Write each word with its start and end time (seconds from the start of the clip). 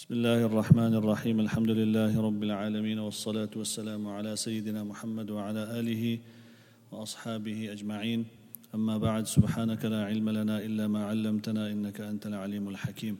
بسم 0.00 0.14
الله 0.14 0.46
الرحمن 0.46 0.94
الرحيم. 0.94 1.40
الحمد 1.40 1.70
لله 1.70 2.20
رب 2.20 2.42
العالمين 2.42 2.98
والصلاة 2.98 3.52
والسلام 3.56 4.08
على 4.08 4.36
سيدنا 4.36 4.84
محمد 4.84 5.30
وعلى 5.30 5.80
آله 5.80 6.18
وأصحابه 6.92 7.72
أجمعين. 7.72 8.24
أما 8.74 8.98
بعد 8.98 9.26
سبحانك 9.26 9.84
لا 9.84 10.04
علم 10.04 10.30
لنا 10.30 10.64
إلا 10.64 10.88
ما 10.88 11.04
علمتنا 11.04 11.72
إنك 11.72 12.00
أنت 12.00 12.26
العليم 12.26 12.68
الحكيم. 12.68 13.18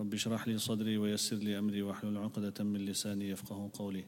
رب 0.00 0.14
اشرح 0.14 0.48
لي 0.48 0.58
صدري 0.58 0.98
ويسر 0.98 1.36
لي 1.36 1.58
أمري 1.58 1.82
واحلل 1.82 2.18
عقدة 2.18 2.64
من 2.64 2.80
لساني 2.84 3.28
يفقه 3.28 3.70
قولي. 3.72 4.04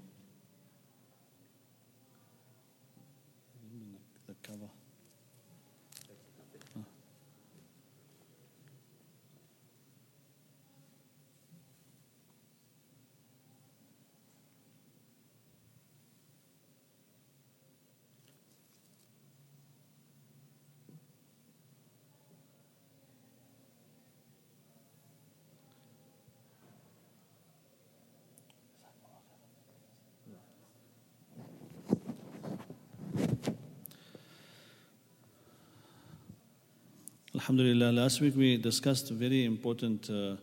Alhamdulillah, 37.45 37.93
last 37.93 38.23
week 38.23 38.35
we 38.37 38.57
discussed 38.57 39.11
very 39.11 39.45
important 39.45 40.09
uh, 40.09 40.37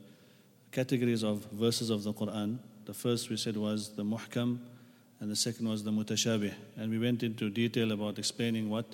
categories 0.72 1.24
of 1.24 1.40
verses 1.46 1.90
of 1.90 2.04
the 2.04 2.14
Quran. 2.14 2.60
The 2.86 2.94
first 2.94 3.28
we 3.32 3.38
said 3.38 3.58
was 3.58 3.90
the 3.96 4.04
muhkam, 4.04 4.60
and 5.20 5.32
the 5.32 5.36
second 5.36 5.68
was 5.68 5.84
the 5.84 5.90
mutashabih. 5.90 6.54
And 6.78 6.92
we 6.92 7.00
went 7.00 7.24
into 7.24 7.50
detail 7.50 7.92
about 7.92 8.20
explaining 8.20 8.70
what 8.70 8.86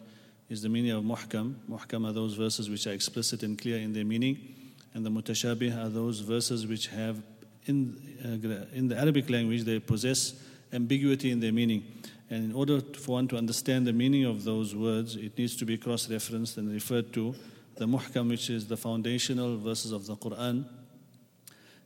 is 0.49 0.61
the 0.61 0.69
meaning 0.69 0.91
of 0.91 1.03
muhkam. 1.03 1.55
Muhkam 1.69 2.07
are 2.07 2.13
those 2.13 2.35
verses 2.35 2.69
which 2.69 2.87
are 2.87 2.93
explicit 2.93 3.43
and 3.43 3.59
clear 3.59 3.77
in 3.77 3.91
their 3.91 4.05
meaning, 4.05 4.55
and 4.93 5.05
the 5.05 5.09
mutashabih 5.09 5.77
are 5.77 5.89
those 5.89 6.21
verses 6.21 6.65
which 6.65 6.87
have, 6.87 7.21
in, 7.65 8.01
uh, 8.23 8.73
in 8.73 8.87
the 8.87 8.97
Arabic 8.97 9.29
language, 9.29 9.63
they 9.65 9.79
possess 9.79 10.41
ambiguity 10.71 11.29
in 11.29 11.41
their 11.41 11.51
meaning. 11.51 11.83
And 12.29 12.51
in 12.51 12.55
order 12.55 12.79
for 12.79 13.11
one 13.15 13.27
to 13.27 13.37
understand 13.37 13.85
the 13.85 13.91
meaning 13.91 14.23
of 14.23 14.45
those 14.45 14.73
words, 14.73 15.17
it 15.17 15.37
needs 15.37 15.57
to 15.57 15.65
be 15.65 15.77
cross 15.77 16.09
referenced 16.09 16.55
and 16.55 16.71
referred 16.71 17.11
to 17.11 17.35
the 17.77 17.85
muhkam, 17.85 18.29
which 18.29 18.49
is 18.49 18.67
the 18.67 18.77
foundational 18.77 19.57
verses 19.57 19.91
of 19.91 20.05
the 20.05 20.15
Quran. 20.15 20.65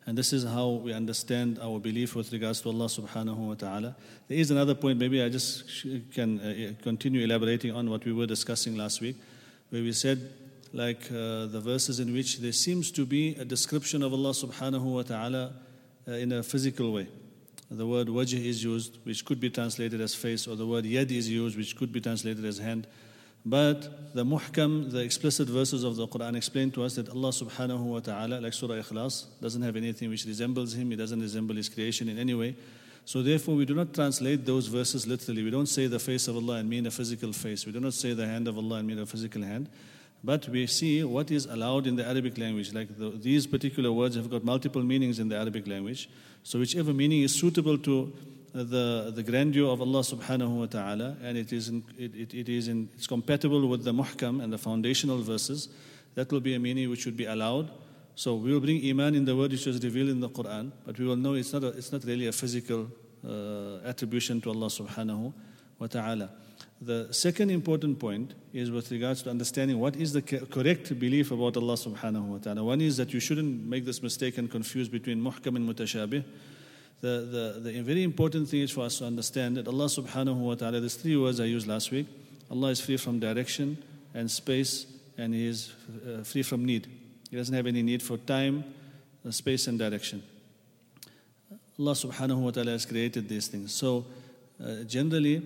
And 0.05 0.17
this 0.17 0.33
is 0.33 0.43
how 0.43 0.69
we 0.69 0.93
understand 0.93 1.59
our 1.61 1.79
belief 1.79 2.15
with 2.15 2.33
regards 2.33 2.61
to 2.61 2.69
Allah 2.69 2.85
subhanahu 2.85 3.37
wa 3.37 3.53
ta'ala. 3.53 3.95
There 4.27 4.37
is 4.37 4.49
another 4.49 4.73
point, 4.73 4.97
maybe 4.97 5.21
I 5.21 5.29
just 5.29 5.85
can 6.13 6.39
uh, 6.39 6.73
continue 6.81 7.23
elaborating 7.23 7.71
on 7.71 7.89
what 7.89 8.03
we 8.03 8.11
were 8.11 8.25
discussing 8.25 8.75
last 8.75 8.99
week, 8.99 9.15
where 9.69 9.81
we 9.81 9.93
said, 9.93 10.33
like 10.73 11.03
uh, 11.11 11.45
the 11.45 11.61
verses 11.63 11.99
in 11.99 12.13
which 12.13 12.39
there 12.39 12.51
seems 12.51 12.91
to 12.91 13.05
be 13.05 13.35
a 13.35 13.45
description 13.45 14.01
of 14.01 14.11
Allah 14.13 14.31
subhanahu 14.31 14.83
wa 14.83 15.03
ta'ala 15.03 15.53
uh, 16.07 16.11
in 16.13 16.31
a 16.31 16.41
physical 16.41 16.93
way. 16.93 17.07
The 17.69 17.85
word 17.85 18.07
wajh 18.07 18.43
is 18.43 18.63
used, 18.63 18.97
which 19.03 19.23
could 19.23 19.39
be 19.39 19.49
translated 19.49 20.01
as 20.01 20.15
face, 20.15 20.47
or 20.47 20.55
the 20.55 20.65
word 20.65 20.83
yad 20.83 21.11
is 21.11 21.29
used, 21.29 21.55
which 21.57 21.75
could 21.77 21.93
be 21.93 22.01
translated 22.01 22.43
as 22.43 22.57
hand. 22.57 22.87
But 23.45 24.13
the 24.13 24.23
muhkam, 24.23 24.91
the 24.91 24.99
explicit 24.99 25.47
verses 25.47 25.83
of 25.83 25.95
the 25.95 26.07
Quran 26.07 26.35
explain 26.35 26.69
to 26.71 26.83
us 26.83 26.95
that 26.95 27.09
Allah 27.09 27.29
subhanahu 27.29 27.79
wa 27.79 27.99
ta'ala, 27.99 28.39
like 28.39 28.53
Surah 28.53 28.75
Ikhlas, 28.75 29.25
doesn't 29.41 29.61
have 29.61 29.75
anything 29.75 30.09
which 30.09 30.25
resembles 30.25 30.73
Him, 30.73 30.91
He 30.91 30.95
doesn't 30.95 31.19
resemble 31.19 31.55
His 31.55 31.69
creation 31.69 32.07
in 32.07 32.19
any 32.19 32.33
way. 32.33 32.55
So 33.03 33.23
therefore, 33.23 33.55
we 33.55 33.65
do 33.65 33.73
not 33.73 33.93
translate 33.93 34.45
those 34.45 34.67
verses 34.67 35.07
literally. 35.07 35.43
We 35.43 35.49
don't 35.49 35.65
say 35.65 35.87
the 35.87 35.97
face 35.97 36.27
of 36.27 36.35
Allah 36.35 36.57
and 36.57 36.69
mean 36.69 36.85
a 36.85 36.91
physical 36.91 37.33
face. 37.33 37.65
We 37.65 37.71
do 37.71 37.79
not 37.79 37.93
say 37.93 38.13
the 38.13 38.27
hand 38.27 38.47
of 38.47 38.57
Allah 38.57 38.77
and 38.77 38.87
mean 38.87 38.99
a 38.99 39.07
physical 39.07 39.41
hand. 39.41 39.69
But 40.23 40.47
we 40.49 40.67
see 40.67 41.03
what 41.03 41.31
is 41.31 41.45
allowed 41.45 41.87
in 41.87 41.95
the 41.95 42.07
Arabic 42.07 42.37
language. 42.37 42.73
Like 42.73 42.95
the, 42.95 43.09
these 43.09 43.47
particular 43.47 43.91
words 43.91 44.15
have 44.15 44.29
got 44.29 44.43
multiple 44.43 44.83
meanings 44.83 45.17
in 45.17 45.29
the 45.29 45.35
Arabic 45.35 45.67
language. 45.67 46.09
So 46.43 46.59
whichever 46.59 46.93
meaning 46.93 47.23
is 47.23 47.33
suitable 47.33 47.79
to 47.79 48.13
the, 48.53 49.11
the 49.15 49.23
grandeur 49.23 49.71
of 49.71 49.81
Allah 49.81 50.01
subhanahu 50.01 50.49
wa 50.49 50.65
ta'ala 50.65 51.17
and 51.23 51.37
it 51.37 51.53
is, 51.53 51.69
in, 51.69 51.83
it, 51.97 52.13
it, 52.15 52.33
it 52.33 52.49
is 52.49 52.67
in, 52.67 52.89
it's 52.95 53.07
compatible 53.07 53.67
with 53.67 53.83
the 53.83 53.93
muhkam 53.93 54.43
and 54.43 54.51
the 54.51 54.57
foundational 54.57 55.19
verses, 55.19 55.69
that 56.15 56.31
will 56.31 56.41
be 56.41 56.53
a 56.53 56.59
meaning 56.59 56.89
which 56.89 57.01
should 57.01 57.15
be 57.15 57.25
allowed. 57.25 57.71
So 58.15 58.35
we 58.35 58.51
will 58.51 58.59
bring 58.59 58.85
iman 58.89 59.15
in 59.15 59.25
the 59.25 59.35
word 59.35 59.51
which 59.51 59.65
was 59.65 59.81
revealed 59.81 60.09
in 60.09 60.19
the 60.19 60.29
Quran, 60.29 60.71
but 60.85 60.99
we 60.99 61.05
will 61.05 61.15
know 61.15 61.33
it's 61.33 61.53
not, 61.53 61.63
a, 61.63 61.67
it's 61.69 61.91
not 61.91 62.03
really 62.03 62.27
a 62.27 62.33
physical 62.33 62.91
uh, 63.25 63.77
attribution 63.85 64.41
to 64.41 64.49
Allah 64.49 64.67
subhanahu 64.67 65.33
wa 65.79 65.87
ta'ala. 65.87 66.29
The 66.81 67.13
second 67.13 67.51
important 67.51 67.99
point 67.99 68.33
is 68.53 68.69
with 68.69 68.91
regards 68.91 69.23
to 69.23 69.29
understanding 69.29 69.79
what 69.79 69.95
is 69.95 70.13
the 70.13 70.21
correct 70.21 70.99
belief 70.99 71.31
about 71.31 71.55
Allah 71.55 71.75
subhanahu 71.75 72.23
wa 72.23 72.37
ta'ala. 72.39 72.63
One 72.63 72.81
is 72.81 72.97
that 72.97 73.13
you 73.13 73.19
shouldn't 73.19 73.65
make 73.65 73.85
this 73.85 74.03
mistake 74.03 74.37
and 74.37 74.51
confuse 74.51 74.89
between 74.89 75.21
muhkam 75.21 75.55
and 75.55 75.69
mutashabih 75.69 76.23
the, 77.01 77.57
the, 77.63 77.71
the 77.71 77.81
very 77.81 78.03
important 78.03 78.47
thing 78.47 78.61
is 78.61 78.71
for 78.71 78.85
us 78.85 78.99
to 78.99 79.05
understand 79.05 79.57
that 79.57 79.67
Allah 79.67 79.85
subhanahu 79.85 80.35
wa 80.35 80.53
ta'ala, 80.53 80.79
there's 80.79 80.95
three 80.95 81.17
words 81.17 81.39
I 81.39 81.45
used 81.45 81.67
last 81.67 81.89
week. 81.89 82.07
Allah 82.49 82.69
is 82.69 82.79
free 82.79 82.97
from 82.97 83.19
direction 83.19 83.83
and 84.13 84.29
space, 84.29 84.85
and 85.17 85.33
He 85.33 85.47
is 85.47 85.73
uh, 86.07 86.23
free 86.23 86.43
from 86.43 86.63
need. 86.63 86.87
He 87.31 87.37
doesn't 87.37 87.55
have 87.55 87.65
any 87.65 87.81
need 87.81 88.03
for 88.03 88.17
time, 88.17 88.63
uh, 89.27 89.31
space, 89.31 89.67
and 89.67 89.79
direction. 89.79 90.21
Allah 91.79 91.93
subhanahu 91.93 92.37
wa 92.37 92.51
ta'ala 92.51 92.71
has 92.71 92.85
created 92.85 93.27
these 93.27 93.47
things. 93.47 93.73
So, 93.73 94.05
uh, 94.63 94.83
generally, 94.83 95.41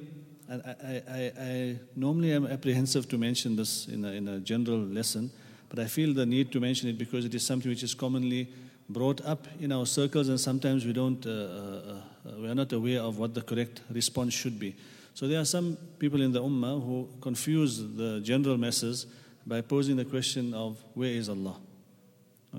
I, 0.49 0.53
I, 0.53 1.01
I, 1.09 1.31
I, 1.39 1.79
normally 1.95 2.33
am 2.33 2.47
apprehensive 2.47 3.07
to 3.09 3.17
mention 3.17 3.55
this 3.55 3.87
in 3.87 4.03
a, 4.03 4.11
in 4.11 4.27
a 4.27 4.39
general 4.39 4.79
lesson, 4.79 5.31
but 5.69 5.79
I 5.79 5.85
feel 5.85 6.13
the 6.13 6.25
need 6.25 6.51
to 6.51 6.59
mention 6.59 6.89
it 6.89 6.97
because 6.97 7.23
it 7.23 7.33
is 7.33 7.45
something 7.45 7.71
which 7.71 7.83
is 7.83 7.93
commonly 7.93 8.49
brought 8.89 9.21
up 9.25 9.47
in 9.59 9.71
our 9.71 9.85
circles, 9.85 10.29
and 10.29 10.39
sometimes 10.39 10.85
we 10.85 10.93
don't, 10.93 11.25
uh, 11.25 11.29
uh, 11.29 11.33
uh, 11.33 12.31
we 12.39 12.47
are 12.47 12.55
not 12.55 12.71
aware 12.71 13.01
of 13.01 13.17
what 13.17 13.33
the 13.33 13.41
correct 13.41 13.81
response 13.91 14.33
should 14.33 14.59
be. 14.59 14.75
So 15.13 15.27
there 15.27 15.39
are 15.39 15.45
some 15.45 15.77
people 15.97 16.21
in 16.21 16.31
the 16.31 16.41
ummah 16.41 16.83
who 16.83 17.07
confuse 17.21 17.79
the 17.79 18.19
general 18.21 18.57
masses 18.57 19.07
by 19.45 19.61
posing 19.61 19.95
the 19.95 20.05
question 20.05 20.53
of 20.53 20.77
where 20.93 21.11
is 21.11 21.29
Allah? 21.29 21.55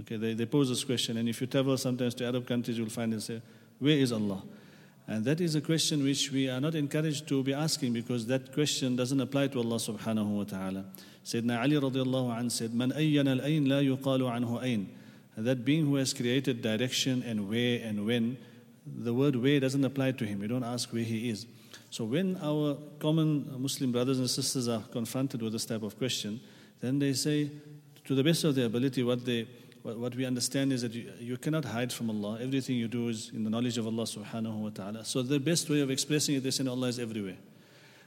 Okay, 0.00 0.16
they, 0.16 0.34
they 0.34 0.46
pose 0.46 0.68
this 0.68 0.84
question, 0.84 1.16
and 1.16 1.28
if 1.28 1.40
you 1.40 1.46
travel 1.46 1.76
sometimes 1.76 2.14
to 2.16 2.26
Arab 2.26 2.46
countries, 2.46 2.76
you'll 2.76 2.88
find 2.88 3.12
them 3.12 3.20
say, 3.20 3.40
where 3.78 3.96
is 3.96 4.12
Allah? 4.12 4.42
And 5.08 5.24
that 5.24 5.40
is 5.40 5.54
a 5.54 5.60
question 5.60 6.02
which 6.02 6.32
we 6.32 6.48
are 6.48 6.60
not 6.60 6.74
encouraged 6.74 7.28
to 7.28 7.42
be 7.42 7.54
asking 7.54 7.92
because 7.92 8.26
that 8.26 8.52
question 8.52 8.96
doesn't 8.96 9.20
apply 9.20 9.48
to 9.48 9.60
Allah 9.60 9.76
subhanahu 9.76 10.26
wa 10.26 10.44
ta'ala. 10.44 10.84
Sayyidina 11.24 11.62
Ali 11.62 11.76
radiallahu 11.76 12.36
anh 12.36 12.50
said, 12.50 12.74
Man 12.74 12.90
ayyana 12.90 13.40
al-ayn 13.40 13.68
la 13.68 13.76
yuqalu 13.76 14.22
anhu 14.22 14.60
ayn 14.62 14.86
that 15.36 15.64
being 15.64 15.84
who 15.84 15.96
has 15.96 16.14
created 16.14 16.62
direction 16.62 17.22
and 17.26 17.48
where 17.48 17.80
and 17.82 18.06
when, 18.06 18.38
the 18.86 19.12
word 19.12 19.36
where 19.36 19.60
doesn't 19.60 19.84
apply 19.84 20.12
to 20.12 20.24
him. 20.24 20.40
We 20.40 20.46
don't 20.46 20.64
ask 20.64 20.92
where 20.92 21.02
he 21.02 21.28
is. 21.28 21.46
So 21.90 22.04
when 22.04 22.38
our 22.42 22.76
common 22.98 23.60
Muslim 23.60 23.92
brothers 23.92 24.18
and 24.18 24.28
sisters 24.28 24.68
are 24.68 24.82
confronted 24.92 25.42
with 25.42 25.52
this 25.52 25.66
type 25.66 25.82
of 25.82 25.98
question, 25.98 26.40
then 26.80 26.98
they 26.98 27.12
say, 27.12 27.50
to 28.04 28.14
the 28.14 28.24
best 28.24 28.44
of 28.44 28.54
their 28.54 28.66
ability, 28.66 29.02
what 29.02 29.24
they 29.24 29.46
what 29.94 30.16
we 30.16 30.24
understand 30.24 30.72
is 30.72 30.82
that 30.82 30.92
you, 30.92 31.12
you, 31.20 31.36
cannot 31.36 31.64
hide 31.64 31.92
from 31.92 32.10
Allah. 32.10 32.40
Everything 32.40 32.74
you 32.74 32.88
do 32.88 33.08
is 33.08 33.30
in 33.32 33.44
the 33.44 33.50
knowledge 33.50 33.78
of 33.78 33.86
Allah 33.86 34.02
subhanahu 34.02 34.56
wa 34.56 34.70
ta'ala. 34.70 35.04
So 35.04 35.22
the 35.22 35.38
best 35.38 35.70
way 35.70 35.80
of 35.80 35.92
expressing 35.92 36.34
it 36.34 36.44
is 36.44 36.56
saying 36.56 36.68
Allah 36.68 36.88
is 36.88 36.98
everywhere, 36.98 37.36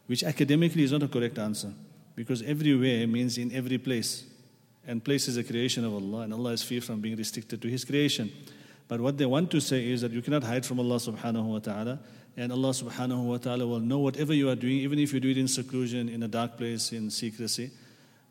which 0.06 0.26
academically 0.26 0.84
is 0.84 0.92
not 0.92 1.04
a 1.04 1.08
correct 1.08 1.40
answer 1.40 1.72
because 2.18 2.42
everywhere 2.42 3.08
means 3.08 3.38
in 3.38 3.50
every 3.54 3.78
place 3.78 4.26
and 4.88 5.04
place 5.04 5.28
is 5.28 5.38
a 5.38 5.44
creation 5.44 5.86
of 5.86 5.94
Allah, 5.94 6.22
and 6.22 6.34
Allah 6.34 6.52
is 6.52 6.64
free 6.64 6.80
from 6.80 7.02
being 7.02 7.16
restricted 7.16 7.62
to 7.62 7.68
His 7.68 7.86
creation. 7.86 8.32
But 8.88 9.02
what 9.02 9.18
they 9.18 9.26
want 9.26 9.52
to 9.52 9.60
say 9.60 9.88
is 9.90 10.02
that 10.02 10.12
you 10.12 10.22
cannot 10.22 10.44
hide 10.44 10.66
from 10.66 10.80
Allah 10.80 10.96
subhanahu 10.96 11.44
wa 11.44 11.60
ta'ala, 11.60 12.00
and 12.36 12.52
Allah 12.52 12.70
subhanahu 12.70 13.24
wa 13.24 13.38
ta'ala 13.38 13.68
will 13.68 13.80
know 13.80 14.00
whatever 14.00 14.34
you 14.34 14.50
are 14.50 14.56
doing, 14.56 14.78
even 14.78 14.98
if 14.98 15.14
you 15.14 15.20
do 15.20 15.30
it 15.30 15.38
in 15.38 15.48
seclusion, 15.48 16.10
in 16.10 16.24
a 16.24 16.28
dark 16.28 16.58
place, 16.58 16.92
in 16.92 17.12
secrecy. 17.12 17.72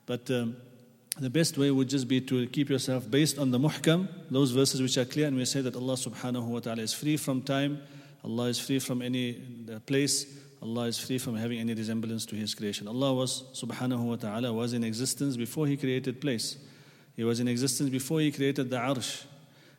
But 0.05 0.31
um, 0.31 0.57
the 1.21 1.31
best 1.31 1.59
way 1.59 1.71
would 1.71 1.89
just 1.89 2.09
be 2.09 2.21
to 2.23 2.47
keep 2.49 2.71
yourself 2.71 3.09
based 3.11 3.39
on 3.39 3.51
the 3.51 3.59
muhkam, 3.59 4.09
those 4.31 4.51
verses 4.51 4.81
which 4.81 4.97
are 4.97 5.05
clear, 5.05 5.29
and 5.29 5.37
we 5.37 5.45
say 5.45 5.61
that 5.61 5.77
Allah 5.77 5.95
subhanahu 5.95 6.47
wa 6.47 6.61
ta'ala 6.61 6.83
is 6.83 6.93
free 6.93 7.17
from 7.17 7.43
time, 7.43 7.81
Allah 8.25 8.47
is 8.47 8.59
free 8.59 8.79
from 8.79 9.03
any 9.03 9.41
uh, 9.73 9.79
place, 9.81 10.27
Allah 10.61 10.87
is 10.87 10.99
free 10.99 11.19
from 11.19 11.37
having 11.37 11.59
any 11.61 11.75
resemblance 11.75 12.27
to 12.27 12.35
His 12.35 12.55
creation. 12.55 12.89
Allah 12.89 13.15
was, 13.15 13.45
subhanahu 13.55 14.03
wa 14.03 14.17
ta'ala, 14.17 14.53
was 14.53 14.73
in 14.73 14.83
existence 14.83 15.37
before 15.37 15.67
He 15.67 15.77
created 15.77 16.21
place. 16.21 16.57
He 17.17 17.25
was 17.25 17.41
in 17.41 17.49
existence 17.49 17.91
before 17.91 18.21
He 18.21 18.33
created 18.33 18.71
the 18.71 18.77
arsh. 18.77 19.25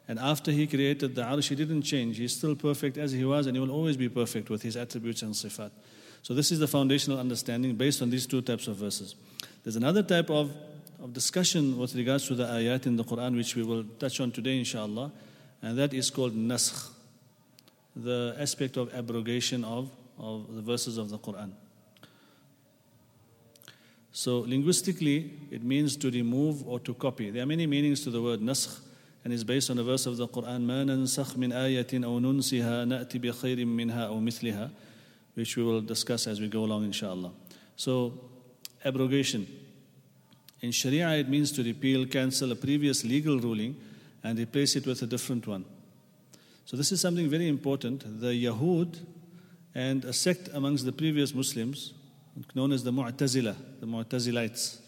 And 0.07 0.19
after 0.19 0.51
He 0.51 0.67
created 0.67 1.15
the 1.15 1.23
arsh, 1.23 1.49
He 1.49 1.55
didn't 1.55 1.81
change. 1.81 2.17
He's 2.17 2.35
still 2.35 2.55
perfect 2.55 2.97
as 2.97 3.11
He 3.11 3.25
was, 3.25 3.45
and 3.45 3.55
He 3.55 3.61
will 3.61 3.71
always 3.71 3.97
be 3.97 4.07
perfect 4.07 4.49
with 4.49 4.61
His 4.61 4.77
attributes 4.77 5.21
and 5.21 5.33
sifat. 5.33 5.71
So, 6.21 6.33
this 6.33 6.51
is 6.51 6.59
the 6.59 6.67
foundational 6.67 7.19
understanding 7.19 7.75
based 7.75 8.01
on 8.01 8.09
these 8.09 8.25
two 8.27 8.41
types 8.41 8.67
of 8.67 8.75
verses. 8.75 9.15
There's 9.63 9.75
another 9.75 10.03
type 10.03 10.29
of, 10.29 10.51
of 11.01 11.13
discussion 11.13 11.77
with 11.77 11.95
regards 11.95 12.27
to 12.27 12.35
the 12.35 12.45
ayat 12.45 12.85
in 12.85 12.95
the 12.95 13.03
Quran, 13.03 13.35
which 13.35 13.55
we 13.55 13.63
will 13.63 13.83
touch 13.99 14.19
on 14.19 14.31
today, 14.31 14.59
inshallah. 14.59 15.11
and 15.61 15.77
that 15.77 15.93
is 15.93 16.09
called 16.09 16.33
naskh, 16.33 16.89
the 17.95 18.35
aspect 18.39 18.77
of 18.77 18.93
abrogation 18.93 19.63
of, 19.63 19.89
of 20.18 20.54
the 20.54 20.62
verses 20.62 20.98
of 20.98 21.10
the 21.10 21.18
Quran. 21.18 21.52
So, 24.12 24.40
linguistically, 24.40 25.32
it 25.50 25.64
means 25.64 25.96
to 25.96 26.10
remove 26.10 26.66
or 26.68 26.78
to 26.80 26.94
copy. 26.94 27.30
There 27.30 27.42
are 27.42 27.46
many 27.46 27.66
meanings 27.66 28.02
to 28.04 28.10
the 28.10 28.22
word 28.22 28.40
naskh, 28.40 28.78
and 29.24 29.32
it's 29.32 29.42
based 29.42 29.70
on 29.70 29.78
a 29.78 29.82
verse 29.82 30.06
of 30.06 30.16
the 30.16 30.28
Quran, 30.28 30.64
مَا 30.64 30.84
نَنْسَخْ 30.84 31.36
مِنْ 31.36 31.52
آيَةٍ 31.52 32.04
أَوْ 32.04 32.20
نُنْسِهَا 32.20 32.86
نَأْتِ 32.86 33.20
بِخَيْرٍ 33.20 33.66
مِنْهَا 33.66 34.08
أَوْ 34.08 34.22
مِثْلِهَا 34.22 34.70
which 35.34 35.56
we 35.56 35.62
will 35.62 35.80
discuss 35.80 36.26
as 36.26 36.40
we 36.40 36.48
go 36.48 36.64
along, 36.64 36.84
inshallah. 36.84 37.32
So, 37.76 38.12
abrogation. 38.84 39.46
In 40.60 40.70
Sharia, 40.70 41.10
it 41.10 41.28
means 41.28 41.52
to 41.52 41.62
repeal, 41.62 42.06
cancel 42.06 42.52
a 42.52 42.54
previous 42.54 43.04
legal 43.04 43.38
ruling 43.38 43.76
and 44.22 44.38
replace 44.38 44.76
it 44.76 44.86
with 44.86 45.02
a 45.02 45.06
different 45.06 45.46
one. 45.46 45.64
So, 46.64 46.76
this 46.76 46.92
is 46.92 47.00
something 47.00 47.28
very 47.28 47.48
important. 47.48 48.20
The 48.20 48.28
Yahud 48.28 48.98
and 49.79 50.03
a 50.03 50.11
sect 50.11 50.49
amongst 50.53 50.83
the 50.85 50.91
previous 50.91 51.33
Muslims, 51.33 51.93
known 52.53 52.71
as 52.73 52.83
the 52.83 52.91
Mu'tazila, 52.91 53.55
the 53.79 53.85
Mu'tazilites, 53.85 54.79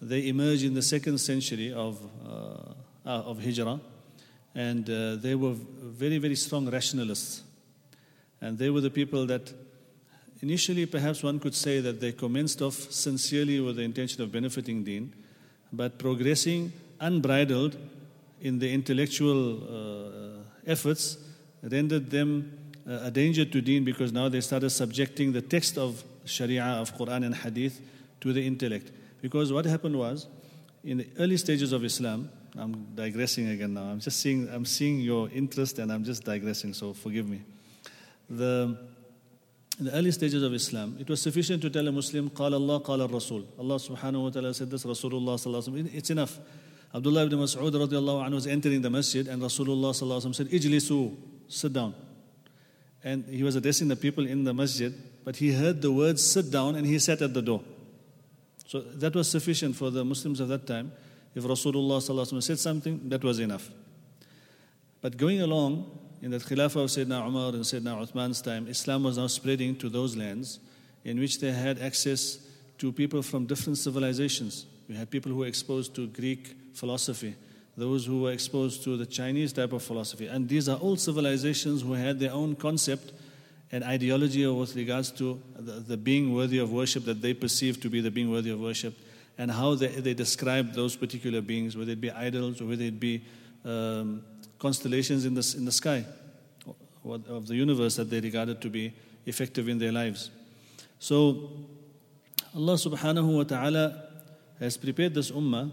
they 0.00 0.28
emerged 0.28 0.64
in 0.64 0.74
the 0.74 0.82
second 0.82 1.18
century 1.18 1.72
of, 1.72 2.00
uh, 2.26 3.30
of 3.30 3.42
Hijrah, 3.42 3.80
and 4.54 4.88
uh, 4.88 5.16
they 5.16 5.34
were 5.34 5.54
very, 5.54 6.18
very 6.18 6.36
strong 6.36 6.70
rationalists. 6.70 7.42
And 8.40 8.58
they 8.58 8.70
were 8.70 8.80
the 8.80 8.90
people 8.90 9.26
that 9.26 9.52
Initially, 10.44 10.84
perhaps 10.84 11.22
one 11.22 11.40
could 11.40 11.54
say 11.54 11.80
that 11.80 12.00
they 12.00 12.12
commenced 12.12 12.60
off 12.60 12.74
sincerely 12.74 13.60
with 13.60 13.76
the 13.76 13.82
intention 13.82 14.20
of 14.22 14.30
benefiting 14.30 14.84
deen, 14.84 15.10
but 15.72 15.98
progressing 15.98 16.70
unbridled 17.00 17.78
in 18.42 18.58
the 18.58 18.70
intellectual 18.70 19.62
uh, 19.62 20.42
efforts 20.66 21.16
rendered 21.62 22.10
them 22.10 22.52
uh, 22.60 22.63
a 22.86 23.10
danger 23.10 23.44
to 23.44 23.60
deen 23.60 23.84
because 23.84 24.12
now 24.12 24.28
they 24.28 24.40
started 24.40 24.70
subjecting 24.70 25.32
the 25.32 25.42
text 25.42 25.78
of 25.78 26.04
Sharia, 26.24 26.64
of 26.64 26.94
Quran 26.96 27.24
and 27.24 27.34
Hadith 27.34 27.80
to 28.20 28.32
the 28.32 28.46
intellect. 28.46 28.90
Because 29.22 29.52
what 29.52 29.64
happened 29.64 29.96
was, 29.96 30.26
in 30.82 30.98
the 30.98 31.06
early 31.18 31.36
stages 31.36 31.72
of 31.72 31.84
Islam, 31.84 32.30
I'm 32.56 32.86
digressing 32.94 33.48
again 33.48 33.74
now. 33.74 33.84
I'm 33.84 34.00
just 34.00 34.20
seeing, 34.20 34.48
I'm 34.48 34.64
seeing 34.64 35.00
your 35.00 35.28
interest 35.30 35.78
and 35.78 35.90
I'm 35.90 36.04
just 36.04 36.24
digressing, 36.24 36.74
so 36.74 36.92
forgive 36.92 37.28
me. 37.28 37.42
The, 38.28 38.78
in 39.78 39.86
the 39.86 39.92
early 39.92 40.12
stages 40.12 40.42
of 40.42 40.52
Islam, 40.54 40.96
it 41.00 41.08
was 41.08 41.20
sufficient 41.20 41.62
to 41.62 41.70
tell 41.70 41.86
a 41.88 41.92
Muslim, 41.92 42.30
"Qala 42.30 42.54
Allah, 42.54 42.80
قال 42.80 43.10
Rasul. 43.10 43.44
Allah 43.58 43.76
subhanahu 43.76 44.24
wa 44.24 44.30
ta'ala 44.30 44.54
said 44.54 44.70
this, 44.70 44.84
Rasulullah 44.84 45.34
sallallahu 45.34 45.94
It's 45.94 46.10
enough. 46.10 46.38
Abdullah 46.94 47.24
ibn 47.24 47.38
Mas'ud 47.40 48.32
was 48.32 48.46
entering 48.46 48.80
the 48.80 48.90
masjid 48.90 49.26
and 49.26 49.42
Rasulullah 49.42 50.34
said, 50.34 50.46
Ijlisu, 50.48 51.16
sit 51.48 51.72
down. 51.72 51.92
And 53.04 53.26
he 53.26 53.42
was 53.42 53.54
addressing 53.54 53.88
the 53.88 53.96
people 53.96 54.26
in 54.26 54.44
the 54.44 54.54
masjid, 54.54 54.92
but 55.24 55.36
he 55.36 55.52
heard 55.52 55.82
the 55.82 55.92
words 55.92 56.22
sit 56.22 56.50
down 56.50 56.74
and 56.74 56.86
he 56.86 56.98
sat 56.98 57.20
at 57.20 57.34
the 57.34 57.42
door. 57.42 57.62
So 58.66 58.80
that 58.80 59.14
was 59.14 59.30
sufficient 59.30 59.76
for 59.76 59.90
the 59.90 60.04
Muslims 60.04 60.40
of 60.40 60.48
that 60.48 60.66
time. 60.66 60.90
If 61.34 61.44
Rasulullah 61.44 62.42
said 62.42 62.58
something, 62.58 63.08
that 63.10 63.22
was 63.22 63.38
enough. 63.38 63.70
But 65.02 65.18
going 65.18 65.42
along, 65.42 65.98
in 66.22 66.30
the 66.30 66.38
Khilafah 66.38 66.84
of 66.84 66.88
Sayyidina 66.88 67.26
Umar 67.26 67.48
and 67.50 67.62
Sayyidina 67.62 68.10
Uthman's 68.10 68.40
time, 68.40 68.66
Islam 68.68 69.02
was 69.02 69.18
now 69.18 69.26
spreading 69.26 69.76
to 69.76 69.90
those 69.90 70.16
lands 70.16 70.58
in 71.04 71.20
which 71.20 71.40
they 71.40 71.52
had 71.52 71.78
access 71.80 72.38
to 72.78 72.90
people 72.90 73.20
from 73.20 73.44
different 73.44 73.76
civilizations. 73.76 74.64
We 74.88 74.94
had 74.94 75.10
people 75.10 75.30
who 75.30 75.38
were 75.38 75.46
exposed 75.46 75.94
to 75.96 76.06
Greek 76.06 76.56
philosophy, 76.72 77.36
those 77.76 78.06
who 78.06 78.22
were 78.22 78.32
exposed 78.32 78.84
to 78.84 78.96
the 78.96 79.06
Chinese 79.06 79.52
type 79.52 79.72
of 79.72 79.82
philosophy. 79.82 80.26
And 80.26 80.48
these 80.48 80.68
are 80.68 80.76
all 80.76 80.96
civilizations 80.96 81.82
who 81.82 81.92
had 81.94 82.20
their 82.20 82.32
own 82.32 82.54
concept 82.54 83.12
and 83.72 83.82
ideology 83.82 84.46
with 84.46 84.76
regards 84.76 85.10
to 85.12 85.40
the, 85.56 85.72
the 85.72 85.96
being 85.96 86.32
worthy 86.32 86.58
of 86.58 86.70
worship 86.70 87.04
that 87.06 87.20
they 87.20 87.34
perceived 87.34 87.82
to 87.82 87.90
be 87.90 88.00
the 88.00 88.10
being 88.10 88.30
worthy 88.30 88.50
of 88.50 88.60
worship 88.60 88.94
and 89.36 89.50
how 89.50 89.74
they, 89.74 89.88
they 89.88 90.14
described 90.14 90.74
those 90.74 90.94
particular 90.94 91.40
beings, 91.40 91.76
whether 91.76 91.90
it 91.90 92.00
be 92.00 92.10
idols 92.10 92.60
or 92.60 92.66
whether 92.66 92.84
it 92.84 93.00
be 93.00 93.24
um, 93.64 94.22
constellations 94.58 95.24
in 95.24 95.34
the, 95.34 95.54
in 95.56 95.64
the 95.64 95.72
sky 95.72 96.04
of 97.04 97.48
the 97.48 97.54
universe 97.54 97.96
that 97.96 98.08
they 98.08 98.20
regarded 98.20 98.62
to 98.62 98.70
be 98.70 98.94
effective 99.26 99.68
in 99.68 99.78
their 99.78 99.92
lives. 99.92 100.30
So, 100.98 101.50
Allah 102.54 102.74
subhanahu 102.74 103.36
wa 103.36 103.42
ta'ala 103.42 104.04
has 104.60 104.76
prepared 104.76 105.14
this 105.14 105.30
ummah 105.30 105.72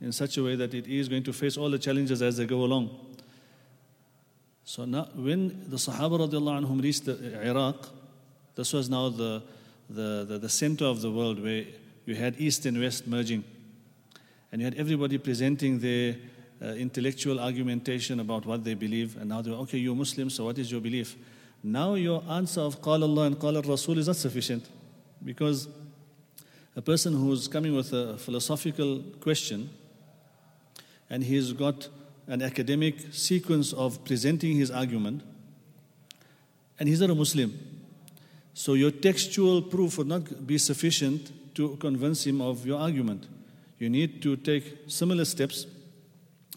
in 0.00 0.12
such 0.12 0.36
a 0.36 0.42
way 0.42 0.56
that 0.56 0.74
it 0.74 0.86
is 0.86 1.08
going 1.08 1.22
to 1.22 1.32
face 1.32 1.56
all 1.56 1.70
the 1.70 1.78
challenges 1.78 2.22
as 2.22 2.36
they 2.36 2.46
go 2.46 2.64
along. 2.64 2.90
So 4.64 4.84
now, 4.84 5.08
when 5.14 5.68
the 5.68 5.76
Sahaba 5.76 6.28
anhum 6.28 6.82
reached 6.82 7.06
Iraq, 7.08 7.88
this 8.54 8.72
was 8.72 8.88
now 8.88 9.08
the, 9.08 9.42
the, 9.90 10.24
the, 10.28 10.38
the 10.38 10.48
center 10.48 10.86
of 10.86 11.00
the 11.00 11.10
world 11.10 11.42
where 11.42 11.64
you 12.06 12.14
had 12.14 12.36
East 12.38 12.66
and 12.66 12.80
West 12.80 13.06
merging. 13.06 13.44
And 14.50 14.60
you 14.60 14.66
had 14.66 14.74
everybody 14.74 15.18
presenting 15.18 15.78
their 15.80 16.16
uh, 16.62 16.66
intellectual 16.68 17.40
argumentation 17.40 18.20
about 18.20 18.46
what 18.46 18.64
they 18.64 18.74
believe, 18.74 19.16
and 19.16 19.28
now 19.28 19.42
they're 19.42 19.54
okay, 19.54 19.78
you're 19.78 19.94
Muslim, 19.94 20.30
so 20.30 20.44
what 20.44 20.58
is 20.58 20.70
your 20.70 20.80
belief? 20.80 21.16
Now 21.62 21.94
your 21.94 22.22
answer 22.28 22.60
of 22.60 22.80
Qala 22.80 23.02
Allah 23.02 23.22
and 23.22 23.38
Qala 23.38 23.66
Rasul 23.66 23.98
is 23.98 24.06
not 24.06 24.16
sufficient 24.16 24.68
because 25.24 25.68
a 26.76 26.82
person 26.82 27.14
who's 27.14 27.48
coming 27.48 27.74
with 27.74 27.92
a 27.92 28.18
philosophical 28.18 29.00
question 29.20 29.70
and 31.10 31.24
he's 31.24 31.52
got 31.52 31.88
an 32.26 32.42
academic 32.42 33.12
sequence 33.12 33.72
of 33.72 34.04
presenting 34.04 34.56
his 34.56 34.70
argument, 34.70 35.22
and 36.78 36.88
he's 36.88 37.00
not 37.00 37.10
a 37.10 37.14
Muslim. 37.14 37.52
So 38.54 38.74
your 38.74 38.90
textual 38.90 39.62
proof 39.62 39.98
would 39.98 40.06
not 40.06 40.46
be 40.46 40.58
sufficient 40.58 41.32
to 41.56 41.76
convince 41.76 42.26
him 42.26 42.40
of 42.40 42.66
your 42.66 42.80
argument. 42.80 43.26
You 43.78 43.90
need 43.90 44.22
to 44.22 44.36
take 44.36 44.78
similar 44.86 45.24
steps 45.24 45.66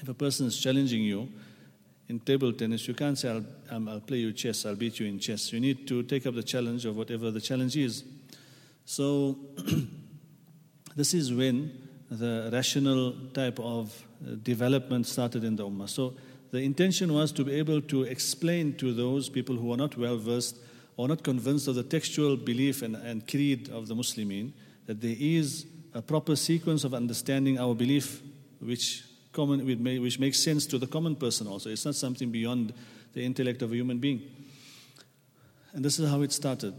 if 0.01 0.07
a 0.07 0.13
person 0.13 0.47
is 0.47 0.59
challenging 0.59 1.01
you 1.01 1.27
in 2.07 2.19
table 2.19 2.53
tennis, 2.53 2.87
you 2.87 2.93
can't 2.93 3.17
say, 3.17 3.29
I'll, 3.29 3.43
um, 3.69 3.89
I'll 3.89 3.99
play 3.99 4.17
you 4.17 4.31
chess, 4.31 4.65
I'll 4.65 4.75
beat 4.75 4.99
you 4.99 5.07
in 5.07 5.19
chess. 5.19 5.51
You 5.51 5.59
need 5.59 5.87
to 5.87 6.03
take 6.03 6.25
up 6.25 6.35
the 6.35 6.43
challenge 6.43 6.85
of 6.85 6.95
whatever 6.95 7.31
the 7.31 7.41
challenge 7.41 7.75
is. 7.75 8.03
So, 8.85 9.37
this 10.95 11.13
is 11.13 11.33
when 11.33 11.86
the 12.09 12.49
rational 12.51 13.13
type 13.33 13.59
of 13.59 14.05
uh, 14.25 14.35
development 14.43 15.05
started 15.05 15.43
in 15.43 15.55
the 15.55 15.65
Ummah. 15.65 15.89
So, 15.89 16.13
the 16.51 16.59
intention 16.59 17.13
was 17.13 17.33
to 17.33 17.43
be 17.43 17.53
able 17.55 17.81
to 17.81 18.03
explain 18.03 18.75
to 18.77 18.93
those 18.93 19.27
people 19.27 19.57
who 19.57 19.73
are 19.73 19.77
not 19.77 19.97
well 19.97 20.17
versed 20.17 20.57
or 20.95 21.07
not 21.07 21.23
convinced 21.23 21.67
of 21.67 21.75
the 21.75 21.83
textual 21.83 22.37
belief 22.37 22.81
and, 22.81 22.95
and 22.95 23.27
creed 23.27 23.69
of 23.69 23.87
the 23.87 23.95
Muslimin 23.95 24.53
that 24.85 25.01
there 25.01 25.15
is 25.19 25.65
a 25.93 26.01
proper 26.01 26.35
sequence 26.35 26.83
of 26.83 26.93
understanding 26.93 27.59
our 27.59 27.75
belief 27.75 28.21
which 28.59 29.03
common, 29.33 29.65
which 29.65 30.19
makes 30.19 30.41
sense 30.41 30.65
to 30.65 30.77
the 30.77 30.87
common 30.87 31.15
person 31.15 31.47
also. 31.47 31.69
It's 31.69 31.85
not 31.85 31.95
something 31.95 32.31
beyond 32.31 32.73
the 33.13 33.23
intellect 33.23 33.61
of 33.61 33.71
a 33.71 33.75
human 33.75 33.99
being. 33.99 34.21
And 35.73 35.83
this 35.83 35.99
is 35.99 36.09
how 36.09 36.21
it 36.21 36.31
started. 36.31 36.73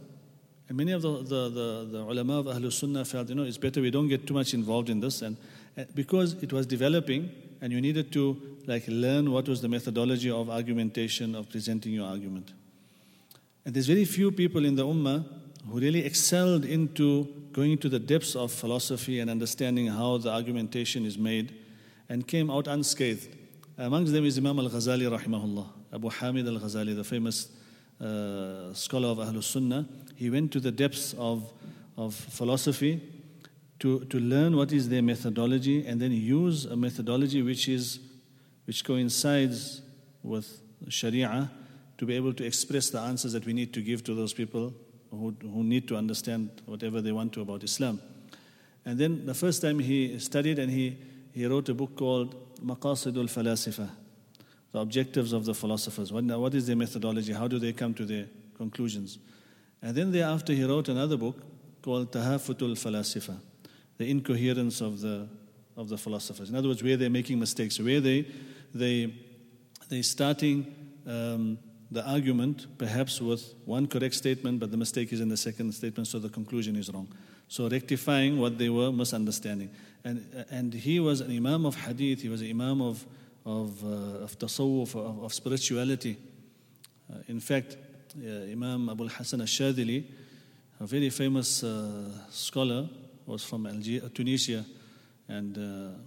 And 0.69 0.77
many 0.77 0.93
of 0.93 1.01
the, 1.01 1.19
the, 1.19 1.49
the, 1.49 1.89
the 1.91 1.99
ulama 1.99 2.41
of 2.41 2.47
Ahlul 2.47 2.73
Sunnah 2.73 3.05
felt, 3.05 3.29
you 3.31 3.35
know, 3.35 3.45
it's 3.45 3.57
better 3.57 3.81
we 3.81 3.91
don't 3.91 4.09
get 4.09 4.27
too 4.27 4.35
much 4.35 4.53
involved 4.53 4.91
in 4.91 5.01
this. 5.01 5.23
And, 5.23 5.37
and 5.77 5.93
because 5.95 6.35
it 6.43 6.53
was 6.53 6.67
developing 6.67 7.31
and 7.63 7.73
you 7.73 7.81
needed 7.81 8.13
to 8.13 8.37
like 8.67 8.85
learn 8.87 9.33
what 9.33 9.49
was 9.49 9.63
the 9.63 9.69
methodology 9.69 10.31
of 10.31 10.51
argumentation, 10.51 11.35
of 11.35 11.49
presenting 11.49 11.93
your 11.93 12.07
argument. 12.07 12.53
And 13.65 13.75
there's 13.75 13.87
very 13.87 14.05
few 14.05 14.31
people 14.31 14.65
in 14.65 14.77
the 14.77 14.85
ummah 14.85 15.25
who 15.71 15.81
really 15.81 16.05
excelled 16.05 16.65
into 16.65 17.25
going 17.53 17.73
into 17.73 17.89
the 17.89 17.99
depths 17.99 18.37
of 18.37 18.53
philosophy 18.53 19.21
and 19.21 19.31
understanding 19.31 19.87
how 19.87 20.19
the 20.19 20.31
argumentation 20.31 21.05
is 21.05 21.19
made 21.19 21.55
and 22.09 22.27
came 22.27 22.51
out 22.51 22.67
unscathed. 22.67 23.35
Amongst 23.77 24.13
them 24.13 24.25
is 24.25 24.39
Imam 24.39 24.59
al 24.59 24.69
Ghazali, 24.69 25.09
rahimahullah, 25.09 25.67
Abu 25.93 26.11
Hamid 26.11 26.47
al 26.47 26.61
Ghazali, 26.61 26.95
the 26.95 27.05
famous 27.05 27.49
uh, 28.01 28.73
scholar 28.75 29.09
of 29.09 29.19
Ahlul 29.19 29.43
Sunnah. 29.43 29.87
He 30.19 30.31
went 30.31 30.51
to 30.53 30.61
the 30.61 30.73
depths 30.73 31.15
of, 31.15 31.53
of 31.97 32.13
philosophy 32.13 33.01
to, 33.79 34.05
to 34.07 34.19
learn 34.19 34.57
what 34.57 34.73
is 34.73 34.89
their 34.89 35.01
methodology 35.01 35.87
and 35.87 36.01
then 36.01 36.11
use 36.11 36.65
a 36.65 36.75
methodology 36.75 37.41
which, 37.41 37.69
is, 37.69 38.01
which 38.65 38.85
coincides 38.85 39.81
with 40.25 40.61
Sharia 40.89 41.49
to 41.99 42.05
be 42.05 42.17
able 42.17 42.33
to 42.33 42.45
express 42.45 42.91
the 42.91 42.99
answers 42.99 43.33
that 43.33 43.47
we 43.47 43.53
need 43.53 43.73
to 43.75 43.81
give 43.81 44.03
to 44.05 44.15
those 44.15 44.33
people 44.33 44.75
who, 45.13 45.37
who 45.41 45.63
need 45.63 45.87
to 45.87 45.97
understand 45.97 46.63
whatever 46.67 47.01
they 47.01 47.13
want 47.13 47.33
to 47.35 47.41
about 47.41 47.63
Islam. 47.63 48.01
And 48.85 48.99
then 48.99 49.25
the 49.25 49.35
first 49.35 49.63
time 49.63 49.79
he 49.79 50.19
studied 50.19 50.59
and 50.59 50.73
he 50.73 50.99
he 51.39 51.47
wrote 51.47 51.69
a 51.69 51.75
book 51.75 51.95
called 51.95 52.35
Maqasidul 52.61 53.31
Falasifa, 53.31 53.89
the 54.73 54.81
objectives 54.81 55.33
of 55.33 55.45
the 55.45 55.55
philosophers. 55.55 56.13
What, 56.13 56.25
what 56.25 56.53
is 56.53 56.67
their 56.67 56.75
methodology? 56.75 57.33
How 57.33 57.47
do 57.47 57.61
they 57.61 57.73
come 57.73 57.95
to 57.95 58.05
their 58.05 58.27
conclusions? 58.57 59.19
And 59.83 59.97
then 59.97 60.13
thereafter, 60.13 60.53
he 60.53 60.65
wrote 60.65 60.89
another 60.89 61.17
book 61.17 61.37
called 61.83 62.13
Tahafutul 62.13 62.73
Falasifa, 62.73 63.37
the 63.97 64.11
incoherence 64.11 64.81
of 64.81 65.01
the, 65.01 65.29
of 65.77 65.89
the 65.89 65.97
philosophers. 65.97 66.51
In 66.51 66.57
other 66.57 66.69
words, 66.69 66.83
where 66.83 66.97
they're 66.97 67.11
making 67.11 67.39
mistakes, 67.39 67.79
where 67.79 68.01
they, 68.01 68.27
they, 68.75 69.15
they're 69.89 70.03
starting 70.03 70.75
um, 71.07 71.59
the 71.91 72.07
argument 72.07 72.67
perhaps 72.77 73.21
with 73.21 73.55
one 73.65 73.87
correct 73.87 74.15
statement, 74.15 74.61
but 74.61 74.71
the 74.71 74.77
mistake 74.77 75.13
is 75.13 75.21
in 75.21 75.29
the 75.29 75.37
second 75.37 75.73
statement, 75.73 76.07
so 76.07 76.19
the 76.19 76.29
conclusion 76.29 76.77
is 76.77 76.93
wrong. 76.93 77.09
So 77.49 77.69
rectifying 77.69 78.39
what 78.39 78.59
they 78.59 78.69
were 78.69 78.93
misunderstanding. 78.93 79.71
And, 80.05 80.47
and 80.51 80.75
he 80.75 81.01
was 81.01 81.21
an 81.21 81.35
imam 81.35 81.65
of 81.65 81.77
hadith, 81.77 82.21
he 82.21 82.29
was 82.29 82.43
an 82.43 82.51
imam 82.51 82.83
of, 82.83 83.07
of, 83.47 83.83
uh, 83.83 84.25
of 84.25 84.39
tasawwuf, 84.39 84.95
of, 84.95 85.25
of 85.25 85.33
spirituality. 85.33 86.19
Uh, 87.11 87.19
in 87.29 87.41
fact, 87.41 87.79
Imam 88.51 88.89
Abu 88.89 89.09
Hassan 89.09 89.41
al-Shadili, 89.41 90.05
a 90.81 90.87
very 90.87 91.11
famous 91.11 91.63
uh, 91.63 92.11
scholar, 92.31 92.89
was 93.27 93.45
from 93.45 93.67
Algeria, 93.67 94.09
Tunisia, 94.09 94.65
and 95.29 95.59
uh, 95.59 95.99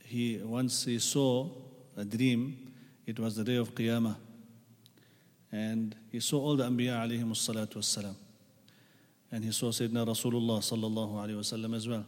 he 0.00 0.38
once 0.42 0.84
he 0.84 0.98
saw 0.98 1.48
a 1.96 2.04
dream. 2.04 2.72
It 3.06 3.18
was 3.18 3.36
the 3.36 3.44
day 3.44 3.56
of 3.56 3.74
Qiyamah, 3.74 4.16
and 5.52 5.94
he 6.10 6.20
saw 6.20 6.40
all 6.40 6.56
the 6.56 6.64
Anbiya 6.64 7.06
alayhim 7.06 7.30
salatu 7.30 7.76
wassalam. 7.76 8.14
And 9.30 9.44
he 9.44 9.52
saw 9.52 9.70
Sayyidina 9.70 10.06
Rasulullah 10.06 10.58
sallallahu 10.58 11.14
alayhi 11.14 11.38
wasallam 11.38 11.74
as 11.76 11.88
well. 11.88 12.04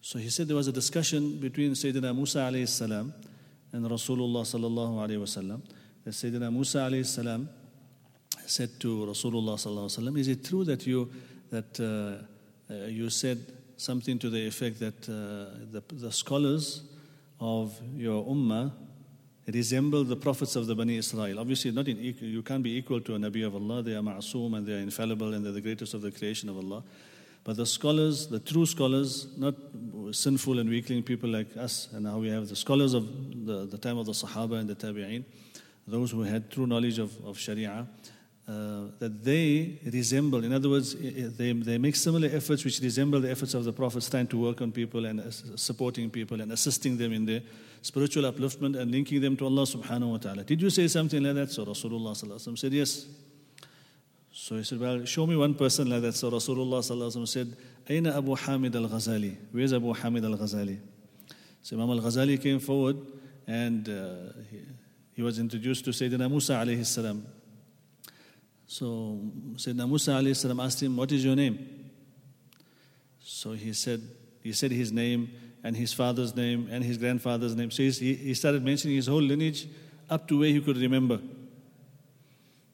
So 0.00 0.18
he 0.18 0.30
said 0.30 0.48
there 0.48 0.56
was 0.56 0.68
a 0.68 0.72
discussion 0.72 1.38
between 1.38 1.72
Sayyidina 1.72 2.14
Musa 2.14 2.38
alayhi 2.38 2.68
salam 2.68 3.12
and 3.72 3.84
Rasulullah 3.84 4.42
sallallahu 4.42 4.96
alayhi 5.06 5.20
wasallam. 5.20 5.62
That 6.04 6.10
Sayyidina 6.10 6.52
Musa 6.52 6.78
alayhi 6.78 7.06
salam 7.06 7.48
said 8.48 8.80
to 8.80 9.06
Rasulullah 9.06 10.18
"Is 10.18 10.28
it 10.28 10.44
true 10.44 10.64
that 10.64 10.86
you 10.86 11.10
that 11.50 11.78
uh, 11.80 12.72
uh, 12.72 12.86
you 12.86 13.10
said 13.10 13.38
something 13.76 14.18
to 14.18 14.28
the 14.28 14.46
effect 14.46 14.80
that 14.80 15.08
uh, 15.08 15.70
the, 15.70 15.82
the 15.92 16.12
scholars 16.12 16.82
of 17.40 17.78
your 17.94 18.24
ummah 18.24 18.72
resemble 19.46 20.04
the 20.04 20.16
prophets 20.16 20.56
of 20.56 20.66
the 20.66 20.74
Bani 20.74 20.96
Israel. 20.96 21.38
Obviously, 21.38 21.70
not 21.70 21.88
in, 21.88 21.96
you 21.98 22.42
can't 22.42 22.62
be 22.62 22.76
equal 22.76 23.00
to 23.00 23.14
a 23.14 23.18
Nabi 23.18 23.46
of 23.46 23.54
Allah. 23.54 23.82
They 23.82 23.94
are 23.94 24.02
ma'asum 24.02 24.56
and 24.56 24.66
they 24.66 24.74
are 24.74 24.78
infallible 24.78 25.32
and 25.32 25.44
they're 25.44 25.52
the 25.52 25.60
greatest 25.60 25.94
of 25.94 26.02
the 26.02 26.10
creation 26.10 26.48
of 26.48 26.58
Allah. 26.58 26.82
But 27.44 27.56
the 27.56 27.64
scholars, 27.64 28.26
the 28.26 28.40
true 28.40 28.66
scholars, 28.66 29.26
not 29.38 29.54
sinful 30.12 30.58
and 30.58 30.68
weakling 30.68 31.02
people 31.02 31.30
like 31.30 31.56
us, 31.56 31.88
and 31.92 32.04
now 32.04 32.18
we 32.18 32.28
have 32.28 32.48
the 32.48 32.56
scholars 32.56 32.92
of 32.92 33.06
the, 33.46 33.64
the 33.64 33.78
time 33.78 33.96
of 33.96 34.04
the 34.04 34.12
Sahaba 34.12 34.58
and 34.58 34.68
the 34.68 34.74
Tabi'een, 34.74 35.24
those 35.86 36.10
who 36.10 36.22
had 36.22 36.50
true 36.50 36.66
knowledge 36.66 36.98
of, 36.98 37.16
of 37.24 37.38
Sharia, 37.38 37.86
uh, 38.48 38.86
that 38.98 39.22
they 39.22 39.78
resemble, 39.84 40.42
in 40.42 40.54
other 40.54 40.70
words, 40.70 40.94
they, 40.94 41.52
they 41.52 41.76
make 41.76 41.94
similar 41.94 42.28
efforts 42.32 42.64
which 42.64 42.80
resemble 42.80 43.20
the 43.20 43.30
efforts 43.30 43.52
of 43.52 43.62
the 43.62 43.72
Prophets 43.74 44.08
trying 44.08 44.26
to 44.26 44.38
work 44.38 44.62
on 44.62 44.72
people 44.72 45.04
and 45.04 45.20
supporting 45.54 46.08
people 46.08 46.40
and 46.40 46.50
assisting 46.50 46.96
them 46.96 47.12
in 47.12 47.26
their 47.26 47.42
spiritual 47.82 48.22
upliftment 48.22 48.80
and 48.80 48.90
linking 48.90 49.20
them 49.20 49.36
to 49.36 49.44
Allah 49.44 49.64
subhanahu 49.64 50.12
wa 50.12 50.16
ta'ala. 50.16 50.44
Did 50.44 50.62
you 50.62 50.70
say 50.70 50.88
something 50.88 51.22
like 51.22 51.34
that? 51.34 51.50
So 51.50 51.66
Rasulullah 51.66 52.58
said, 52.58 52.72
Yes. 52.72 53.06
So 54.32 54.56
he 54.56 54.64
said, 54.64 54.80
Well, 54.80 55.04
show 55.04 55.26
me 55.26 55.36
one 55.36 55.54
person 55.54 55.90
like 55.90 56.00
that. 56.00 56.14
So 56.14 56.30
Rasulullah 56.30 57.28
said, 57.28 57.54
Aina 57.86 58.16
Abu 58.16 58.34
Hamid 58.34 58.74
al 58.74 58.88
Ghazali? 58.88 59.36
Where's 59.52 59.74
Abu 59.74 59.92
Hamid 59.92 60.24
al 60.24 60.38
Ghazali? 60.38 60.78
So 61.60 61.76
Imam 61.76 61.90
al 61.90 62.00
Ghazali 62.00 62.40
came 62.42 62.60
forward 62.60 62.96
and 63.46 63.86
uh, 63.90 64.32
he, 64.50 64.60
he 65.16 65.22
was 65.22 65.38
introduced 65.38 65.84
to 65.84 65.90
Sayyidina 65.90 66.30
Musa 66.30 66.54
alayhi 66.54 66.86
salam. 66.86 67.26
So 68.68 69.18
Sayyidina 69.56 69.88
Musa 69.88 70.10
alayhi 70.10 70.64
asked 70.64 70.82
him, 70.82 70.94
What 70.94 71.10
is 71.10 71.24
your 71.24 71.34
name? 71.34 71.90
So 73.18 73.52
he 73.52 73.72
said, 73.72 74.02
he 74.42 74.52
said 74.52 74.70
his 74.70 74.92
name 74.92 75.30
and 75.64 75.74
his 75.74 75.94
father's 75.94 76.36
name 76.36 76.68
and 76.70 76.84
his 76.84 76.98
grandfather's 76.98 77.56
name. 77.56 77.70
So 77.70 77.82
he, 77.82 78.14
he 78.14 78.34
started 78.34 78.62
mentioning 78.62 78.96
his 78.96 79.06
whole 79.06 79.22
lineage 79.22 79.66
up 80.10 80.28
to 80.28 80.38
where 80.38 80.50
he 80.50 80.60
could 80.60 80.76
remember. 80.76 81.18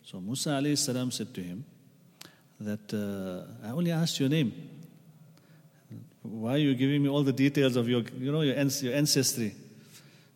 So 0.05 0.21
Musa 0.21 0.77
salam 0.77 1.13
said 1.13 1.33
to 1.33 1.41
him 1.41 1.65
that 2.59 2.93
uh, 2.93 3.67
I 3.67 3.71
only 3.71 3.93
asked 3.93 4.19
your 4.19 4.29
name. 4.29 4.53
Why 6.23 6.55
are 6.55 6.59
you 6.59 6.75
giving 6.75 7.05
me 7.05 7.09
all 7.09 7.23
the 7.23 7.33
details 7.33 7.77
of 7.77 7.89
your, 7.89 8.03
you 8.19 8.33
know, 8.33 8.41
your, 8.41 8.57
your 8.57 8.95
ancestry? 8.95 9.55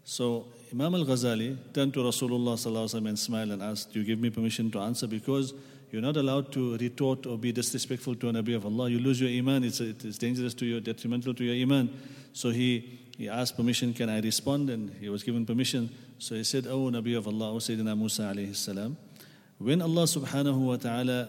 So 0.05 0.47
Imam 0.73 0.95
al-Ghazali 0.95 1.57
turned 1.73 1.95
to 1.95 2.01
Rasulullah 2.01 2.95
and 2.95 3.19
smiled 3.19 3.51
and 3.51 3.63
asked, 3.63 3.93
do 3.93 4.01
you 4.01 4.05
give 4.05 4.19
me 4.19 4.31
permission 4.31 4.71
to 4.73 4.81
answer? 4.81 5.07
Because 5.07 5.55
you're 5.91 6.03
not 6.03 6.17
allowed 6.17 6.53
to 6.53 6.77
retort 6.77 7.27
or 7.27 7.39
be 7.39 7.53
disrespectful 7.53 8.15
to 8.17 8.29
a 8.29 8.33
Nabi 8.33 8.55
of 8.55 8.67
Allah. 8.67 8.91
You 8.91 8.99
lose 8.99 9.21
your 9.21 9.31
iman. 9.31 9.65
It's, 9.65 9.81
it's 9.81 10.19
dangerous 10.19 10.53
to 10.55 10.67
you, 10.67 10.81
detrimental 10.81 11.33
to 11.35 11.45
your 11.45 11.55
iman. 11.55 11.91
So 12.35 12.51
he, 12.51 13.01
he 13.17 13.29
asked 13.29 13.57
permission, 13.57 13.95
can 13.95 14.11
I 14.11 14.21
respond? 14.21 14.69
And 14.69 14.91
he 15.01 15.09
was 15.09 15.23
given 15.23 15.47
permission. 15.47 15.89
So 16.19 16.35
he 16.35 16.45
said, 16.45 16.67
Oh 16.67 16.91
Nabi 16.91 17.17
of 17.17 17.27
Allah, 17.27 17.53
O 17.53 17.57
Sayyidina 17.57 17.97
Musa 17.97 18.23
alayhi 18.23 18.97
when 19.59 19.83
Allah 19.83 20.05
subhanahu 20.05 20.59
wa 20.59 20.77
ta'ala 20.77 21.29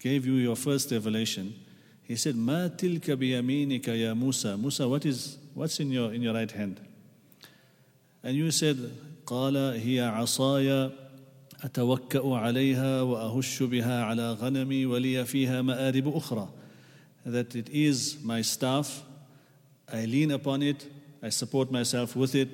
gave 0.00 0.26
you 0.26 0.34
your 0.34 0.56
first 0.56 0.90
revelation, 0.90 1.54
he 2.02 2.16
said, 2.16 2.34
Ma 2.34 2.68
tilka 2.68 3.16
ya 3.96 4.14
Musa. 4.14 4.56
Musa, 4.56 4.88
what 4.88 5.06
is, 5.06 5.38
what's 5.54 5.78
in 5.78 5.90
your, 5.92 6.12
in 6.12 6.22
your 6.22 6.34
right 6.34 6.50
hand? 6.50 6.80
And 8.23 8.35
you 8.35 8.51
said, 8.51 8.77
قال 9.25 9.55
هي 9.55 9.99
عصاي 10.01 10.91
أتوكأ 11.63 12.35
عليها 12.35 13.01
وأهش 13.01 13.63
بها 13.63 14.03
على 14.03 14.33
غنمي 14.33 14.85
ولي 14.85 15.25
فيها 15.25 15.61
مآرب 15.61 16.15
أخرى. 16.15 16.49
That 17.25 17.55
it 17.55 17.69
is 17.69 18.17
my 18.23 18.41
staff, 18.41 19.03
I 19.91 20.05
lean 20.05 20.31
upon 20.31 20.63
it, 20.63 20.87
I 21.21 21.29
support 21.29 21.71
myself 21.71 22.15
with 22.15 22.33
it, 22.33 22.49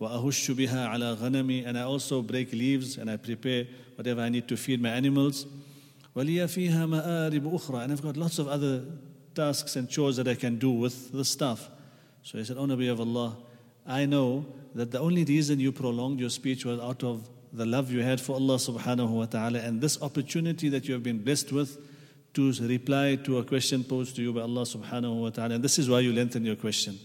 وأهش 0.00 0.50
بها 0.50 0.88
على 0.88 1.14
غنمي, 1.14 1.66
and 1.66 1.78
I 1.78 1.82
also 1.82 2.22
break 2.22 2.52
leaves 2.52 2.98
and 2.98 3.10
I 3.10 3.16
prepare 3.16 3.66
whatever 3.96 4.20
I 4.20 4.28
need 4.28 4.48
to 4.48 4.56
feed 4.56 4.80
my 4.82 4.90
animals. 4.90 5.46
ولي 6.14 6.48
فيها 6.48 6.86
مآرب 6.86 7.54
أخرى, 7.54 7.84
and 7.84 7.92
I've 7.92 8.02
got 8.02 8.16
lots 8.16 8.38
of 8.38 8.48
other 8.48 8.84
tasks 9.34 9.76
and 9.76 9.88
chores 9.88 10.16
that 10.16 10.26
I 10.26 10.34
can 10.34 10.58
do 10.58 10.70
with 10.70 11.12
the 11.12 11.24
staff. 11.24 11.70
So 12.22 12.38
I 12.38 12.42
said, 12.42 12.58
O 12.58 12.66
Nabi 12.66 12.90
of 12.90 13.00
Allah, 13.00 13.36
I 13.86 14.06
know 14.06 14.44
that 14.75 14.91
the 14.91 14.99
only 14.99 15.23
reason 15.23 15.59
you 15.59 15.71
prolonged 15.71 16.19
your 16.19 16.29
speech 16.29 16.65
was 16.65 16.79
out 16.79 17.03
of 17.03 17.27
the 17.53 17.65
love 17.65 17.91
you 17.91 18.01
had 18.01 18.19
for 18.19 18.33
Allah 18.33 18.55
subhanahu 18.55 19.09
wa 19.09 19.25
ta'ala 19.25 19.59
and 19.59 19.79
this 19.79 20.01
opportunity 20.01 20.67
that 20.69 20.85
you 20.85 20.93
have 20.93 21.03
been 21.03 21.19
blessed 21.23 21.53
with 21.53 21.77
to 22.33 22.51
reply 22.67 23.15
to 23.23 23.37
a 23.37 23.43
question 23.45 23.85
posed 23.85 24.17
to 24.17 24.21
you 24.21 24.33
by 24.33 24.41
Allah 24.41 24.63
subhanahu 24.63 25.21
wa 25.21 25.29
ta'ala. 25.29 25.55
And 25.55 25.63
this 25.63 25.79
is 25.79 25.89
why 25.89 26.01
you 26.01 26.11
lengthen 26.11 26.43
your 26.45 26.57
question. 26.57 26.99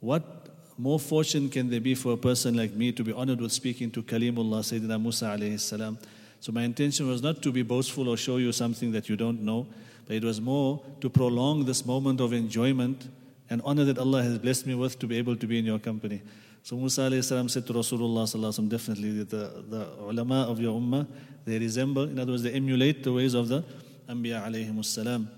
What 0.00 0.48
more 0.76 0.98
fortune 0.98 1.48
can 1.48 1.70
there 1.70 1.80
be 1.80 1.94
for 1.94 2.14
a 2.14 2.16
person 2.16 2.56
like 2.56 2.72
me 2.72 2.90
to 2.90 3.04
be 3.04 3.12
honored 3.12 3.40
with 3.40 3.52
speaking 3.52 3.92
to 3.92 4.02
Kalimullah 4.02 4.64
Sayyidina 4.66 5.00
Musa 5.00 5.26
alayhi 5.26 5.60
salam? 5.60 5.96
So 6.40 6.50
my 6.50 6.62
intention 6.62 7.06
was 7.06 7.22
not 7.22 7.40
to 7.42 7.52
be 7.52 7.62
boastful 7.62 8.08
or 8.08 8.16
show 8.16 8.38
you 8.38 8.50
something 8.50 8.90
that 8.90 9.08
you 9.08 9.14
don't 9.14 9.42
know, 9.42 9.68
but 10.08 10.16
it 10.16 10.24
was 10.24 10.40
more 10.40 10.82
to 11.00 11.08
prolong 11.08 11.66
this 11.66 11.86
moment 11.86 12.20
of 12.20 12.32
enjoyment 12.32 13.08
and 13.48 13.62
honor 13.64 13.84
that 13.84 13.98
Allah 13.98 14.24
has 14.24 14.38
blessed 14.38 14.66
me 14.66 14.74
with 14.74 14.98
to 14.98 15.06
be 15.06 15.16
able 15.18 15.36
to 15.36 15.46
be 15.46 15.58
in 15.58 15.64
your 15.64 15.78
company. 15.78 16.22
So 16.62 16.76
Musa 16.76 17.02
alayhi 17.02 17.50
said 17.50 17.66
to 17.66 17.72
Rasulullah 17.72 18.24
sallallahu 18.24 18.68
definitely 18.68 19.24
the, 19.24 19.64
the 19.68 19.88
ulama 20.00 20.42
of 20.42 20.60
your 20.60 20.78
ummah, 20.78 21.06
they 21.44 21.58
resemble, 21.58 22.04
in 22.04 22.18
other 22.18 22.32
words, 22.32 22.42
they 22.42 22.52
emulate 22.52 23.02
the 23.02 23.12
ways 23.12 23.34
of 23.34 23.48
the 23.48 23.64
Anbiya 24.08 24.46
alayhi 24.46 24.84
salam. 24.84 25.30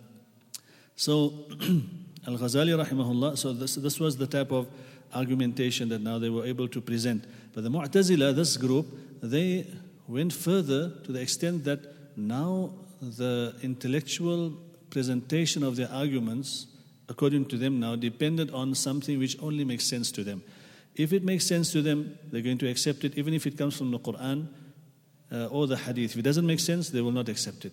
So 0.97 1.33
Al-Ghazali 2.27 2.85
rahimahullah, 2.85 3.39
so 3.39 3.53
this, 3.53 3.77
this 3.77 4.01
was 4.01 4.17
the 4.17 4.27
type 4.27 4.53
of 4.53 4.69
argumentation 5.15 5.89
that 5.91 6.01
now 6.01 6.19
they 6.19 6.31
were 6.31 6.45
able 6.45 6.69
to 6.69 6.81
present. 6.81 7.25
But 7.55 7.65
the 7.65 7.71
Mu'tazila, 7.71 8.35
this 8.35 8.57
group, 8.57 8.87
they 9.23 9.67
went 10.09 10.33
further 10.33 10.91
to 11.05 11.13
the 11.13 11.21
extent 11.21 11.65
that 11.65 11.81
now 12.17 12.73
the 13.01 13.55
intellectual 13.63 14.53
presentation 14.91 15.63
of 15.63 15.77
their 15.77 15.91
arguments 15.91 16.67
according 17.13 17.45
to 17.47 17.59
them 17.59 17.79
now, 17.81 17.95
depended 17.95 18.51
on 18.53 18.75
something 18.75 19.19
which 19.19 19.37
only 19.41 19.65
makes 19.65 19.85
sense 19.85 20.11
to 20.13 20.25
them. 20.25 20.43
If 20.95 21.13
it 21.13 21.25
makes 21.25 21.47
sense 21.47 21.73
to 21.73 21.83
them, 21.83 22.19
they're 22.31 22.43
going 22.43 22.59
to 22.59 22.69
accept 22.69 23.05
it, 23.05 23.17
even 23.17 23.35
if 23.35 23.47
it 23.47 23.57
comes 23.57 23.77
from 23.77 23.91
the 23.91 23.99
Quran 23.99 24.49
uh, 25.33 25.47
or 25.47 25.67
the 25.67 25.77
Hadith. 25.77 26.13
If 26.13 26.19
it 26.19 26.23
doesn't 26.23 26.47
make 26.47 26.61
sense, 26.61 26.91
they 26.91 27.01
will 27.01 27.13
not 27.13 27.29
accept 27.29 27.65
it. 27.65 27.73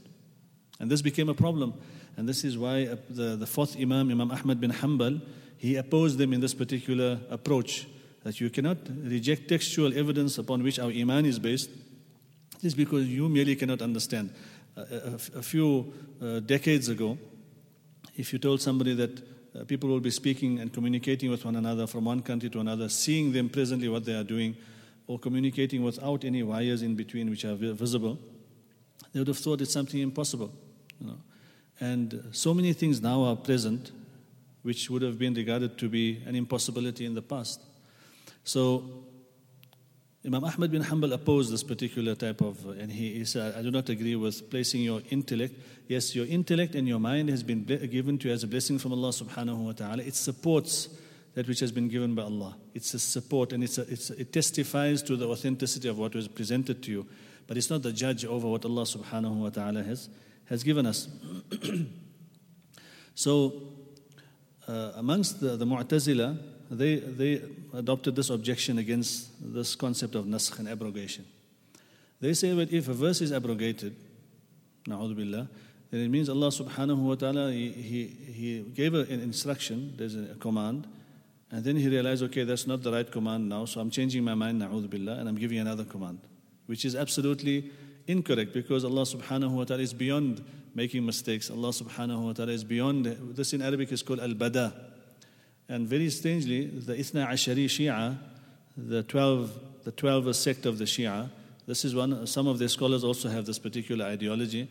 And 0.80 0.90
this 0.90 1.02
became 1.02 1.28
a 1.30 1.34
problem. 1.34 1.74
And 2.16 2.28
this 2.28 2.44
is 2.44 2.58
why 2.58 2.86
uh, 2.86 2.96
the, 3.10 3.36
the 3.36 3.48
fourth 3.48 3.76
Imam, 3.78 4.10
Imam 4.10 4.32
Ahmad 4.32 4.60
bin 4.60 4.72
Hanbal, 4.72 5.22
he 5.58 5.76
opposed 5.76 6.18
them 6.18 6.32
in 6.34 6.40
this 6.40 6.54
particular 6.54 7.20
approach 7.30 7.88
that 8.24 8.40
you 8.40 8.50
cannot 8.50 8.78
reject 9.04 9.50
textual 9.50 9.98
evidence 9.98 10.38
upon 10.38 10.64
which 10.64 10.80
our 10.80 10.90
Iman 10.90 11.26
is 11.26 11.40
based 11.40 11.70
just 12.62 12.78
because 12.78 13.08
you 13.08 13.28
merely 13.30 13.56
cannot 13.56 13.82
understand. 13.82 14.34
Uh, 14.76 14.84
a, 14.92 15.40
a, 15.40 15.42
few 15.42 15.94
uh, 16.22 16.40
decades 16.40 16.90
ago, 16.90 17.18
if 18.16 18.34
you 18.34 18.40
told 18.40 18.62
somebody 18.62 18.94
that 18.94 19.22
uh, 19.56 19.64
people 19.64 19.90
will 19.90 20.00
be 20.00 20.12
speaking 20.12 20.60
and 20.60 20.72
communicating 20.72 21.30
with 21.30 21.46
one 21.46 21.56
another 21.56 21.88
from 21.88 22.06
one 22.06 22.22
country 22.22 22.50
to 22.50 22.60
another, 22.60 22.90
seeing 22.90 23.32
them 23.32 23.50
presently 23.50 23.90
what 23.90 24.06
they 24.06 24.14
are 24.14 24.24
doing, 24.24 24.56
or 25.08 25.18
communicating 25.18 25.84
without 25.84 26.24
any 26.24 26.44
wires 26.44 26.82
in 26.82 26.96
between 26.96 27.30
which 27.30 27.44
are 27.44 27.56
visible, 27.56 28.20
they 29.12 29.20
would 29.20 29.28
have 29.28 29.38
thought 29.38 29.60
it's 29.62 29.74
something 29.74 30.00
impossible. 30.00 30.54
You 31.00 31.08
know? 31.08 31.18
And 31.80 32.30
so 32.32 32.54
many 32.54 32.74
things 32.74 33.02
now 33.02 33.24
are 33.24 33.36
present 33.36 33.92
which 34.62 34.90
would 34.90 35.02
have 35.02 35.18
been 35.18 35.34
regarded 35.34 35.78
to 35.78 35.90
be 35.90 36.22
an 36.26 36.36
impossibility 36.36 37.06
in 37.06 37.16
the 37.16 37.22
past. 37.22 37.62
So 38.44 39.06
Imam 40.26 40.44
Ahmad 40.44 40.70
bin 40.70 40.84
Hanbal 40.84 41.14
opposed 41.14 41.52
this 41.52 41.64
particular 41.64 42.14
type 42.14 42.42
of, 42.42 42.66
and 42.78 42.92
he, 42.92 43.14
he 43.14 43.26
said, 43.26 43.56
I 43.56 43.62
do 43.62 43.72
not 43.72 43.88
agree 43.88 44.18
with 44.18 44.50
placing 44.50 44.82
your 44.82 45.02
intellect. 45.10 45.56
Yes, 45.88 46.14
your 46.14 46.26
intellect 46.26 46.76
and 46.76 46.86
your 46.86 47.00
mind 47.00 47.30
has 47.30 47.42
been 47.42 47.64
given 47.64 48.18
to 48.20 48.28
you 48.28 48.34
as 48.34 48.44
a 48.44 48.48
blessing 48.48 48.80
from 48.80 48.92
Allah 48.92 49.10
subhanahu 49.10 49.58
wa 49.58 49.72
ta'ala. 49.72 50.04
It 50.04 50.16
supports 50.16 50.90
that 51.36 51.48
which 51.48 51.62
has 51.62 51.72
been 51.72 51.88
given 51.88 52.16
by 52.16 52.24
Allah. 52.24 52.58
It's 52.74 52.94
a 52.94 53.00
support 53.00 53.54
and 53.54 53.64
it's 53.64 53.78
a, 53.78 53.84
it's 53.84 54.10
a, 54.10 54.20
it 54.20 54.34
testifies 54.34 55.02
to 55.04 55.16
the 55.16 55.26
authenticity 55.26 55.88
of 55.88 55.98
what 55.98 56.14
was 56.14 56.28
presented 56.28 56.84
to 56.84 56.92
you. 56.92 57.08
But 57.48 57.56
it's 57.56 57.70
not 57.70 57.82
the 57.82 57.94
judge 57.94 58.26
over 58.26 58.46
what 58.46 58.66
Allah 58.66 58.84
subhanahu 58.84 59.36
wa 59.36 59.50
ta'ala 59.50 59.84
has, 59.84 60.10
has 60.46 60.64
given 60.64 60.86
us. 60.86 61.08
so, 63.16 63.54
uh, 64.68 64.92
amongst 64.98 65.40
the, 65.40 65.56
the 65.56 65.66
Mu'tazila, 65.66 66.38
they, 66.70 66.96
they 66.96 67.42
adopted 67.74 68.16
this 68.16 68.30
objection 68.30 68.78
against 68.78 69.30
this 69.42 69.76
concept 69.76 70.16
of 70.16 70.26
naskh 70.26 70.60
and 70.60 70.68
abrogation. 70.68 71.26
They 72.22 72.34
say 72.34 72.54
that 72.54 72.72
if 72.72 72.88
a 72.88 72.94
verse 72.94 73.22
is 73.22 73.32
abrogated, 73.32 73.96
billah, 74.86 75.48
then 75.92 76.02
it 76.02 76.10
means 76.10 76.30
Allah 76.30 76.50
subhanahu 76.50 76.98
wa 76.98 77.16
ta'ala, 77.16 77.52
he, 77.52 77.72
he, 77.72 78.08
he 78.08 78.60
gave 78.62 78.94
an 78.94 79.10
instruction, 79.10 79.94
there's 79.98 80.16
a 80.16 80.36
command, 80.40 80.88
and 81.52 81.64
then 81.64 81.76
he 81.76 81.88
realized, 81.88 82.22
okay, 82.24 82.44
that's 82.44 82.68
not 82.68 82.84
the 82.84 82.92
right 82.92 83.10
command 83.10 83.50
now, 83.50 83.66
so 83.66 83.82
I'm 83.82 83.90
changing 83.90 84.24
my 84.24 84.36
mind, 84.36 84.60
billah, 84.90 85.14
and 85.14 85.28
I'm 85.28 85.36
giving 85.36 85.58
another 85.58 85.86
command, 85.86 86.20
which 86.68 86.86
is 86.86 86.96
absolutely 86.96 87.72
incorrect 88.06 88.54
because 88.54 88.84
Allah 88.84 89.02
subhanahu 89.02 89.52
wa 89.52 89.64
ta'ala 89.64 89.82
is 89.82 89.94
beyond 89.94 90.44
making 90.76 91.06
mistakes. 91.06 91.50
Allah 91.50 91.70
subhanahu 91.70 92.22
wa 92.22 92.34
ta'ala 92.34 92.52
is 92.52 92.64
beyond, 92.64 93.06
this 93.36 93.54
in 93.54 93.62
Arabic 93.62 93.92
is 93.92 94.04
called 94.04 94.20
al-bada. 94.20 94.74
And 95.70 95.88
very 95.88 96.10
strangely, 96.10 96.66
the 96.66 96.96
Ithna 96.96 97.30
Ashari 97.30 97.66
Shia, 97.66 98.18
the 98.76 99.04
12, 99.04 99.84
the 99.84 99.92
12 99.92 100.36
sect 100.36 100.66
of 100.66 100.80
the 100.80 100.86
Shia, 100.86 101.30
this 101.68 101.86
is 101.86 101.94
one, 101.94 102.26
some 102.26 102.48
of 102.48 102.58
their 102.58 102.68
scholars 102.68 103.04
also 103.04 103.30
have 103.30 103.46
this 103.46 103.60
particular 103.60 104.06
ideology 104.06 104.68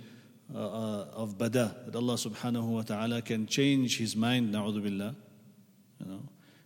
uh, 0.52 0.58
uh, 0.58 1.06
of 1.14 1.38
bada, 1.38 1.86
that 1.86 1.94
Allah 1.94 2.14
subhanahu 2.14 2.64
wa 2.64 2.82
ta'ala 2.82 3.22
can 3.22 3.46
change 3.46 3.98
his 3.98 4.16
mind, 4.16 4.52
na'udhu 4.52 4.82
billah. 4.82 5.14
You 6.00 6.10
know, 6.10 6.22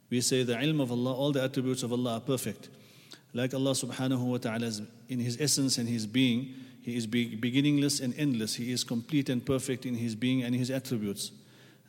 we 0.09 0.23
say 0.23 0.43
the 0.43 0.55
ilm 0.55 0.81
of 0.81 0.91
Allah, 0.91 1.12
all 1.12 1.33
the 1.33 1.43
attributes 1.43 1.83
of 1.83 1.93
Allah 1.93 2.15
are 2.15 2.21
perfect. 2.21 2.71
Like 3.35 3.53
Allah 3.53 3.73
subhanahu 3.73 4.25
wa 4.25 4.39
ta'ala, 4.39 4.73
in 5.11 5.21
his 5.21 5.39
essence 5.39 5.77
and 5.77 5.87
his 5.87 6.07
being, 6.07 6.55
he 6.81 6.97
is 6.97 7.07
beginningless 7.07 8.01
and 8.01 8.15
endless. 8.17 8.55
He 8.55 8.73
is 8.73 8.85
complete 8.85 9.29
and 9.29 9.45
perfect 9.45 9.85
in 9.85 9.95
his 9.95 10.15
being 10.15 10.43
and 10.43 10.55
his 10.55 10.71
attributes. 10.71 11.31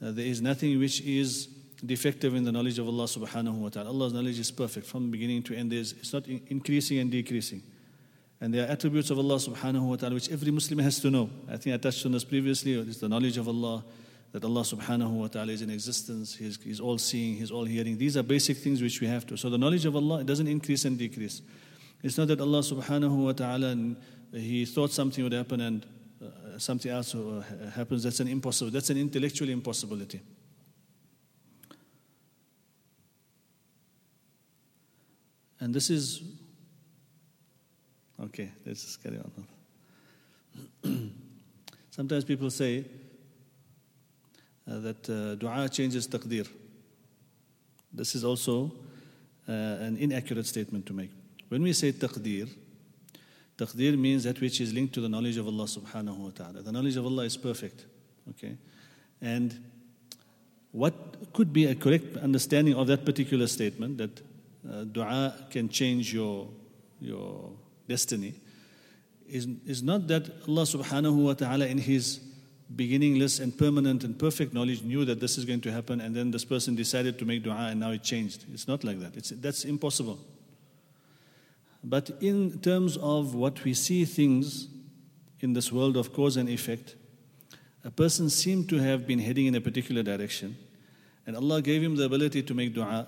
Uh, 0.03 0.11
there 0.11 0.25
is 0.25 0.41
nothing 0.41 0.77
which 0.79 0.99
is 1.01 1.47
defective 1.85 2.33
in 2.35 2.43
the 2.43 2.51
knowledge 2.51 2.79
of 2.79 2.87
Allah 2.87 3.05
subhanahu 3.05 3.55
wa 3.55 3.69
ta'ala. 3.69 3.89
Allah's 3.89 4.13
knowledge 4.13 4.39
is 4.39 4.51
perfect 4.51 4.85
from 4.85 5.11
beginning 5.11 5.43
to 5.43 5.55
end. 5.55 5.73
It's 5.73 6.13
not 6.13 6.27
increasing 6.27 6.99
and 6.99 7.11
decreasing. 7.11 7.61
And 8.39 8.53
there 8.53 8.67
are 8.67 8.71
attributes 8.71 9.09
of 9.09 9.17
Allah 9.19 9.35
subhanahu 9.35 9.81
wa 9.81 9.95
ta'ala 9.95 10.15
which 10.15 10.31
every 10.31 10.51
Muslim 10.51 10.79
has 10.79 10.99
to 10.99 11.09
know. 11.09 11.29
I 11.49 11.57
think 11.57 11.73
I 11.73 11.77
touched 11.77 12.05
on 12.05 12.11
this 12.11 12.23
previously. 12.23 12.73
It's 12.73 12.99
the 12.99 13.09
knowledge 13.09 13.37
of 13.37 13.47
Allah, 13.47 13.83
that 14.31 14.43
Allah 14.43 14.61
subhanahu 14.61 15.11
wa 15.11 15.27
ta'ala 15.27 15.51
is 15.51 15.61
in 15.61 15.69
existence, 15.69 16.35
He's, 16.35 16.57
he's 16.61 16.79
all 16.79 16.97
seeing, 16.97 17.35
He's 17.35 17.51
all 17.51 17.65
hearing. 17.65 17.97
These 17.97 18.17
are 18.17 18.23
basic 18.23 18.57
things 18.57 18.81
which 18.81 18.99
we 18.99 19.07
have 19.07 19.25
to. 19.27 19.37
So 19.37 19.49
the 19.49 19.57
knowledge 19.57 19.85
of 19.85 19.95
Allah, 19.95 20.21
it 20.21 20.25
doesn't 20.25 20.47
increase 20.47 20.85
and 20.85 20.97
decrease. 20.97 21.41
It's 22.01 22.17
not 22.17 22.27
that 22.29 22.41
Allah 22.41 22.59
subhanahu 22.59 23.25
wa 23.25 23.31
ta'ala, 23.31 23.95
He 24.33 24.65
thought 24.65 24.91
something 24.91 25.23
would 25.23 25.33
happen 25.33 25.61
and 25.61 25.85
uh, 26.21 26.57
something 26.57 26.91
else 26.91 27.13
uh, 27.15 27.43
happens. 27.75 28.03
That's 28.03 28.19
an 28.19 28.27
impossible, 28.27 28.71
that's 28.71 28.89
an 28.89 28.97
intellectual 28.97 29.49
impossibility. 29.49 30.21
And 35.63 35.73
this 35.73 35.89
is, 35.89 36.21
okay, 38.21 38.51
let's 38.65 38.81
just 38.83 39.01
carry 39.01 39.17
on. 40.83 41.11
Sometimes 41.89 42.25
people 42.25 42.49
say 42.49 42.83
uh, 44.69 44.79
that 44.79 45.09
uh, 45.09 45.35
dua 45.35 45.69
changes 45.69 46.05
taqdeer. 46.05 46.49
This 47.93 48.13
is 48.13 48.25
also 48.25 48.73
uh, 49.47 49.53
an 49.53 49.95
inaccurate 49.95 50.47
statement 50.47 50.85
to 50.87 50.91
make. 50.91 51.11
When 51.47 51.63
we 51.63 51.71
say 51.71 51.93
taqdeer, 51.93 52.49
taqdeer 53.57 53.97
means 53.97 54.25
that 54.25 54.41
which 54.41 54.59
is 54.59 54.73
linked 54.73 54.93
to 54.95 54.99
the 54.99 55.07
knowledge 55.07 55.37
of 55.37 55.47
Allah 55.47 55.63
subhanahu 55.63 56.17
wa 56.17 56.31
ta'ala. 56.31 56.61
The 56.61 56.73
knowledge 56.73 56.97
of 56.97 57.05
Allah 57.05 57.23
is 57.23 57.37
perfect. 57.37 57.85
Okay? 58.31 58.57
And 59.21 59.63
what 60.73 60.93
could 61.31 61.53
be 61.53 61.67
a 61.67 61.75
correct 61.75 62.17
understanding 62.17 62.75
of 62.75 62.87
that 62.87 63.05
particular 63.05 63.47
statement 63.47 63.97
that 63.99 64.32
uh, 64.69 64.83
dua 64.83 65.35
can 65.49 65.69
change 65.69 66.13
your, 66.13 66.49
your 66.99 67.51
destiny 67.87 68.35
is, 69.27 69.47
is 69.65 69.81
not 69.81 70.07
that 70.07 70.29
Allah 70.47 70.63
subhanahu 70.63 71.15
wa 71.15 71.33
ta'ala 71.33 71.65
in 71.65 71.77
His 71.77 72.19
beginningless 72.75 73.39
and 73.39 73.57
permanent 73.57 74.03
and 74.03 74.17
perfect 74.17 74.53
knowledge 74.53 74.83
knew 74.83 75.05
that 75.05 75.19
this 75.19 75.37
is 75.37 75.45
going 75.45 75.61
to 75.61 75.71
happen 75.71 76.01
and 76.01 76.15
then 76.15 76.31
this 76.31 76.45
person 76.45 76.75
decided 76.75 77.19
to 77.19 77.25
make 77.25 77.43
dua 77.43 77.69
and 77.71 77.79
now 77.79 77.91
it 77.91 78.03
changed. 78.03 78.45
It's 78.53 78.67
not 78.67 78.83
like 78.83 78.99
that. 78.99 79.15
It's, 79.15 79.29
that's 79.29 79.65
impossible. 79.65 80.19
But 81.83 82.11
in 82.21 82.59
terms 82.59 82.97
of 82.97 83.35
what 83.35 83.63
we 83.63 83.73
see 83.73 84.05
things 84.05 84.69
in 85.39 85.53
this 85.53 85.71
world 85.71 85.97
of 85.97 86.13
cause 86.13 86.37
and 86.37 86.47
effect, 86.47 86.95
a 87.83 87.91
person 87.91 88.29
seemed 88.29 88.69
to 88.69 88.77
have 88.77 89.05
been 89.05 89.19
heading 89.19 89.47
in 89.47 89.55
a 89.55 89.61
particular 89.61 90.03
direction 90.03 90.55
and 91.25 91.35
Allah 91.35 91.61
gave 91.61 91.81
him 91.81 91.95
the 91.95 92.05
ability 92.05 92.43
to 92.43 92.53
make 92.53 92.73
dua 92.73 93.07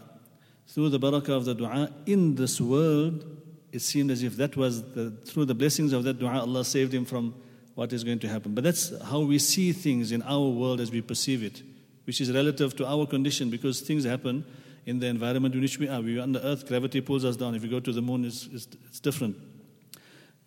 through 0.67 0.89
the 0.89 0.99
barakah 0.99 1.29
of 1.29 1.45
the 1.45 1.53
dua 1.53 1.91
in 2.05 2.35
this 2.35 2.59
world, 2.59 3.25
it 3.71 3.81
seemed 3.81 4.11
as 4.11 4.23
if 4.23 4.37
that 4.37 4.55
was 4.55 4.83
the, 4.93 5.11
through 5.25 5.45
the 5.45 5.55
blessings 5.55 5.93
of 5.93 6.03
that 6.03 6.19
dua, 6.19 6.39
Allah 6.39 6.65
saved 6.65 6.93
him 6.93 7.05
from 7.05 7.33
what 7.75 7.91
is 7.93 8.03
going 8.03 8.19
to 8.19 8.27
happen. 8.27 8.53
But 8.53 8.63
that's 8.63 8.93
how 9.03 9.19
we 9.19 9.37
see 9.37 9.73
things 9.73 10.11
in 10.11 10.21
our 10.23 10.47
world 10.47 10.79
as 10.79 10.91
we 10.91 11.01
perceive 11.01 11.43
it, 11.43 11.61
which 12.05 12.21
is 12.21 12.31
relative 12.31 12.75
to 12.77 12.85
our 12.85 13.05
condition 13.05 13.49
because 13.49 13.81
things 13.81 14.05
happen 14.05 14.45
in 14.85 14.99
the 14.99 15.07
environment 15.07 15.55
in 15.55 15.61
which 15.61 15.77
we 15.77 15.87
are. 15.87 16.01
We 16.01 16.19
are 16.19 16.21
on 16.21 16.31
the 16.31 16.45
earth, 16.45 16.67
gravity 16.67 17.01
pulls 17.01 17.25
us 17.25 17.35
down. 17.35 17.55
If 17.55 17.63
we 17.63 17.69
go 17.69 17.79
to 17.79 17.91
the 17.91 18.01
moon, 18.01 18.25
it's, 18.25 18.47
it's, 18.51 18.67
it's 18.87 18.99
different. 18.99 19.35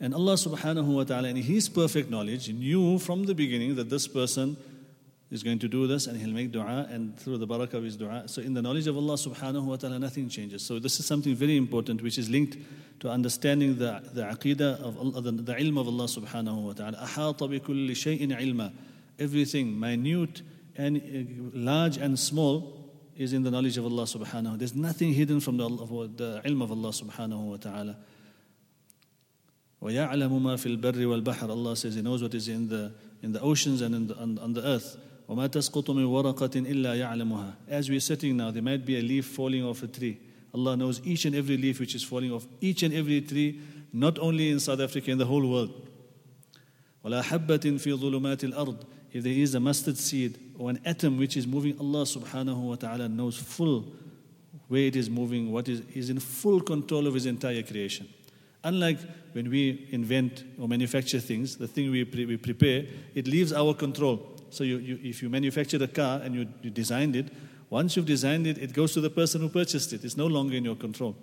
And 0.00 0.14
Allah 0.14 0.34
subhanahu 0.34 0.86
wa 0.86 1.04
ta'ala, 1.04 1.28
in 1.28 1.36
His 1.36 1.68
perfect 1.68 2.08
knowledge, 2.08 2.48
knew 2.48 2.98
from 2.98 3.24
the 3.24 3.34
beginning 3.34 3.74
that 3.76 3.90
this 3.90 4.06
person 4.06 4.56
is 5.33 5.41
going 5.41 5.57
to 5.57 5.67
do 5.67 5.87
this 5.87 6.05
and 6.05 6.15
he'll 6.15 6.29
make 6.29 6.51
dua 6.51 6.87
and 6.91 7.17
through 7.19 7.39
the 7.39 7.47
barakah 7.47 7.73
of 7.73 7.83
his 7.83 7.97
dua. 7.97 8.23
So 8.27 8.41
in 8.41 8.53
the 8.53 8.61
knowledge 8.61 8.85
of 8.85 8.95
Allah 8.95 9.15
subhanahu 9.15 9.63
wa 9.63 9.75
ta'ala, 9.77 9.97
nothing 9.97 10.29
changes. 10.29 10.63
So 10.63 10.77
this 10.77 10.99
is 10.99 11.07
something 11.07 11.33
very 11.33 11.57
important 11.57 12.03
which 12.03 12.19
is 12.19 12.29
linked 12.29 12.57
to 12.99 13.09
understanding 13.09 13.77
the, 13.77 14.03
the 14.13 14.21
aqidah 14.23 14.79
of 14.79 14.97
Allah, 14.97 15.21
the, 15.21 15.31
the 15.31 15.55
ilm 15.55 15.79
of 15.79 15.87
Allah 15.87 16.05
subhanahu 16.05 16.61
wa 16.61 16.73
ta'ala. 16.73 16.97
أحاط 16.97 17.39
بكل 17.39 17.89
شيء 17.95 18.31
علما. 18.31 18.71
Everything, 19.17 19.79
minute 19.79 20.43
and 20.75 20.97
uh, 20.97 21.57
large 21.57 21.97
and 21.97 22.19
small, 22.19 22.83
is 23.17 23.33
in 23.33 23.43
the 23.43 23.51
knowledge 23.51 23.77
of 23.77 23.85
Allah 23.85 24.03
subhanahu 24.03 24.57
There's 24.57 24.75
nothing 24.75 25.13
hidden 25.13 25.39
from 25.39 25.57
the, 25.57 25.67
the 25.67 26.41
ilm 26.45 26.63
of 26.63 26.71
Allah 26.71 26.89
subhanahu 26.89 27.49
wa 27.49 27.57
ta'ala. 27.57 27.97
وَيَعْلَمُ 29.81 30.41
مَا 30.41 30.55
فِي 30.55 30.77
الْبَرِّ 30.77 31.23
وَالْبَحْرِ 31.23 31.49
Allah 31.49 31.75
says 31.75 31.95
He 31.95 32.01
knows 32.01 32.21
what 32.21 32.33
is 32.33 32.47
in 32.47 32.69
the, 32.69 32.93
in 33.21 33.33
the 33.33 33.41
oceans 33.41 33.81
and 33.81 33.93
in 33.93 34.07
the, 34.07 34.15
on, 34.15 34.37
on 34.39 34.53
the 34.53 34.65
earth. 34.65 34.97
وما 35.27 35.47
تسقط 35.47 35.91
من 35.91 36.03
ورقة 36.03 36.51
إلا 36.55 36.95
يعلمها. 36.95 37.55
As 37.69 37.89
we're 37.89 37.99
sitting 37.99 38.37
now, 38.37 38.51
there 38.51 38.61
might 38.61 38.85
be 38.85 38.97
a 38.97 39.01
leaf 39.01 39.25
falling 39.25 39.63
off 39.63 39.83
a 39.83 39.87
tree. 39.87 40.19
Allah 40.53 40.75
knows 40.77 41.01
each 41.03 41.25
and 41.25 41.35
every 41.35 41.57
leaf 41.57 41.79
which 41.79 41.95
is 41.95 42.03
falling 42.03 42.31
off 42.31 42.45
each 42.61 42.83
and 42.83 42.93
every 42.93 43.21
tree, 43.21 43.59
not 43.91 44.19
only 44.19 44.49
in 44.49 44.59
South 44.59 44.79
Africa, 44.79 45.11
in 45.11 45.17
the 45.17 45.25
whole 45.25 45.47
world. 45.49 45.71
ولا 47.03 47.21
حبة 47.21 47.77
في 47.77 47.93
ظلمات 47.93 48.43
الأرض. 48.43 48.85
If 49.11 49.23
there 49.23 49.33
is 49.33 49.55
a 49.55 49.59
mustard 49.59 49.97
seed 49.97 50.39
or 50.57 50.69
an 50.69 50.79
atom 50.85 51.17
which 51.17 51.37
is 51.37 51.45
moving, 51.45 51.77
Allah 51.79 52.03
subhanahu 52.03 52.57
wa 52.57 52.75
ta'ala 52.75 53.07
knows 53.07 53.37
full 53.37 53.85
where 54.67 54.81
it 54.81 54.95
is 54.95 55.09
moving, 55.09 55.51
what 55.51 55.67
is, 55.67 55.81
is 55.93 56.09
in 56.09 56.19
full 56.19 56.61
control 56.61 57.05
of 57.05 57.13
His 57.13 57.25
entire 57.25 57.61
creation. 57.61 58.07
Unlike 58.63 58.99
when 59.33 59.49
we 59.49 59.87
invent 59.91 60.43
or 60.59 60.67
manufacture 60.67 61.19
things, 61.19 61.57
the 61.57 61.67
thing 61.67 61.91
we, 61.91 62.05
pre- 62.05 62.25
we 62.25 62.37
prepare, 62.37 62.85
it 63.13 63.27
leaves 63.27 63.51
our 63.53 63.73
control. 63.73 64.36
So 64.50 64.64
you, 64.64 64.78
you, 64.78 64.98
if 65.02 65.22
you 65.22 65.28
manufactured 65.28 65.82
a 65.82 65.88
car 65.88 66.20
and 66.22 66.34
you, 66.34 66.48
you 66.62 66.70
designed 66.70 67.16
it, 67.16 67.28
once 67.70 67.96
you've 67.96 68.06
designed 68.06 68.46
it, 68.46 68.58
it 68.58 68.72
goes 68.72 68.92
to 68.94 69.00
the 69.00 69.10
person 69.10 69.40
who 69.40 69.48
purchased 69.48 69.92
it. 69.92 70.04
It's 70.04 70.16
no 70.16 70.26
longer 70.26 70.56
in 70.56 70.64
your 70.64 70.76
control. 70.76 71.16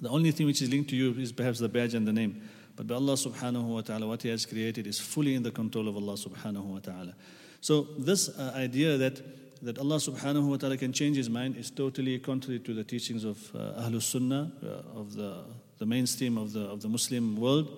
The 0.00 0.08
only 0.08 0.30
thing 0.32 0.46
which 0.46 0.62
is 0.62 0.70
linked 0.70 0.90
to 0.90 0.96
you 0.96 1.12
is 1.12 1.32
perhaps 1.32 1.58
the 1.58 1.68
badge 1.68 1.94
and 1.94 2.06
the 2.06 2.12
name. 2.12 2.42
But 2.76 2.86
by 2.86 2.94
Allah 2.94 3.14
subhanahu 3.14 3.64
wa 3.64 3.80
ta'ala, 3.82 4.06
what 4.06 4.22
He 4.22 4.30
has 4.30 4.46
created 4.46 4.86
is 4.86 4.98
fully 4.98 5.34
in 5.34 5.42
the 5.42 5.50
control 5.50 5.88
of 5.88 5.96
Allah 5.96 6.14
subhanahu 6.14 6.64
wa 6.64 6.78
ta'ala. 6.78 7.14
So 7.60 7.82
this 7.98 8.28
uh, 8.30 8.52
idea 8.56 8.96
that 8.96 9.20
that 9.62 9.78
Allah 9.78 9.96
subhanahu 9.96 10.48
wa 10.48 10.56
ta'ala 10.56 10.76
can 10.76 10.92
change 10.92 11.16
his 11.16 11.28
mind 11.28 11.56
is 11.56 11.70
totally 11.70 12.18
contrary 12.18 12.60
to 12.60 12.72
the 12.72 12.84
teachings 12.84 13.24
of 13.24 13.54
uh, 13.54 13.82
Ahlul 13.82 14.02
Sunnah, 14.02 14.50
uh, 14.62 14.98
of 14.98 15.14
the, 15.14 15.44
the 15.78 15.84
mainstream 15.84 16.38
of 16.38 16.52
the, 16.52 16.60
of 16.60 16.80
the 16.80 16.88
Muslim 16.88 17.36
world. 17.36 17.68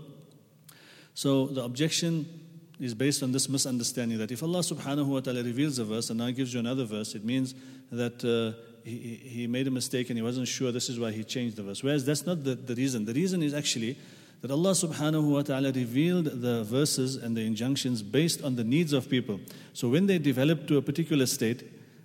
So 1.15 1.47
the 1.47 1.65
objection 1.65 2.42
is 2.81 2.95
based 2.95 3.23
on 3.23 3.33
this 3.33 3.49
misunderstanding 3.49 4.19
that 4.19 4.31
if 4.31 4.43
Allah 4.43 4.61
subhanahu 4.61 5.07
wa 5.07 5.21
ta'ala 5.21 5.43
reveals 5.43 5.79
a 5.79 5.85
verse 5.85 6.11
and 6.11 6.19
now 6.19 6.31
gives 6.31 6.53
you 6.53 6.61
another 6.61 6.85
verse, 6.85 7.15
it 7.15 7.25
means 7.25 7.55
that 7.91 8.25
uh, 8.25 8.59
he, 8.85 9.21
he 9.23 9.47
made 9.47 9.67
a 9.67 9.71
mistake 9.71 10.11
and 10.11 10.19
he 10.19 10.23
wasn't 10.23 10.49
sure, 10.49 10.73
this 10.73 10.89
is 10.89 10.99
why 10.99 11.13
he 11.13 11.25
changed 11.25 11.57
the 11.57 11.63
verse. 11.63 11.83
Whereas 11.83 12.05
that's 12.05 12.27
not 12.27 12.45
the, 12.45 12.55
the 12.55 12.75
reason. 12.75 13.05
The 13.05 13.15
reason 13.15 13.43
is 13.43 13.55
actually 13.55 13.99
that 14.41 14.51
Allah 14.51 14.73
subhanahu 14.73 15.31
wa 15.31 15.43
ta'ala 15.43 15.71
revealed 15.71 16.25
the 16.25 16.65
verses 16.65 17.17
and 17.17 17.37
the 17.37 17.43
injunctions 17.43 18.03
based 18.03 18.43
on 18.43 18.57
the 18.57 18.65
needs 18.65 18.93
of 18.93 19.09
people. 19.09 19.39
So 19.73 19.89
when 19.89 20.07
they 20.07 20.19
develop 20.19 20.67
to 20.67 20.79
a 20.79 20.83
particular 20.83 21.27
state, 21.27 21.63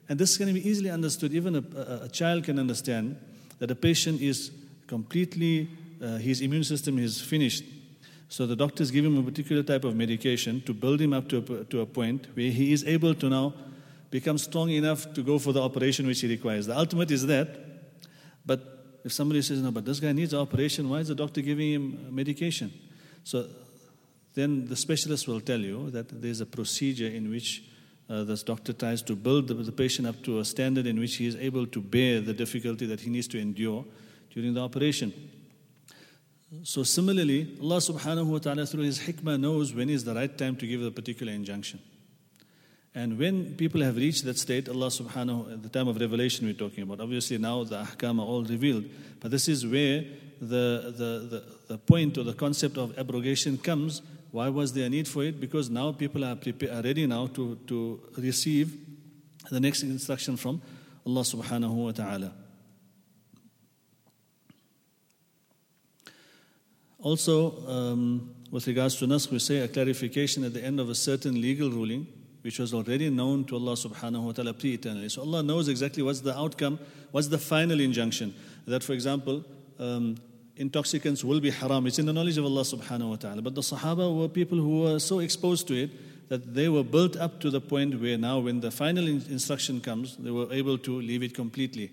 and 0.08 0.20
this 0.20 0.38
can 0.38 0.54
be 0.54 0.68
easily 0.68 0.92
understood, 0.92 1.34
even 1.34 1.56
a, 1.56 2.04
a, 2.06 2.10
child 2.10 2.44
can 2.44 2.60
understand 2.60 3.18
that 3.60 3.72
a 3.72 3.76
patient 3.76 4.22
is 4.22 4.52
completely, 4.86 5.70
uh, 6.02 6.18
his 6.18 6.42
immune 6.42 6.64
system 6.64 7.00
is 7.00 7.20
finished. 7.20 7.64
So 8.30 8.46
the 8.46 8.56
doctors 8.56 8.92
give 8.92 9.06
him 9.06 9.18
a 9.18 9.24
particular 9.24 9.64
type 9.64 9.84
of 9.84 9.96
medication 9.96 10.62
to 10.62 10.74
build 10.74 11.00
him 11.00 11.14
up 11.14 11.30
to 11.30 11.38
a, 11.38 11.64
to 11.66 11.82
a 11.82 11.86
point 11.86 12.28
where 12.34 12.52
he 12.52 12.74
is 12.74 12.84
able 12.84 13.14
to 13.16 13.30
now 13.30 13.54
become 14.10 14.38
strong 14.38 14.70
enough 14.70 15.14
to 15.14 15.24
go 15.24 15.40
for 15.40 15.54
the 15.54 15.62
operation 15.62 16.08
which 16.08 16.22
he 16.22 16.28
requires. 16.28 16.66
The 16.66 16.78
ultimate 16.78 17.12
is 17.12 17.26
that. 17.28 17.48
But 18.46 18.62
if 19.04 19.14
somebody 19.14 19.42
says, 19.42 19.62
no, 19.62 19.72
but 19.72 19.86
this 19.86 20.00
guy 20.00 20.12
needs 20.12 20.34
operation, 20.34 20.90
why 20.90 21.00
is 21.00 21.08
the 21.08 21.16
doctor 21.16 21.42
giving 21.42 21.72
him 21.72 22.16
medication? 22.16 22.74
So 23.24 23.46
then 24.34 24.68
the 24.68 24.76
specialist 24.76 25.28
will 25.28 25.42
tell 25.42 25.60
you 25.60 25.90
that 25.92 26.22
there's 26.22 26.42
a 26.42 26.46
procedure 26.46 27.08
in 27.08 27.30
which 27.30 27.64
uh, 28.10 28.24
this 28.24 28.44
doctor 28.44 28.72
tries 28.72 29.02
to 29.02 29.16
build 29.16 29.48
the, 29.48 29.54
the, 29.54 29.72
patient 29.72 30.08
up 30.08 30.22
to 30.24 30.40
a 30.40 30.46
standard 30.46 30.86
in 30.86 30.98
which 30.98 31.18
he 31.18 31.26
is 31.26 31.36
able 31.36 31.68
to 31.68 31.82
bear 31.82 32.22
the 32.22 32.34
difficulty 32.34 32.86
that 32.86 33.02
he 33.02 33.10
needs 33.10 33.28
to 33.28 33.40
endure 33.40 33.84
during 34.34 34.54
the 34.54 34.62
operation. 34.62 35.12
So, 36.64 36.84
similarly, 36.84 37.58
Allah 37.62 37.78
subhanahu 37.78 38.26
wa 38.28 38.38
ta'ala, 38.38 38.66
through 38.66 38.84
His 38.84 39.00
hikmah, 39.00 39.40
knows 39.40 39.74
when 39.74 39.90
is 39.90 40.06
the 40.06 40.16
right 40.16 40.36
time 40.38 40.56
to 40.56 40.66
give 40.66 40.82
a 40.82 40.92
particular 40.92 41.34
injunction. 41.34 41.80
And 42.96 43.20
when 43.20 43.56
people 43.56 43.82
have 43.82 43.98
reached 43.98 44.24
that 44.26 44.40
state, 44.40 44.70
Allah 44.70 44.88
subhanahu 44.88 45.54
at 45.54 45.62
the 45.62 45.70
time 45.70 45.88
of 45.88 46.00
revelation 46.00 46.48
we're 46.48 46.54
talking 46.54 46.84
about, 46.84 47.02
obviously 47.02 47.38
now 47.38 47.64
the 47.64 47.84
ahkam 47.84 48.20
are 48.20 48.26
all 48.26 48.44
revealed, 48.44 48.86
but 49.20 49.30
this 49.30 49.48
is 49.48 49.68
where 49.68 50.04
the, 50.42 50.94
the, 50.98 51.28
the, 51.30 51.44
the 51.68 51.78
point 51.78 52.18
or 52.18 52.24
the 52.24 52.34
concept 52.34 52.78
of 52.78 52.98
abrogation 52.98 53.58
comes. 53.58 54.02
Why 54.32 54.50
was 54.50 54.74
there 54.74 54.86
a 54.86 54.90
need 54.90 55.08
for 55.08 55.24
it? 55.24 55.40
Because 55.40 55.70
now 55.70 55.92
people 55.92 56.24
are, 56.24 56.36
prepared, 56.36 56.72
are 56.72 56.82
ready 56.82 57.06
now 57.06 57.28
to, 57.28 57.56
to 57.68 58.00
receive 58.18 58.76
the 59.52 59.60
next 59.60 59.84
instruction 59.84 60.38
from 60.38 60.62
Allah 61.06 61.22
subhanahu 61.22 61.74
wa 61.74 61.92
ta'ala. 61.92 62.34
Also, 67.08 67.66
um, 67.70 68.30
with 68.52 68.68
regards 68.68 68.98
to 68.98 69.08
naskh, 69.08 69.32
we 69.32 69.40
say 69.40 69.60
a 69.60 69.68
clarification 69.70 70.44
at 70.44 70.54
the 70.54 70.62
end 70.62 70.78
of 70.78 70.90
a 70.90 70.96
certain 70.96 71.40
legal 71.40 71.70
ruling 71.70 72.06
which 72.42 72.60
was 72.60 72.74
already 72.74 73.10
known 73.10 73.46
to 73.46 73.56
Allah 73.56 73.76
subhanahu 73.76 74.24
wa 74.24 74.32
ta'ala 74.34 74.54
pre 74.54 74.74
eternally. 74.74 75.08
So 75.08 75.22
Allah 75.22 75.42
knows 75.42 75.70
exactly 75.70 76.04
what's 76.04 76.20
the 76.20 76.38
outcome, 76.38 76.78
what's 77.12 77.30
the 77.30 77.38
final 77.38 77.80
injunction. 77.80 78.36
That, 78.66 78.84
for 78.84 78.92
example, 78.92 79.46
um, 79.80 80.18
intoxicants 80.58 81.24
will 81.24 81.40
be 81.40 81.50
haram. 81.50 81.88
It's 81.88 81.98
in 81.98 82.06
the 82.06 82.12
knowledge 82.12 82.38
of 82.38 82.44
Allah 82.44 82.64
subhanahu 82.64 83.10
wa 83.12 83.16
ta'ala. 83.16 83.42
But 83.42 83.56
the 83.56 83.62
Sahaba 83.62 84.14
were 84.14 84.28
people 84.28 84.58
who 84.58 84.82
were 84.82 85.00
so 85.00 85.20
exposed 85.20 85.66
to 85.70 85.84
it 85.84 85.92
that 86.28 86.54
they 86.54 86.68
were 86.68 86.84
built 86.84 87.16
up 87.16 87.40
to 87.40 87.50
the 87.50 87.62
point 87.62 88.02
where 88.02 88.18
now, 88.18 88.40
when 88.40 88.60
the 88.60 88.70
final 88.70 89.08
instruction 89.08 89.80
comes, 89.80 90.18
they 90.18 90.32
were 90.32 90.52
able 90.52 90.78
to 90.80 91.00
leave 91.00 91.24
it 91.24 91.34
completely. 91.34 91.90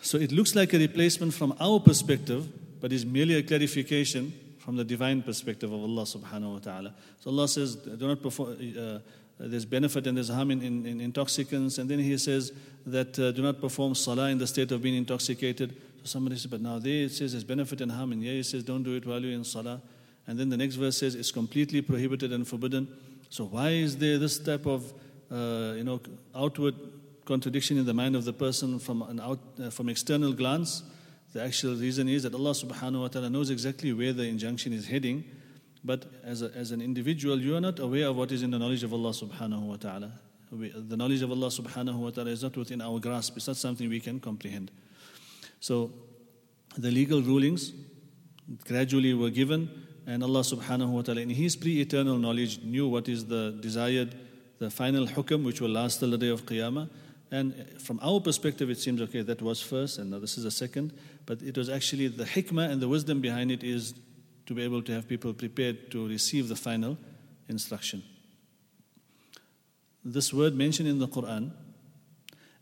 So 0.00 0.16
it 0.16 0.32
looks 0.32 0.54
like 0.54 0.72
a 0.72 0.78
replacement 0.78 1.34
from 1.34 1.54
our 1.60 1.78
perspective, 1.78 2.48
but 2.80 2.92
is 2.92 3.04
merely 3.04 3.34
a 3.34 3.42
clarification 3.42 4.32
from 4.58 4.76
the 4.76 4.84
divine 4.84 5.22
perspective 5.22 5.72
of 5.72 5.80
Allah 5.80 6.02
subhanahu 6.02 6.52
wa 6.54 6.58
ta'ala. 6.58 6.94
So 7.20 7.30
Allah 7.30 7.48
says, 7.48 7.76
do 7.76 8.06
not 8.06 8.22
perform. 8.22 8.56
Uh, 8.78 8.98
there's 9.40 9.64
benefit 9.64 10.06
and 10.06 10.16
there's 10.16 10.28
harm 10.28 10.50
in, 10.50 10.62
in, 10.62 10.86
in 10.86 11.00
intoxicants. 11.00 11.78
And 11.78 11.90
then 11.90 11.98
he 11.98 12.16
says 12.18 12.52
that 12.84 13.18
uh, 13.18 13.32
do 13.32 13.42
not 13.42 13.60
perform 13.60 13.94
salah 13.94 14.28
in 14.28 14.38
the 14.38 14.46
state 14.46 14.70
of 14.70 14.82
being 14.82 14.96
intoxicated. 14.96 15.74
So 16.00 16.04
somebody 16.04 16.36
says, 16.36 16.46
but 16.46 16.60
now 16.60 16.78
there 16.78 17.04
it 17.04 17.12
says 17.12 17.32
there's 17.32 17.44
benefit 17.44 17.80
and 17.80 17.90
harm. 17.90 18.12
And 18.12 18.22
here 18.22 18.34
it 18.34 18.44
says 18.44 18.62
don't 18.62 18.82
do 18.82 18.94
it 18.96 19.06
while 19.06 19.20
you're 19.20 19.32
in 19.32 19.44
salah. 19.44 19.80
And 20.26 20.38
then 20.38 20.50
the 20.50 20.56
next 20.56 20.74
verse 20.74 20.98
says 20.98 21.14
it's 21.14 21.32
completely 21.32 21.80
prohibited 21.80 22.32
and 22.32 22.46
forbidden. 22.46 22.88
So 23.30 23.46
why 23.46 23.70
is 23.70 23.96
there 23.96 24.18
this 24.18 24.38
type 24.38 24.66
of 24.66 24.92
uh, 25.30 25.74
you 25.76 25.84
know 25.84 26.00
outward 26.34 26.74
contradiction 27.24 27.78
in 27.78 27.86
the 27.86 27.94
mind 27.94 28.16
of 28.16 28.24
the 28.24 28.32
person 28.32 28.78
from 28.78 29.02
an 29.02 29.20
out, 29.20 29.40
uh, 29.62 29.70
from 29.70 29.88
external 29.88 30.32
glance? 30.32 30.82
The 31.32 31.42
actual 31.42 31.76
reason 31.76 32.08
is 32.08 32.24
that 32.24 32.34
Allah 32.34 32.50
subhanahu 32.50 33.02
wa 33.02 33.08
ta'ala 33.08 33.30
knows 33.30 33.50
exactly 33.50 33.92
where 33.92 34.12
the 34.12 34.24
injunction 34.24 34.72
is 34.72 34.86
heading 34.86 35.24
but 35.82 36.06
as, 36.24 36.42
a, 36.42 36.50
as 36.54 36.72
an 36.72 36.80
individual, 36.80 37.40
you 37.40 37.56
are 37.56 37.60
not 37.60 37.78
aware 37.78 38.08
of 38.08 38.16
what 38.16 38.32
is 38.32 38.42
in 38.42 38.50
the 38.50 38.58
knowledge 38.58 38.82
of 38.82 38.92
Allah 38.92 39.10
subhanahu 39.10 39.62
wa 39.62 39.76
ta'ala. 39.76 40.12
the 40.52 40.96
knowledge 40.96 41.22
of 41.22 41.30
Allah 41.30 41.46
subhanahu 41.46 41.94
wa 41.94 42.10
ta'ala 42.10 42.30
is 42.30 42.42
not 42.42 42.56
within 42.56 42.82
our 42.82 42.98
grasp, 42.98 43.36
it's 43.36 43.46
not 43.46 43.56
something 43.56 43.88
we 43.88 44.00
can 44.00 44.20
comprehend. 44.20 44.70
So, 45.60 45.92
the 46.76 46.90
legal 46.90 47.22
rulings 47.22 47.72
gradually 48.66 49.14
were 49.14 49.30
given, 49.30 49.70
and 50.06 50.22
Allah 50.22 50.40
subhanahu 50.40 50.90
wa 50.90 51.02
ta'ala, 51.02 51.22
in 51.22 51.30
His 51.30 51.56
pre 51.56 51.80
eternal 51.80 52.18
knowledge, 52.18 52.62
knew 52.62 52.88
what 52.88 53.08
is 53.08 53.24
the 53.26 53.56
desired, 53.60 54.14
the 54.58 54.70
final 54.70 55.06
hukam, 55.06 55.44
which 55.44 55.60
will 55.60 55.70
last 55.70 56.00
till 56.00 56.10
the 56.10 56.18
day 56.18 56.28
of 56.28 56.44
Qiyamah. 56.44 56.90
And 57.32 57.80
from 57.80 58.00
our 58.02 58.20
perspective, 58.20 58.70
it 58.70 58.78
seems 58.78 59.00
okay, 59.02 59.22
that 59.22 59.40
was 59.40 59.62
first, 59.62 59.98
and 59.98 60.10
now 60.10 60.18
this 60.18 60.36
is 60.36 60.44
the 60.44 60.50
second. 60.50 60.92
But 61.26 61.42
it 61.42 61.56
was 61.56 61.68
actually 61.68 62.08
the 62.08 62.24
hikmah 62.24 62.70
and 62.70 62.80
the 62.80 62.88
wisdom 62.88 63.20
behind 63.20 63.50
it 63.50 63.62
is 63.62 63.94
to 64.46 64.54
be 64.54 64.62
able 64.62 64.82
to 64.82 64.92
have 64.92 65.06
people 65.06 65.32
prepared 65.32 65.90
to 65.92 66.08
receive 66.08 66.48
the 66.48 66.56
final 66.56 66.98
instruction. 67.48 68.02
This 70.04 70.32
word 70.32 70.54
mentioned 70.54 70.88
in 70.88 70.98
the 70.98 71.08
Quran, 71.08 71.52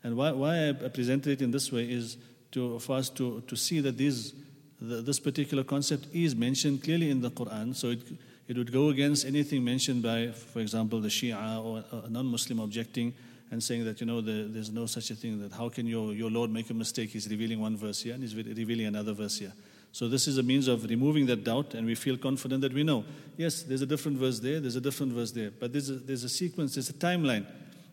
and 0.02 0.16
why, 0.16 0.32
why 0.32 0.68
I 0.68 0.72
presented 0.72 1.32
it 1.32 1.42
in 1.42 1.50
this 1.50 1.72
way 1.72 1.84
is 1.84 2.16
to, 2.52 2.78
for 2.78 2.96
us 2.96 3.08
to, 3.10 3.42
to 3.46 3.56
see 3.56 3.80
that 3.80 3.96
these, 3.96 4.34
the, 4.80 4.96
this 5.02 5.20
particular 5.20 5.64
concept 5.64 6.06
is 6.12 6.34
mentioned 6.34 6.82
clearly 6.82 7.10
in 7.10 7.20
the 7.20 7.30
Quran, 7.30 7.74
so 7.74 7.90
it, 7.90 8.00
it 8.48 8.56
would 8.56 8.72
go 8.72 8.88
against 8.88 9.26
anything 9.26 9.64
mentioned 9.64 10.02
by, 10.02 10.32
for 10.32 10.60
example, 10.60 11.00
the 11.00 11.08
Shia 11.08 11.64
or 11.64 11.84
a 12.04 12.08
non 12.08 12.26
Muslim 12.26 12.60
objecting 12.60 13.14
and 13.50 13.62
saying 13.62 13.84
that, 13.84 14.00
you 14.00 14.06
know, 14.06 14.20
the, 14.20 14.48
there's 14.48 14.70
no 14.70 14.86
such 14.86 15.10
a 15.10 15.14
thing, 15.14 15.40
that 15.40 15.52
how 15.52 15.68
can 15.68 15.86
your, 15.86 16.12
your 16.12 16.30
Lord 16.30 16.50
make 16.50 16.68
a 16.70 16.74
mistake? 16.74 17.10
He's 17.10 17.28
revealing 17.28 17.60
one 17.60 17.76
verse 17.76 18.02
here 18.02 18.14
and 18.14 18.22
he's 18.22 18.34
revealing 18.34 18.86
another 18.86 19.12
verse 19.12 19.38
here. 19.38 19.52
So 19.92 20.06
this 20.06 20.28
is 20.28 20.38
a 20.38 20.42
means 20.42 20.68
of 20.68 20.84
removing 20.84 21.26
that 21.26 21.44
doubt, 21.44 21.74
and 21.74 21.86
we 21.86 21.94
feel 21.94 22.18
confident 22.18 22.60
that 22.60 22.74
we 22.74 22.84
know. 22.84 23.04
Yes, 23.36 23.62
there's 23.62 23.80
a 23.80 23.86
different 23.86 24.18
verse 24.18 24.38
there, 24.38 24.60
there's 24.60 24.76
a 24.76 24.80
different 24.80 25.12
verse 25.12 25.32
there, 25.32 25.50
but 25.50 25.72
there's 25.72 25.88
a, 25.88 25.94
there's 25.94 26.24
a 26.24 26.28
sequence, 26.28 26.74
there's 26.74 26.90
a 26.90 26.94
timeline. 26.94 27.46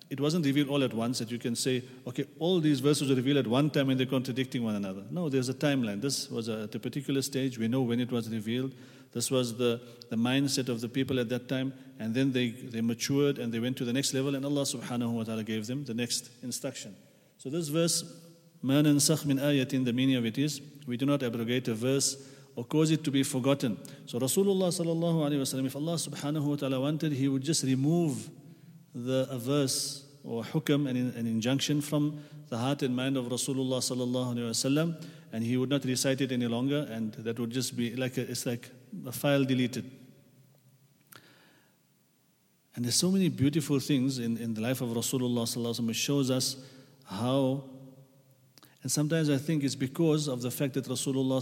It 0.09 0.19
wasn't 0.19 0.45
revealed 0.45 0.69
all 0.69 0.83
at 0.83 0.93
once 0.93 1.19
that 1.19 1.31
you 1.31 1.39
can 1.39 1.55
say, 1.55 1.83
okay, 2.05 2.25
all 2.37 2.59
these 2.59 2.79
verses 2.79 3.09
were 3.09 3.15
revealed 3.15 3.37
at 3.37 3.47
one 3.47 3.69
time 3.71 3.89
and 3.89 3.99
they're 3.99 4.05
contradicting 4.05 4.63
one 4.63 4.75
another. 4.75 5.03
No, 5.09 5.29
there's 5.29 5.49
a 5.49 5.53
timeline. 5.53 5.99
This 5.99 6.29
was 6.29 6.47
a, 6.47 6.63
at 6.63 6.75
a 6.75 6.79
particular 6.79 7.23
stage. 7.23 7.57
We 7.57 7.67
know 7.67 7.81
when 7.81 7.99
it 7.99 8.11
was 8.11 8.29
revealed. 8.29 8.73
This 9.15 9.31
was 9.31 9.57
the, 9.57 9.81
the 10.09 10.17
mindset 10.17 10.67
of 10.67 10.81
the 10.81 10.89
people 10.89 11.21
at 11.21 11.29
that 11.29 11.47
time. 11.47 11.73
And 11.97 12.13
then 12.13 12.33
they, 12.33 12.49
they 12.49 12.81
matured 12.81 13.39
and 13.39 13.51
they 13.51 13.59
went 13.59 13.77
to 13.77 13.85
the 13.85 13.93
next 13.93 14.13
level, 14.13 14.35
and 14.35 14.43
Allah 14.43 14.63
subhanahu 14.63 15.11
wa 15.11 15.23
ta'ala 15.23 15.45
gave 15.45 15.65
them 15.65 15.85
the 15.85 15.93
next 15.93 16.29
instruction. 16.43 16.93
So 17.37 17.49
this 17.49 17.69
verse, 17.69 18.03
Ma 18.61 18.73
nansakh 18.73 19.25
min 19.25 19.37
ayatin, 19.37 19.85
the 19.85 19.93
meaning 19.93 20.17
of 20.17 20.25
it 20.25 20.37
is, 20.37 20.59
we 20.85 20.97
do 20.97 21.05
not 21.05 21.23
abrogate 21.23 21.69
a 21.69 21.73
verse 21.73 22.17
or 22.57 22.65
cause 22.65 22.91
it 22.91 23.05
to 23.05 23.11
be 23.11 23.23
forgotten. 23.23 23.77
So 24.05 24.19
Rasulullah 24.19 24.67
sallallahu 24.67 25.29
alayhi 25.29 25.39
wasallam, 25.39 25.65
if 25.65 25.75
Allah 25.77 25.93
subhanahu 25.93 26.43
wa 26.43 26.55
ta'ala 26.57 26.81
wanted, 26.81 27.13
he 27.13 27.29
would 27.29 27.43
just 27.43 27.63
remove 27.63 28.29
the 28.93 29.27
verse 29.37 30.05
or 30.25 30.43
hukam 30.43 30.89
and 30.89 31.15
an 31.15 31.27
injunction 31.27 31.79
from 31.79 32.19
the 32.49 32.57
heart 32.57 32.81
and 32.81 32.93
mind 32.93 33.15
of 33.15 33.25
Rasulullah 33.25 33.79
sallallahu 33.79 34.35
alayhi 34.35 34.49
wasallam, 34.49 35.05
and 35.31 35.43
he 35.43 35.55
would 35.55 35.69
not 35.69 35.85
recite 35.85 36.19
it 36.19 36.33
any 36.33 36.47
longer, 36.47 36.87
and 36.89 37.13
that 37.13 37.39
would 37.39 37.51
just 37.51 37.77
be 37.77 37.95
like 37.95 38.17
a, 38.17 38.21
it's 38.29 38.45
like 38.45 38.69
a 39.05 39.11
file 39.11 39.43
deleted. 39.43 39.89
And 42.75 42.83
there's 42.83 42.95
so 42.95 43.09
many 43.09 43.29
beautiful 43.29 43.79
things 43.79 44.19
in, 44.19 44.37
in 44.37 44.53
the 44.53 44.61
life 44.61 44.81
of 44.81 44.89
Rasulullah. 44.89 45.89
It 45.89 45.93
shows 45.95 46.29
us 46.29 46.57
how 47.05 47.63
and 48.85 48.91
sometimes 48.91 49.31
I 49.31 49.37
think 49.37 49.63
it's 49.63 49.73
because 49.73 50.27
of 50.27 50.43
the 50.43 50.51
fact 50.51 50.75
that 50.75 50.85
Rasulullah 50.85 51.39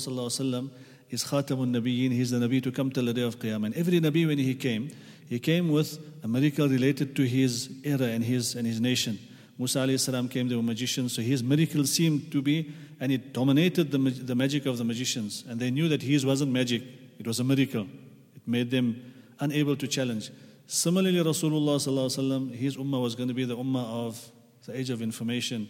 is 1.10 1.26
Khatamun 1.26 1.76
Nabiyyin, 1.76 2.14
he's 2.14 2.32
the 2.32 2.38
Nabi 2.38 2.64
to 2.64 2.72
come 2.72 2.90
till 2.90 3.04
the 3.04 3.14
day 3.14 3.24
of 3.24 3.38
Qiyamah. 3.38 3.66
And 3.66 3.76
every 3.76 4.00
Nabi, 4.00 4.26
when 4.26 4.38
he 4.38 4.56
came, 4.56 4.90
he 5.28 5.40
came 5.40 5.70
with 5.70 6.00
a 6.24 6.28
miracle 6.30 6.70
related 6.70 7.18
to 7.18 7.24
his 7.24 7.70
era 7.84 8.06
and 8.06 8.24
his, 8.24 8.56
and 8.56 8.66
his 8.66 8.80
nation. 8.80 9.20
Musa 9.58 9.80
alayhi 9.80 10.32
came, 10.32 10.48
they 10.48 10.56
were 10.56 10.64
magicians, 10.64 11.12
so 11.12 11.22
his 11.22 11.44
miracle 11.44 11.86
seemed 11.86 12.32
to 12.32 12.42
be, 12.42 12.72
and 13.02 13.12
it 13.12 13.34
dominated 13.34 13.92
the, 13.92 13.98
the 13.98 14.36
magic 14.36 14.66
of 14.66 14.78
the 14.78 14.86
magicians. 14.86 15.44
And 15.46 15.60
they 15.60 15.70
knew 15.70 15.90
that 15.90 16.02
his 16.02 16.26
wasn't 16.26 16.54
magic, 16.54 16.82
it 17.24 17.28
was 17.28 17.40
a 17.40 17.44
miracle. 17.46 17.88
It 18.36 18.46
made 18.46 18.70
them 18.70 19.14
unable 19.40 19.78
to 19.78 19.88
challenge. 19.88 20.30
Similarly, 20.68 21.24
Rasulullah, 21.24 22.54
his 22.54 22.76
ummah 22.76 23.02
was 23.02 23.16
going 23.16 23.30
to 23.30 23.34
be 23.34 23.46
the 23.46 23.56
ummah 23.56 24.08
of 24.08 24.32
the 24.66 24.78
age 24.78 24.90
of 24.90 25.02
information 25.02 25.70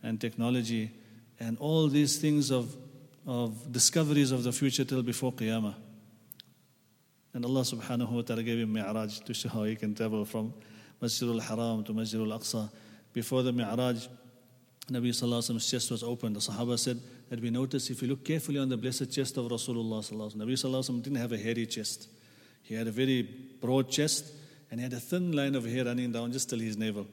and 0.00 0.20
technology 0.20 0.92
and 1.40 1.58
all 1.58 1.88
these 1.88 2.18
things 2.18 2.52
of, 2.52 2.76
of 3.26 3.72
discoveries 3.72 4.30
of 4.30 4.44
the 4.44 4.52
future 4.52 4.84
till 4.84 5.02
before 5.02 5.32
Qiyamah. 5.32 5.74
And 7.34 7.44
Allah 7.44 7.62
subhanahu 7.62 8.10
wa 8.12 8.22
ta'ala 8.22 8.44
gave 8.44 8.60
him 8.60 8.72
Mi'raj 8.72 9.24
to 9.24 9.34
show 9.34 9.48
how 9.48 9.64
he 9.64 9.74
can 9.74 9.96
travel 9.96 10.24
from 10.24 10.54
Masjid 11.00 11.28
al 11.28 11.40
Haram 11.40 11.82
to 11.82 11.92
Masjid 11.92 12.20
al 12.20 12.38
Aqsa. 12.38 12.70
Before 13.12 13.42
the 13.42 13.52
Mi'raj, 13.52 14.06
Nabi 14.90 15.10
Sallallahu 15.10 15.70
chest 15.70 15.90
was 15.90 16.02
open. 16.02 16.32
The 16.32 16.40
Sahaba 16.40 16.78
said 16.78 17.00
that 17.30 17.40
we 17.40 17.50
noticed 17.50 17.90
if 17.90 18.02
you 18.02 18.08
look 18.08 18.24
carefully 18.24 18.58
on 18.58 18.68
the 18.68 18.76
blessed 18.76 19.12
chest 19.12 19.36
of 19.36 19.46
Rasulullah 19.46 20.00
Sallallahu 20.00 20.34
Nabi 20.34 20.52
Sallallahu 20.52 21.02
didn't 21.02 21.18
have 21.18 21.32
a 21.32 21.38
hairy 21.38 21.66
chest. 21.66 22.08
He 22.62 22.74
had 22.74 22.88
a 22.88 22.90
very 22.90 23.22
broad 23.22 23.90
chest 23.90 24.32
and 24.70 24.80
he 24.80 24.84
had 24.84 24.92
a 24.92 25.00
thin 25.00 25.32
line 25.32 25.54
of 25.54 25.64
hair 25.64 25.84
running 25.84 26.10
down 26.10 26.32
just 26.32 26.50
till 26.50 26.58
his 26.58 26.76
navel. 26.76 27.06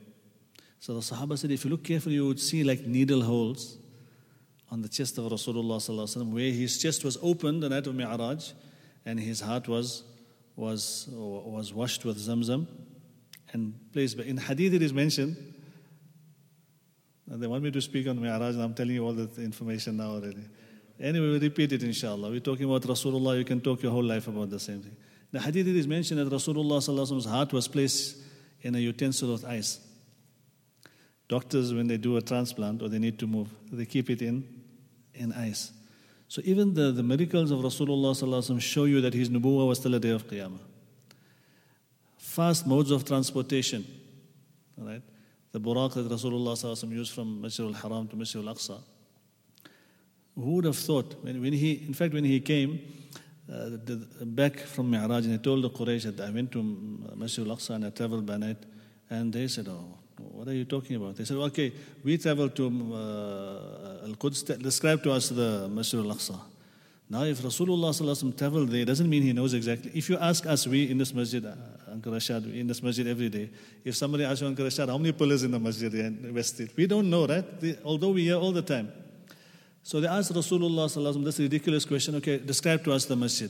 So 0.79 0.95
the 0.95 1.01
Sahaba 1.01 1.37
said, 1.37 1.51
if 1.51 1.63
you 1.63 1.69
look 1.69 1.83
carefully, 1.83 2.15
you 2.15 2.25
would 2.25 2.39
see 2.39 2.63
like 2.63 2.87
needle 2.87 3.21
holes 3.21 3.77
on 4.71 4.81
the 4.81 4.89
chest 4.89 5.17
of 5.17 5.25
Rasulullah 5.25 5.77
Sallallahu 5.77 6.31
where 6.31 6.51
his 6.51 6.81
chest 6.81 7.03
was 7.03 7.17
opened 7.21 7.61
the 7.61 7.69
night 7.69 7.85
of 7.85 7.93
Mi'raj 7.93 8.51
and 9.05 9.19
his 9.19 9.41
heart 9.41 9.67
was, 9.67 10.03
was, 10.55 11.07
was 11.11 11.71
washed 11.71 12.03
with 12.03 12.17
Zamzam 12.17 12.65
and 13.53 13.73
placed. 13.93 14.17
But 14.17 14.25
in 14.25 14.37
Hadith 14.37 14.73
it 14.73 14.81
is 14.81 14.93
mentioned, 14.93 15.37
they 17.31 17.47
want 17.47 17.63
me 17.63 17.71
to 17.71 17.81
speak 17.81 18.07
on 18.07 18.19
Mi'raj 18.21 18.55
and 18.55 18.63
I'm 18.63 18.73
telling 18.73 18.95
you 18.95 19.05
all 19.05 19.13
the 19.13 19.29
information 19.41 19.97
now 19.97 20.11
already. 20.11 20.43
Anyway, 20.99 21.29
we 21.29 21.39
repeat 21.39 21.71
it 21.71 21.83
inshallah. 21.83 22.29
We're 22.29 22.39
talking 22.39 22.65
about 22.65 22.81
Rasulullah, 22.81 23.37
you 23.37 23.45
can 23.45 23.61
talk 23.61 23.81
your 23.83 23.91
whole 23.91 24.03
life 24.03 24.27
about 24.27 24.49
the 24.49 24.59
same 24.59 24.81
thing. 24.81 24.95
The 25.31 25.39
hadith 25.39 25.67
it 25.67 25.75
is 25.75 25.87
mentioned 25.87 26.19
that 26.19 26.33
Rasulullah's 26.33 27.25
heart 27.25 27.53
was 27.53 27.67
placed 27.67 28.17
in 28.61 28.75
a 28.75 28.79
utensil 28.79 29.33
of 29.33 29.45
ice. 29.45 29.79
Doctors, 31.27 31.73
when 31.73 31.87
they 31.87 31.97
do 31.97 32.17
a 32.17 32.21
transplant 32.21 32.81
or 32.81 32.89
they 32.89 32.97
need 32.97 33.19
to 33.19 33.27
move, 33.27 33.49
they 33.71 33.85
keep 33.85 34.09
it 34.09 34.21
in, 34.21 34.43
in 35.13 35.31
ice. 35.31 35.71
So 36.27 36.41
even 36.43 36.73
the, 36.73 36.91
the 36.91 37.03
miracles 37.03 37.51
of 37.51 37.59
Rasulullah 37.59 38.61
show 38.61 38.85
you 38.85 39.01
that 39.01 39.13
his 39.13 39.29
nubuwah 39.29 39.67
was 39.67 39.79
till 39.79 39.91
the 39.91 39.99
day 39.99 40.09
of 40.09 40.27
Qiyamah. 40.27 40.59
Fast 42.17 42.65
modes 42.65 42.91
of 42.91 43.05
transportation, 43.05 43.85
right? 44.77 45.01
The 45.51 45.59
buraq 45.59 45.93
that 45.93 46.09
Rasulullah 46.09 46.91
used 46.91 47.13
from 47.13 47.41
Masjid 47.41 47.65
al-Haram 47.65 48.07
to 48.07 48.15
Masjid 48.15 48.45
al-Aqsa. 48.45 48.79
Who 50.35 50.51
would 50.55 50.65
have 50.65 50.77
thought, 50.77 51.15
when, 51.23 51.41
when 51.41 51.53
he, 51.53 51.73
in 51.87 51.93
fact, 51.93 52.13
when 52.13 52.23
he 52.23 52.39
came, 52.39 52.79
uh, 53.51 53.69
back 54.25 54.59
from 54.59 54.91
Mi'raj 54.91 55.25
and 55.25 55.33
he 55.33 55.37
told 55.39 55.63
the 55.63 55.69
Quraysh 55.69 56.03
that 56.03 56.19
I 56.27 56.29
went 56.29 56.51
to 56.51 56.61
Masjid 57.15 57.47
al-Aqsa 57.47 57.71
and 57.71 57.85
I 57.85 57.89
traveled 57.89 58.25
by 58.25 58.37
night. 58.37 58.57
And 59.09 59.33
they 59.33 59.47
said, 59.47 59.67
oh, 59.67 59.97
what 60.17 60.47
are 60.47 60.53
you 60.53 60.65
talking 60.65 60.95
about? 60.95 61.15
They 61.15 61.25
said, 61.25 61.37
okay, 61.37 61.73
we 62.03 62.17
traveled 62.19 62.55
to 62.57 62.67
uh, 62.67 64.05
Al-Quds, 64.07 64.61
describe 64.61 65.01
to 65.03 65.11
us 65.11 65.29
the 65.29 65.67
Masjid 65.67 65.99
al-Aqsa. 65.99 66.39
Now, 67.09 67.23
if 67.23 67.39
Rasulullah 67.41 68.37
traveled 68.37 68.69
there, 68.69 68.85
doesn't 68.85 69.09
mean 69.09 69.23
he 69.23 69.33
knows 69.33 69.55
exactly. 69.55 69.91
If 69.95 70.11
you 70.11 70.17
ask 70.19 70.45
us, 70.45 70.67
we 70.67 70.91
in 70.91 70.99
this 70.99 71.11
masjid, 71.11 71.43
uh, 71.43 71.55
Uncle 71.91 72.11
Rashad, 72.11 72.53
in 72.53 72.67
this 72.67 72.81
masjid 72.81 73.07
every 73.07 73.29
day, 73.29 73.49
if 73.83 73.95
somebody 73.95 74.23
asks 74.23 74.41
you, 74.41 74.47
Uncle 74.47 74.65
Rashad, 74.65 74.87
how 74.87 74.97
many 74.97 75.11
pillars 75.11 75.43
in 75.43 75.51
the 75.51 75.59
masjid 75.59 75.93
in 75.93 76.33
West 76.33 76.53
Street? 76.53 76.71
We 76.75 76.87
don't 76.87 77.09
know, 77.09 77.27
right? 77.27 77.59
They, 77.59 77.77
although 77.83 78.11
we 78.11 78.23
hear 78.23 78.35
all 78.35 78.51
the 78.51 78.61
time. 78.61 78.91
So 79.83 79.99
they 79.99 80.07
asked 80.07 80.33
Rasulullah 80.33 81.23
this 81.23 81.39
ridiculous 81.39 81.85
question, 81.85 82.15
okay, 82.15 82.37
describe 82.37 82.83
to 82.83 82.91
us 82.91 83.05
the 83.05 83.15
masjid. 83.15 83.49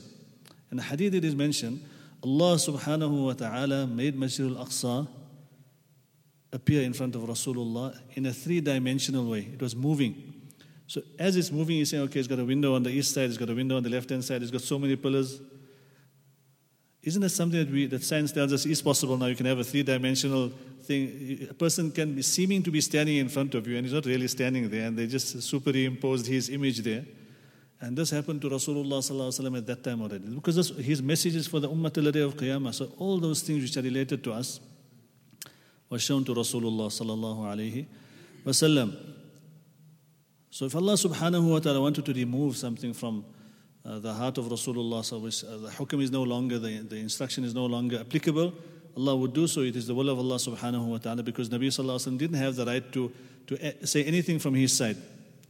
In 0.70 0.76
the 0.76 0.82
hadith 0.82 1.14
it 1.14 1.24
is 1.24 1.34
mentioned, 1.34 1.84
Allah 2.22 2.56
subhanahu 2.56 3.26
wa 3.26 3.32
ta'ala 3.32 3.86
made 3.86 4.16
Masjid 4.16 4.46
al-Aqsa 4.46 5.08
appear 6.52 6.82
in 6.82 6.92
front 6.92 7.14
of 7.14 7.22
Rasulullah 7.22 7.98
in 8.12 8.26
a 8.26 8.32
three-dimensional 8.32 9.28
way. 9.28 9.48
It 9.52 9.60
was 9.60 9.74
moving. 9.74 10.34
So 10.86 11.00
as 11.18 11.36
it's 11.36 11.50
moving, 11.50 11.76
he's 11.76 11.90
saying, 11.90 12.02
okay, 12.04 12.18
it's 12.18 12.28
got 12.28 12.38
a 12.38 12.44
window 12.44 12.74
on 12.74 12.82
the 12.82 12.90
east 12.90 13.14
side, 13.14 13.30
it's 13.30 13.38
got 13.38 13.48
a 13.48 13.54
window 13.54 13.76
on 13.76 13.82
the 13.82 13.90
left-hand 13.90 14.24
side, 14.24 14.42
it's 14.42 14.50
got 14.50 14.60
so 14.60 14.78
many 14.78 14.96
pillars. 14.96 15.40
Isn't 17.02 17.22
that 17.22 17.30
something 17.30 17.58
that 17.58 17.70
we 17.70 17.86
that 17.86 18.02
science 18.04 18.32
tells 18.32 18.52
us 18.52 18.66
is 18.66 18.82
possible 18.82 19.16
now? 19.16 19.26
You 19.26 19.36
can 19.36 19.46
have 19.46 19.58
a 19.58 19.64
three-dimensional 19.64 20.52
thing. 20.82 21.48
A 21.50 21.54
person 21.54 21.90
can 21.90 22.14
be 22.14 22.22
seeming 22.22 22.62
to 22.62 22.70
be 22.70 22.80
standing 22.80 23.16
in 23.16 23.28
front 23.28 23.54
of 23.54 23.66
you, 23.66 23.76
and 23.76 23.86
he's 23.86 23.94
not 23.94 24.04
really 24.04 24.28
standing 24.28 24.68
there, 24.68 24.86
and 24.86 24.98
they 24.98 25.06
just 25.06 25.42
superimposed 25.42 26.26
his 26.26 26.50
image 26.50 26.80
there. 26.80 27.04
And 27.80 27.96
this 27.96 28.10
happened 28.10 28.42
to 28.42 28.50
Rasulullah 28.50 29.56
at 29.56 29.66
that 29.66 29.82
time 29.82 30.02
already. 30.02 30.26
Because 30.34 30.56
this, 30.56 30.68
his 30.84 31.00
message 31.00 31.34
is 31.34 31.46
for 31.46 31.60
the 31.60 31.68
Ummah 31.70 31.90
till 31.90 32.04
the 32.04 32.12
day 32.12 32.20
of 32.20 32.36
Qiyamah. 32.36 32.74
So 32.74 32.92
all 32.98 33.18
those 33.18 33.40
things 33.40 33.62
which 33.62 33.76
are 33.78 33.82
related 33.82 34.22
to 34.24 34.32
us 34.34 34.60
were 35.88 35.98
shown 35.98 36.22
to 36.24 36.34
Rasulullah 36.34 36.88
sallallahu 36.88 37.86
wasallam. 38.44 38.96
So 40.50 40.66
if 40.66 40.76
Allah 40.76 40.92
subhanahu 40.92 41.52
wa 41.52 41.58
ta'ala 41.58 41.80
wanted 41.80 42.04
to 42.04 42.12
remove 42.12 42.56
something 42.56 42.92
from 42.92 43.24
uh, 43.84 43.98
the 43.98 44.12
heart 44.12 44.38
of 44.38 44.46
Rasulullah, 44.46 45.00
uh, 45.00 45.56
the 45.58 45.70
hukum 45.70 46.02
is 46.02 46.10
no 46.10 46.22
longer, 46.22 46.58
the, 46.58 46.78
the 46.78 46.96
instruction 46.96 47.44
is 47.44 47.54
no 47.54 47.66
longer 47.66 48.00
applicable, 48.00 48.52
Allah 48.96 49.16
would 49.16 49.32
do 49.32 49.46
so. 49.46 49.60
It 49.60 49.76
is 49.76 49.86
the 49.86 49.94
will 49.94 50.08
of 50.10 50.18
Allah 50.18 50.36
subhanahu 50.36 50.86
wa 50.86 50.98
ta'ala 50.98 51.22
because 51.22 51.48
Nabi 51.48 51.68
sallallahu 51.68 51.96
alayhi 51.96 52.12
wa 52.12 52.18
didn't 52.18 52.36
have 52.36 52.56
the 52.56 52.66
right 52.66 52.92
to, 52.92 53.12
to 53.46 53.86
say 53.86 54.04
anything 54.04 54.38
from 54.38 54.54
his 54.54 54.76
side. 54.76 54.96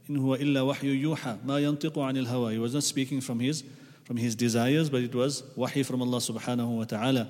In 0.07 0.17
huwa 0.17 0.39
illa 0.39 0.61
wahyu 0.73 1.01
yuha, 1.01 1.43
ma 1.43 1.55
yantiqu 1.55 1.95
anil 1.95 2.27
hawa. 2.27 2.51
He 2.51 2.59
was 2.59 2.73
not 2.73 2.83
speaking 2.83 3.19
from 3.19 3.39
his, 3.39 3.63
from 4.03 4.17
his 4.17 4.35
desires, 4.35 4.89
but 4.89 5.01
it 5.01 5.13
was 5.13 5.43
wahi 5.55 5.83
from 5.83 6.01
Allah 6.01 6.17
subhanahu 6.17 6.77
wa 6.77 6.83
ta'ala. 6.83 7.27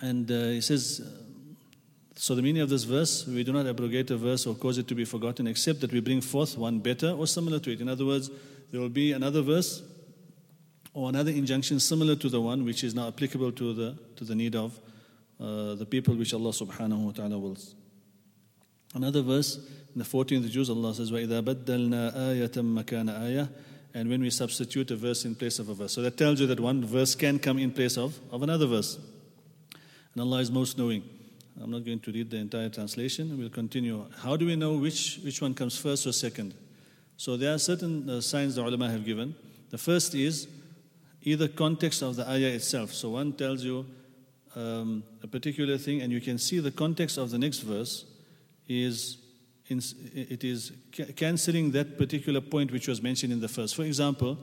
And 0.00 0.30
uh, 0.30 0.34
he 0.48 0.60
says, 0.60 1.02
so 2.14 2.34
the 2.34 2.42
meaning 2.42 2.62
of 2.62 2.68
this 2.68 2.84
verse, 2.84 3.26
we 3.26 3.42
do 3.44 3.52
not 3.52 3.66
abrogate 3.66 4.10
a 4.10 4.16
verse 4.16 4.46
or 4.46 4.54
cause 4.54 4.78
it 4.78 4.86
to 4.88 4.94
be 4.94 5.04
forgotten, 5.04 5.46
except 5.46 5.80
that 5.80 5.92
we 5.92 6.00
bring 6.00 6.20
forth 6.20 6.56
one 6.56 6.78
better 6.78 7.10
or 7.10 7.26
similar 7.26 7.58
to 7.60 7.72
it. 7.72 7.80
In 7.80 7.88
other 7.88 8.04
words, 8.04 8.30
there 8.70 8.80
will 8.80 8.88
be 8.88 9.12
another 9.12 9.42
verse 9.42 9.82
or 10.92 11.08
another 11.08 11.30
injunction 11.30 11.80
similar 11.80 12.16
to 12.16 12.28
the 12.28 12.40
one 12.40 12.64
which 12.64 12.82
is 12.84 12.94
now 12.94 13.08
applicable 13.08 13.52
to 13.52 13.74
the, 13.74 13.98
to 14.16 14.24
the 14.24 14.34
need 14.34 14.56
of 14.56 14.78
uh, 15.40 15.74
the 15.74 15.86
people 15.86 16.14
which 16.14 16.34
Allah 16.34 16.50
subhanahu 16.50 17.06
wa 17.06 17.12
ta'ala 17.12 17.38
wills. 17.38 17.74
Another 18.94 19.22
verse 19.22 19.56
in 19.56 19.98
the 19.98 20.04
14th 20.04 20.44
of 20.44 20.50
juz, 20.50 20.70
Allah 20.70 20.94
says, 20.94 21.10
وَإِذَا 21.10 21.42
بَدَّلْنَا 21.42 22.14
آيَةً 22.14 22.48
مَكَانَ 22.48 23.08
آيَةً 23.08 23.48
And 23.94 24.08
when 24.08 24.20
we 24.20 24.30
substitute 24.30 24.90
a 24.90 24.96
verse 24.96 25.24
in 25.24 25.34
place 25.34 25.58
of 25.58 25.68
a 25.68 25.74
verse. 25.74 25.92
So 25.92 26.02
that 26.02 26.16
tells 26.16 26.40
you 26.40 26.46
that 26.48 26.60
one 26.60 26.84
verse 26.84 27.14
can 27.14 27.38
come 27.38 27.58
in 27.58 27.72
place 27.72 27.96
of, 27.96 28.18
of 28.30 28.42
another 28.42 28.66
verse. 28.66 28.98
And 30.14 30.22
Allah 30.22 30.38
is 30.38 30.50
most 30.50 30.78
knowing. 30.78 31.02
I'm 31.62 31.70
not 31.70 31.84
going 31.84 32.00
to 32.00 32.12
read 32.12 32.30
the 32.30 32.38
entire 32.38 32.68
translation. 32.68 33.36
We'll 33.38 33.50
continue. 33.50 34.06
How 34.22 34.36
do 34.36 34.46
we 34.46 34.56
know 34.56 34.74
which, 34.74 35.20
which 35.24 35.42
one 35.42 35.54
comes 35.54 35.76
first 35.76 36.06
or 36.06 36.12
second? 36.12 36.54
So 37.20 37.36
there 37.36 37.52
are 37.52 37.58
certain 37.58 38.08
uh, 38.08 38.22
signs 38.22 38.54
the 38.54 38.64
ulama 38.64 38.90
have 38.90 39.04
given. 39.04 39.34
The 39.68 39.76
first 39.76 40.14
is 40.14 40.48
either 41.20 41.48
context 41.48 42.00
of 42.00 42.16
the 42.16 42.26
ayah 42.26 42.48
itself. 42.48 42.94
So 42.94 43.10
one 43.10 43.34
tells 43.34 43.62
you 43.62 43.84
um, 44.56 45.02
a 45.22 45.26
particular 45.26 45.76
thing, 45.76 46.00
and 46.00 46.10
you 46.10 46.22
can 46.22 46.38
see 46.38 46.60
the 46.60 46.70
context 46.70 47.18
of 47.18 47.28
the 47.28 47.36
next 47.36 47.58
verse 47.58 48.06
is 48.66 49.18
in, 49.68 49.82
it 50.14 50.44
is 50.44 50.72
cancelling 51.14 51.72
that 51.72 51.98
particular 51.98 52.40
point 52.40 52.72
which 52.72 52.88
was 52.88 53.02
mentioned 53.02 53.34
in 53.34 53.40
the 53.42 53.48
first. 53.48 53.74
For 53.74 53.82
example, 53.82 54.38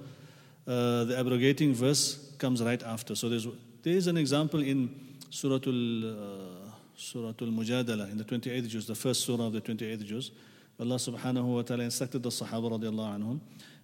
uh, 0.67 1.05
the 1.05 1.17
abrogating 1.17 1.73
verse 1.73 2.31
comes 2.37 2.61
right 2.61 2.83
after. 2.83 3.15
So 3.15 3.27
there's 3.27 3.47
there 3.81 3.95
is 3.95 4.05
an 4.05 4.17
example 4.17 4.61
in 4.61 5.17
Surah 5.31 5.65
Al 5.65 6.05
uh, 6.05 6.71
Surah 6.95 7.33
Al 7.41 7.47
Mujadala 7.47 8.11
in 8.11 8.19
the 8.19 8.23
28th 8.23 8.67
juz, 8.67 8.85
the 8.85 8.93
first 8.93 9.21
surah 9.21 9.47
of 9.47 9.53
the 9.53 9.61
28th 9.61 10.05
juz. 10.05 10.29
Allah 10.79 10.95
subhanahu 10.95 11.55
wa 11.55 11.61
ta'ala 11.63 11.83
instructed 11.83 12.21
the 12.21 12.29
Sahaba 12.29 12.79
radiallahu 12.79 13.19
anhum 13.19 13.39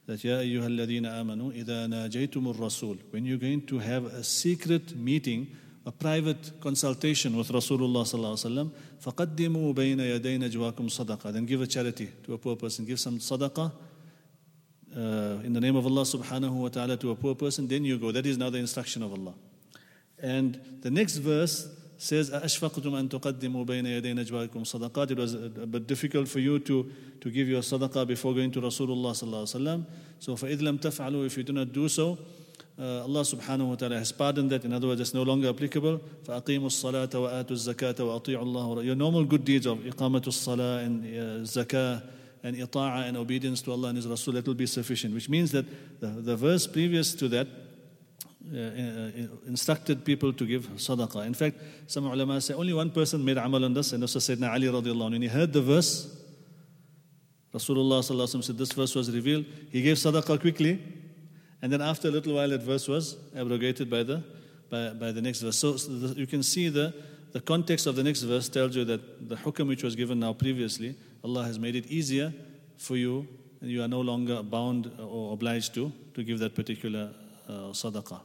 that 0.05 0.23
Ya 0.23 0.37
ayyuha 0.37 0.67
alladhina 0.67 1.19
amanu 1.19 1.51
idha 1.51 1.87
najaytumur 1.87 2.59
rasul 2.59 2.97
when 3.09 3.25
you're 3.25 3.37
going 3.37 3.65
to 3.65 3.79
have 3.79 4.05
a 4.05 4.23
secret 4.23 4.95
meeting 4.95 5.47
a 5.85 5.91
private 5.91 6.59
consultation 6.61 7.35
with 7.35 7.49
Rasulullah 7.49 8.03
sallallahu 8.03 8.71
faqaddimu 9.01 9.73
bayna 9.73 10.19
yaday 10.19 10.37
najwakum 10.37 10.85
sadaqa 10.85 11.33
then 11.33 11.45
give 11.45 11.61
a 11.61 11.67
charity 11.67 12.09
to 12.23 12.33
a 12.33 12.37
poor 12.37 12.55
person 12.55 12.85
give 12.85 12.99
some 12.99 13.17
sadaqah 13.17 13.71
uh, 14.95 14.99
in 15.43 15.51
the 15.51 15.59
name 15.59 15.75
of 15.75 15.85
Allah 15.85 16.03
subhanahu 16.03 16.51
wa 16.51 16.69
ta'ala 16.69 16.95
to 16.97 17.09
a 17.09 17.15
poor 17.15 17.33
person 17.33 17.67
then 17.67 17.83
you 17.83 17.97
go 17.97 18.11
that 18.11 18.25
is 18.25 18.37
now 18.37 18.51
the 18.51 18.59
instruction 18.59 19.01
of 19.01 19.11
Allah 19.11 19.33
and 20.21 20.59
the 20.81 20.91
next 20.91 21.17
verse 21.17 21.67
says, 22.03 22.29
أَشْفَقْتُمْ 22.29 22.93
أَن 22.93 23.09
تُقَدِّمُوا 23.09 23.65
بَيْنَ 23.65 23.85
يَدَيْ 23.85 24.13
نَجْوَاكُمْ 24.13 24.65
صَدَقَاتٍ 24.65 25.11
It 25.11 25.17
was 25.17 25.33
a 25.35 25.47
bit 25.47 25.87
difficult 25.87 26.27
for 26.27 26.39
you 26.39 26.59
to, 26.59 26.91
to 27.21 27.31
give 27.31 27.47
your 27.47 27.61
sadaqah 27.61 28.05
before 28.05 28.33
going 28.33 28.51
to 28.51 28.59
Rasulullah 28.59 29.13
sallallahu 29.13 29.43
alaihi 29.43 29.55
wasallam. 29.55 29.85
So 30.19 30.35
فَإِذْ 30.35 30.57
لَمْ 30.57 30.79
تَفْعَلُوا 30.79 31.25
If 31.25 31.37
you 31.37 31.43
do 31.43 31.53
not 31.53 31.71
do 31.71 31.87
so, 31.87 32.17
uh, 32.77 33.03
Allah 33.03 33.21
subhanahu 33.21 33.69
wa 33.69 33.75
ta'ala 33.75 33.99
has 33.99 34.11
pardoned 34.11 34.49
that. 34.49 34.65
In 34.65 34.73
other 34.73 34.87
words, 34.87 34.99
it's 34.99 35.13
no 35.13 35.23
longer 35.23 35.47
applicable. 35.47 36.01
فَأَقِيمُوا 36.25 36.65
الصَّلَاةَ 36.65 37.09
وَآتُوا 37.09 37.51
الزَّكَاةَ 37.51 37.95
وَأَطِيعُوا 37.95 38.43
اللَّهَ 38.43 38.85
Your 38.85 38.95
normal 38.95 39.23
good 39.23 39.45
deeds 39.45 39.65
of 39.65 39.77
إقامة 39.77 40.27
الصلاة 40.27 40.85
and 40.85 41.05
uh, 41.05 41.45
zakah 41.45 42.03
and 42.43 42.57
ita'a 42.57 43.07
and 43.07 43.15
obedience 43.15 43.61
to 43.61 43.71
Allah 43.71 43.89
and 43.89 43.97
His 43.97 44.07
Rasul, 44.07 44.33
that 44.33 44.45
will 44.45 44.53
be 44.53 44.65
sufficient. 44.65 45.13
Which 45.13 45.29
means 45.29 45.51
that 45.51 45.65
the, 46.01 46.07
the 46.07 46.35
verse 46.35 46.67
previous 46.67 47.13
to 47.15 47.29
that 47.29 47.47
uh, 47.47 47.51
uh, 47.51 47.72
Uh, 48.51 48.57
uh, 48.57 48.59
uh, 48.59 49.27
instructed 49.47 50.03
people 50.03 50.33
to 50.33 50.45
give 50.45 50.67
sadaqah. 50.75 51.25
In 51.25 51.33
fact, 51.33 51.55
some 51.87 52.05
ulama 52.07 52.41
say 52.41 52.53
only 52.53 52.73
one 52.73 52.89
person 52.89 53.23
made 53.23 53.37
amal 53.37 53.63
on 53.63 53.73
this, 53.73 53.93
and 53.93 54.03
also 54.03 54.19
Sayyidina 54.19 54.51
Ali 54.51 54.67
radiallahu 54.67 55.07
anhu. 55.07 55.11
When 55.11 55.21
he 55.21 55.27
heard 55.29 55.53
the 55.53 55.61
verse, 55.61 56.13
Rasulullah 57.53 58.03
said 58.43 58.57
this 58.57 58.73
verse 58.73 58.93
was 58.95 59.09
revealed. 59.09 59.45
He 59.71 59.81
gave 59.81 59.95
sadaqah 59.95 60.41
quickly, 60.41 60.83
and 61.61 61.71
then 61.71 61.81
after 61.81 62.09
a 62.09 62.11
little 62.11 62.35
while, 62.35 62.49
that 62.49 62.63
verse 62.63 62.85
was 62.85 63.15
abrogated 63.33 63.89
by 63.89 64.03
the 64.03 64.21
by, 64.69 64.89
by 64.89 65.13
the 65.13 65.21
next 65.21 65.39
verse. 65.39 65.55
So, 65.55 65.77
so 65.77 65.93
the, 65.93 66.19
you 66.19 66.27
can 66.27 66.43
see 66.43 66.67
the 66.67 66.93
the 67.31 67.39
context 67.39 67.87
of 67.87 67.95
the 67.95 68.03
next 68.03 68.23
verse 68.23 68.49
tells 68.49 68.75
you 68.75 68.83
that 68.83 69.29
the 69.29 69.37
hukam 69.37 69.69
which 69.69 69.83
was 69.83 69.95
given 69.95 70.19
now 70.19 70.33
previously, 70.33 70.97
Allah 71.23 71.45
has 71.45 71.57
made 71.57 71.77
it 71.77 71.87
easier 71.87 72.33
for 72.77 72.97
you, 72.97 73.25
and 73.61 73.71
you 73.71 73.81
are 73.81 73.87
no 73.87 74.01
longer 74.01 74.43
bound 74.43 74.91
or 74.99 75.31
obliged 75.31 75.73
to, 75.75 75.93
to 76.13 76.23
give 76.25 76.39
that 76.39 76.55
particular 76.55 77.13
uh, 77.47 77.71
sadaqah. 77.71 78.19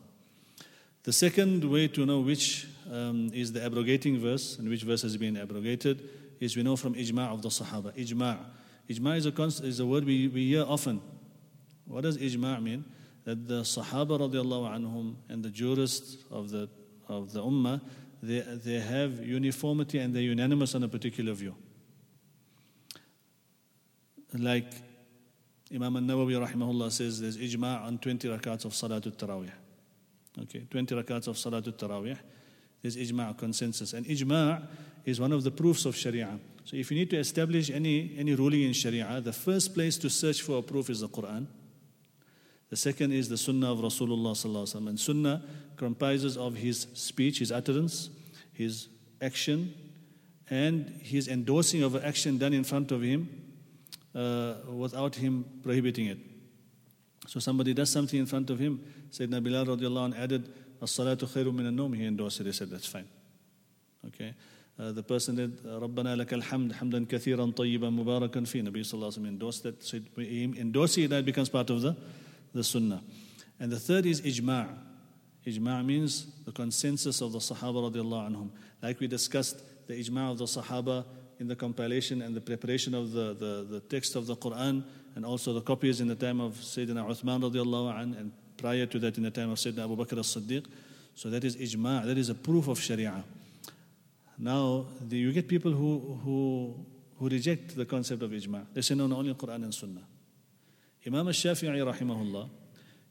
The 1.05 1.13
second 1.13 1.65
way 1.65 1.89
to 1.89 2.05
know 2.05 2.21
which 2.21 2.67
um, 2.91 3.31
is 3.33 3.53
the 3.53 3.65
abrogating 3.65 4.19
verse 4.19 4.59
and 4.59 4.69
which 4.69 4.83
verse 4.83 5.03
has 5.03 5.17
been 5.17 5.37
abrogated 5.37 6.09
is 6.41 6.57
we 6.57 6.63
know 6.63 6.77
from 6.77 6.95
ijma' 6.95 7.33
of 7.33 7.43
the 7.43 7.49
Sahaba. 7.49 7.93
Ijma'. 7.97 8.39
Ijma' 8.89 9.17
is 9.17 9.27
a, 9.27 9.33
const- 9.33 9.65
is 9.65 9.81
a 9.81 9.87
word 9.87 10.05
we, 10.05 10.29
we 10.29 10.49
hear 10.49 10.65
often. 10.67 11.01
What 11.87 12.03
does 12.03 12.19
ijma' 12.19 12.63
mean? 12.63 12.85
That 13.25 13.47
the 13.47 13.63
Sahaba 13.63 14.19
radiallahu 14.19 14.77
anhum 14.77 15.17
and 15.29 15.43
the 15.43 15.51
jurists 15.51 16.17
of 16.31 16.51
the, 16.51 16.69
of 17.09 17.33
the 17.33 17.43
Ummah, 17.43 17.81
they, 18.23 18.41
they 18.41 18.81
have 18.81 19.25
uniformity 19.25 19.99
and 19.99 20.15
they're 20.15 20.23
unanimous 20.23 20.75
on 20.75 20.83
a 20.83 20.89
particular 20.89 21.33
view. 21.33 21.55
Like 24.35 24.71
Imam 25.75 25.97
al-Nawawi 25.97 26.47
rahimahullah 26.47 26.91
says 26.91 27.21
there's 27.21 27.37
ijma' 27.37 27.83
on 27.83 27.99
20 27.99 28.29
rakats 28.29 28.65
of 28.65 28.73
Salatul 28.73 29.17
Taraweeh. 29.17 29.53
Okay, 30.43 30.67
20 30.71 30.95
rakats 30.95 31.29
of 31.29 31.37
Salatul 31.37 31.77
Taraweeh. 31.77 32.19
There's 32.83 32.97
ijma' 32.97 33.37
consensus. 33.37 33.93
And 33.93 34.07
ijma' 34.07 34.67
is 35.05 35.21
one 35.21 35.33
of 35.33 35.43
the 35.43 35.51
proofs 35.51 35.85
of 35.85 35.97
Sharia. 35.97 36.39
So 36.65 36.77
if 36.77 36.91
you 36.91 36.99
need 36.99 37.11
to 37.11 37.17
establish 37.17 37.71
any, 37.71 38.15
any 38.17 38.35
ruling 38.35 38.63
in 38.63 38.73
Sharia, 38.73 39.21
the 39.21 39.33
first 39.33 39.75
place 39.75 39.97
to 39.99 40.11
search 40.11 40.43
for 40.43 40.59
a 40.59 40.63
proof 40.63 40.91
is 40.91 41.01
the 41.01 41.09
Quran. 41.09 41.47
The 42.71 42.77
second 42.77 43.13
is 43.13 43.29
the 43.29 43.39
Sunnah 43.39 43.73
of 43.73 43.79
Rasulullah. 43.79 44.75
And 44.75 45.01
Sunnah 45.01 45.43
comprises 45.77 46.37
of 46.37 46.57
his 46.57 46.87
speech, 46.93 47.39
his 47.39 47.51
utterance, 47.51 48.11
his 48.53 48.89
action, 49.21 49.75
and 50.51 51.01
his 51.03 51.29
endorsing 51.29 51.83
of 51.83 51.95
an 51.95 52.05
action 52.05 52.39
done 52.39 52.53
in 52.53 52.65
front 52.65 52.93
of 52.93 53.03
him 53.03 53.29
uh, 54.15 54.55
without 54.69 55.15
him 55.17 55.45
prohibiting 55.63 56.07
it. 56.07 56.19
So 57.27 57.41
somebody 57.41 57.75
does 57.75 57.91
something 57.91 58.19
in 58.19 58.27
front 58.27 58.51
of 58.51 58.59
him, 58.59 58.81
Sayyidina 59.12 59.44
Bilal 59.44 59.66
radiallahu 59.66 60.14
anh 60.14 60.16
added, 60.16 60.52
As-salatu 60.82 61.28
khairu 61.28 61.54
min 61.54 61.80
al 61.80 61.90
He 61.92 62.06
endorsed 62.06 62.42
it. 62.42 62.46
He 62.48 62.52
said, 62.52 62.70
that's 62.70 62.88
fine. 62.88 63.08
Okay. 64.08 64.34
Uh, 64.78 64.92
the 64.92 65.04
person 65.04 65.36
did, 65.36 65.64
رَبَّنَا 65.64 66.26
لَكَ 66.26 66.42
الْحَمْدِ 66.42 66.74
حَمْدًا 66.74 67.06
كَثِيرًا 67.08 67.54
طَيِّبًا 67.54 68.04
مُبَارَكًا 68.04 68.42
فِي 68.42 68.68
Nabi 68.68 68.82
sallallahu 68.82 69.18
alayhi 69.18 69.22
wa 69.22 69.28
endorsed 69.28 69.64
that. 69.64 69.84
So 69.84 70.00
he 70.18 70.44
endorsing 70.44 71.06
it, 71.06 71.10
that 71.10 71.26
becomes 71.26 71.50
part 71.50 71.70
of 71.70 71.82
the, 71.82 71.96
the 72.54 72.64
sunnah. 72.64 73.02
And 73.60 73.72
the 73.72 73.80
third 73.80 74.06
is 74.06 74.22
ijma'. 74.22 74.68
Ijma' 75.46 75.86
means 75.86 76.26
the 76.46 76.52
consensus 76.52 77.22
of 77.22 77.34
the 77.34 77.40
Sahaba 77.40 77.92
radiallahu 77.92 78.32
anhum. 78.32 78.50
Like 78.82 79.00
we 79.00 79.08
discussed, 79.08 79.62
the 79.88 79.94
ijma' 79.94 80.32
of 80.32 80.38
the 80.40 80.46
Sahaba 80.46 81.06
in 81.40 81.48
the 81.48 81.56
compilation 81.56 82.22
and 82.22 82.36
the 82.36 82.42
preparation 82.42 82.94
of 82.94 83.12
the, 83.12 83.34
the, 83.34 83.68
the 83.70 83.80
text 83.80 84.16
of 84.16 84.26
the 84.26 84.36
Quran 84.36 84.84
and 85.16 85.26
also 85.26 85.54
the 85.54 85.62
copies 85.62 86.02
in 86.02 86.08
the 86.08 86.16
time 86.16 86.40
of 86.40 86.54
Sayyidina 86.54 87.08
Uthman 87.08 87.42
radiallahu 87.44 88.00
anh 88.00 88.16
and 88.16 88.32
prior 88.59 88.85
to 88.87 88.99
that 88.99 89.17
in 89.17 89.23
the 89.23 89.31
time 89.31 89.51
of 89.51 89.59
Sayyidina 89.59 89.85
Abu 89.85 89.97
Bakr 89.97 90.19
as-Siddiq. 90.19 90.67
So 91.15 91.31
that 91.31 91.43
is 91.45 91.57
ijma', 91.57 92.05
that 92.05 92.19
is 92.19 92.29
a 92.29 92.35
proof 92.35 92.69
of 92.69 92.79
Sharia. 92.79 93.25
Now, 94.39 94.87
the, 95.01 95.17
you 95.17 95.33
get 95.33 95.49
people 95.49 95.73
who, 95.73 96.21
who, 96.25 96.75
who 97.19 97.29
reject 97.29 97.75
the 97.75 97.85
concept 97.85 98.23
of 98.23 98.31
ijma'. 98.31 98.67
They 98.73 98.83
say, 98.83 98.95
no, 98.95 99.07
no, 99.07 99.17
only 99.17 99.35
Quran 99.35 99.65
and 99.65 99.75
Sunnah. 99.75 100.05
Imam 101.07 101.27
al-Shafi'i 101.27 101.71
rahimahullah, 101.71 102.49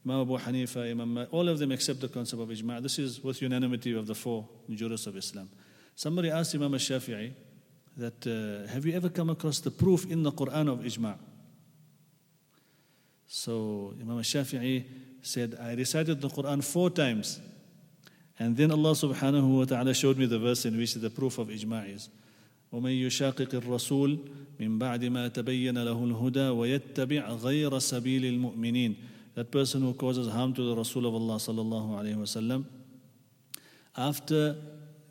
Imam 0.06 0.22
Abu 0.22 0.38
Hanifa, 0.38 0.90
Imam 0.90 1.28
all 1.32 1.50
of 1.50 1.60
them 1.60 1.72
accept 1.72 2.00
the 2.00 2.08
concept 2.08 2.42
of 2.42 2.48
ijma'. 2.48 2.82
This 2.82 3.00
is 3.00 3.24
with 3.24 3.42
unanimity 3.42 3.94
of 3.94 4.08
the 4.08 4.16
four 4.16 4.48
jurists 4.70 5.08
of 5.08 5.18
Islam. 5.18 5.50
Somebody 5.96 6.30
asked 6.30 6.56
Imam 6.56 6.74
al-Shafi'i 6.74 7.34
that, 7.98 8.26
uh, 8.28 8.72
have 8.72 8.86
you 8.86 8.94
ever 8.94 9.10
come 9.10 9.30
across 9.32 9.60
the 9.60 9.72
proof 9.72 10.10
in 10.10 10.24
the 10.24 10.32
Quran 10.32 10.72
of 10.72 10.80
ijma'? 10.80 11.18
So 13.28 13.94
Imam 14.00 14.18
al-Shafi'i 14.18 14.86
said, 15.27 15.57
I 15.61 15.75
recited 15.75 16.21
the 16.21 16.29
Quran 16.29 16.63
four 16.63 16.91
times. 16.91 17.41
And 18.39 18.57
then 18.57 18.71
Allah 18.73 18.93
subhanahu 18.93 19.59
wa 19.59 19.65
ta'ala 19.65 19.95
showed 19.95 20.19
me 20.19 20.27
the 20.27 20.39
verse 20.39 20.65
in 20.65 20.77
which 20.77 20.95
the 20.95 21.11
proof 21.11 21.39
of 21.39 21.49
ijma' 21.49 21.95
is. 21.95 22.09
ومن 22.73 22.91
يشاقق 22.91 23.55
الرسول 23.55 24.19
من 24.61 24.79
بعد 24.79 25.05
ما 25.05 25.29
تبين 25.29 25.79
له 25.79 26.05
الهدى 26.05 26.49
ويتبع 26.49 27.33
غير 27.33 27.79
سبيل 27.79 28.25
المؤمنين 28.25 28.97
that 29.35 29.51
person 29.51 29.83
who 29.83 29.93
causes 29.95 30.29
harm 30.29 30.55
to 30.55 30.63
the 30.63 30.75
Rasul 30.75 31.07
of 31.07 31.15
Allah 31.15 31.37
sallallahu 31.37 32.01
alayhi 32.01 32.17
wasallam 32.17 32.65
after 33.95 34.57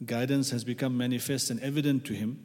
guidance 0.03 0.49
has 0.49 0.63
become 0.63 0.97
manifest 0.97 1.51
and 1.51 1.59
evident 1.59 2.03
to 2.05 2.13
him 2.13 2.39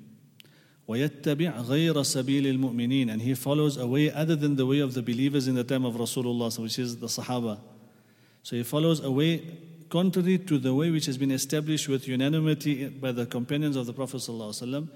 ويتبع 0.90 1.60
غير 1.60 2.02
سبيل 2.02 2.46
المؤمنين 2.46 3.10
and 3.10 3.22
he 3.22 3.34
follows 3.34 3.76
a 3.76 3.86
way 3.86 4.10
other 4.10 4.36
than 4.36 4.56
the 4.56 4.66
way 4.66 4.78
of 4.78 4.94
the 4.94 5.02
believers 5.02 5.48
in 5.48 5.54
the 5.54 5.64
time 5.64 5.84
of 5.84 5.94
Rasulullah 5.94 6.56
which 6.58 6.78
is 6.78 6.96
the 6.98 7.08
Sahaba 7.08 7.58
so 8.42 8.54
he 8.54 8.62
follows 8.62 9.02
a 9.02 9.10
way 9.10 9.42
contrary 9.88 10.38
to 10.38 10.58
the 10.58 10.74
way 10.74 10.90
which 10.90 11.06
has 11.06 11.18
been 11.18 11.30
established 11.30 11.88
with 11.88 12.08
unanimity 12.08 12.88
by 12.88 13.12
the 13.12 13.26
companions 13.26 13.76
of 13.76 13.86
the 13.86 13.92
Prophet 13.92 14.18
ﷺ, 14.18 14.88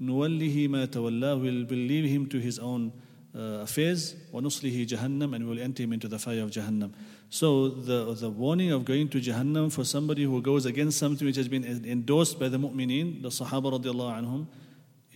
نُوَلِّهِ 0.00 0.68
مَا 0.68 0.86
تَوَلَّى 0.86 1.40
will 1.40 1.64
believe 1.64 2.04
him 2.08 2.26
to 2.28 2.38
his 2.38 2.58
own 2.58 2.92
uh, 3.34 3.62
affairs, 3.62 4.14
وَنُصْلِهِ 4.32 4.86
جَهَنَّمْ 4.86 5.34
and 5.34 5.48
will 5.48 5.58
enter 5.58 5.82
him 5.84 5.92
into 5.92 6.08
the 6.08 6.18
fire 6.18 6.42
of 6.42 6.50
Jahannam. 6.50 6.92
So 7.30 7.68
the, 7.68 8.12
the 8.14 8.28
warning 8.28 8.72
of 8.72 8.84
going 8.84 9.08
to 9.10 9.20
Jahannam 9.20 9.72
for 9.72 9.84
somebody 9.84 10.24
who 10.24 10.42
goes 10.42 10.66
against 10.66 10.98
something 10.98 11.26
which 11.26 11.36
has 11.36 11.48
been 11.48 11.64
endorsed 11.64 12.38
by 12.38 12.48
the 12.48 12.58
mu'mineen, 12.58 13.22
the 13.22 13.28
Sahaba 13.28 13.80
radiallahu 13.80 14.22
anhum, 14.22 14.46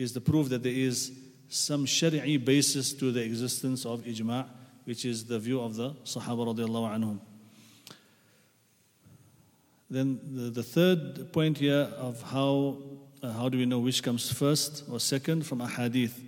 is 0.02 0.14
the 0.14 0.22
proof 0.22 0.50
that 0.50 0.64
there 0.64 0.74
is 0.74 1.12
some 1.50 1.86
shari'i 1.86 2.44
basis 2.44 2.94
to 2.94 3.12
the 3.12 3.22
existence 3.22 3.86
of 3.86 4.02
ijma' 4.02 4.48
which 4.86 5.06
is 5.06 5.26
the 5.26 5.38
view 5.38 5.62
of 5.62 5.76
the 5.76 5.92
Sahaba 6.06 6.56
radiallahu 6.56 6.98
anhum. 6.98 7.20
Then 9.90 10.20
the, 10.24 10.50
the 10.50 10.64
third 10.64 11.32
point 11.34 11.58
here 11.58 11.92
of 11.98 12.22
how, 12.24 12.78
uh, 13.22 13.32
how 13.34 13.50
do 13.50 13.58
we 13.58 13.66
know 13.66 13.80
which 13.80 14.02
comes 14.02 14.32
first 14.32 14.84
or 14.90 15.00
second 15.00 15.46
from 15.46 15.62
a 15.62 15.68
hadith. 15.68 16.20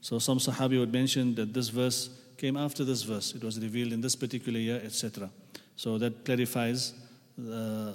So 0.00 0.18
some 0.18 0.38
Sahabi 0.38 0.80
would 0.80 0.92
mention 0.92 1.34
that 1.34 1.52
this 1.52 1.68
verse 1.68 2.10
came 2.38 2.56
after 2.56 2.84
this 2.84 3.02
verse. 3.02 3.34
It 3.34 3.44
was 3.44 3.60
revealed 3.60 3.92
in 3.92 4.00
this 4.00 4.16
particular 4.16 4.58
year, 4.58 4.80
etc. 4.82 5.30
So 5.76 5.98
that 5.98 6.24
clarifies 6.24 6.94
uh, 7.38 7.92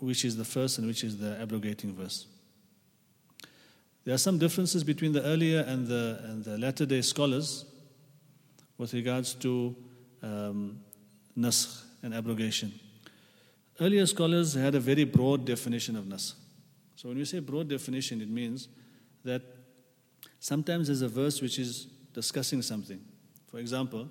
which 0.00 0.24
is 0.24 0.36
the 0.36 0.44
first 0.44 0.78
and 0.78 0.86
which 0.86 1.04
is 1.04 1.18
the 1.18 1.38
abrogating 1.40 1.94
verse. 1.94 2.26
There 4.04 4.14
are 4.14 4.18
some 4.18 4.38
differences 4.38 4.82
between 4.82 5.12
the 5.12 5.22
earlier 5.22 5.60
and 5.60 5.86
the, 5.86 6.20
and 6.24 6.44
the 6.44 6.58
latter 6.58 6.84
day 6.84 7.02
scholars 7.02 7.64
with 8.76 8.94
regards 8.94 9.34
to 9.34 9.76
um, 10.22 10.80
naskh 11.38 11.84
and 12.02 12.12
abrogation. 12.12 12.72
Earlier 13.80 14.06
scholars 14.06 14.54
had 14.54 14.74
a 14.74 14.80
very 14.80 15.04
broad 15.04 15.44
definition 15.44 15.96
of 15.96 16.04
naskh. 16.04 16.34
So 16.96 17.08
when 17.08 17.18
we 17.18 17.24
say 17.24 17.38
broad 17.38 17.68
definition, 17.68 18.20
it 18.20 18.28
means 18.28 18.68
that 19.24 19.42
sometimes 20.40 20.88
there's 20.88 21.02
a 21.02 21.08
verse 21.08 21.40
which 21.40 21.58
is 21.58 21.86
discussing 22.12 22.62
something. 22.62 23.00
For 23.50 23.58
example, 23.58 24.08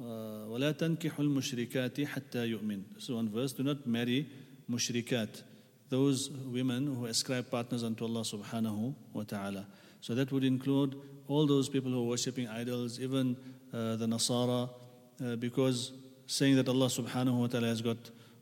وَلَا 0.00 0.72
تَنْكِحُ 0.72 1.12
الْمُشْرِكَاتِ 1.12 2.06
حَتَّى 2.06 2.58
يُؤْمِنُ 2.58 2.82
So 2.98 3.16
one 3.16 3.28
verse, 3.28 3.52
do 3.52 3.62
not 3.62 3.86
marry 3.86 4.28
mushrikat 4.70 5.42
those 5.92 6.30
women 6.30 6.86
who 6.86 7.04
ascribe 7.04 7.50
partners 7.50 7.84
unto 7.84 8.06
Allah 8.06 8.22
subhanahu 8.22 8.94
wa 9.12 9.24
ta'ala. 9.24 9.66
So 10.00 10.14
that 10.14 10.32
would 10.32 10.42
include 10.42 10.98
all 11.28 11.46
those 11.46 11.68
people 11.68 11.90
who 11.90 12.02
are 12.02 12.08
worshipping 12.08 12.48
idols, 12.48 12.98
even 12.98 13.36
uh, 13.74 13.96
the 13.96 14.06
Nasara, 14.06 14.70
uh, 15.22 15.36
because 15.36 15.92
saying 16.26 16.56
that 16.56 16.66
Allah 16.66 16.86
subhanahu 16.86 17.40
wa 17.40 17.46
ta'ala 17.46 17.66
has 17.66 17.82
got 17.82 17.98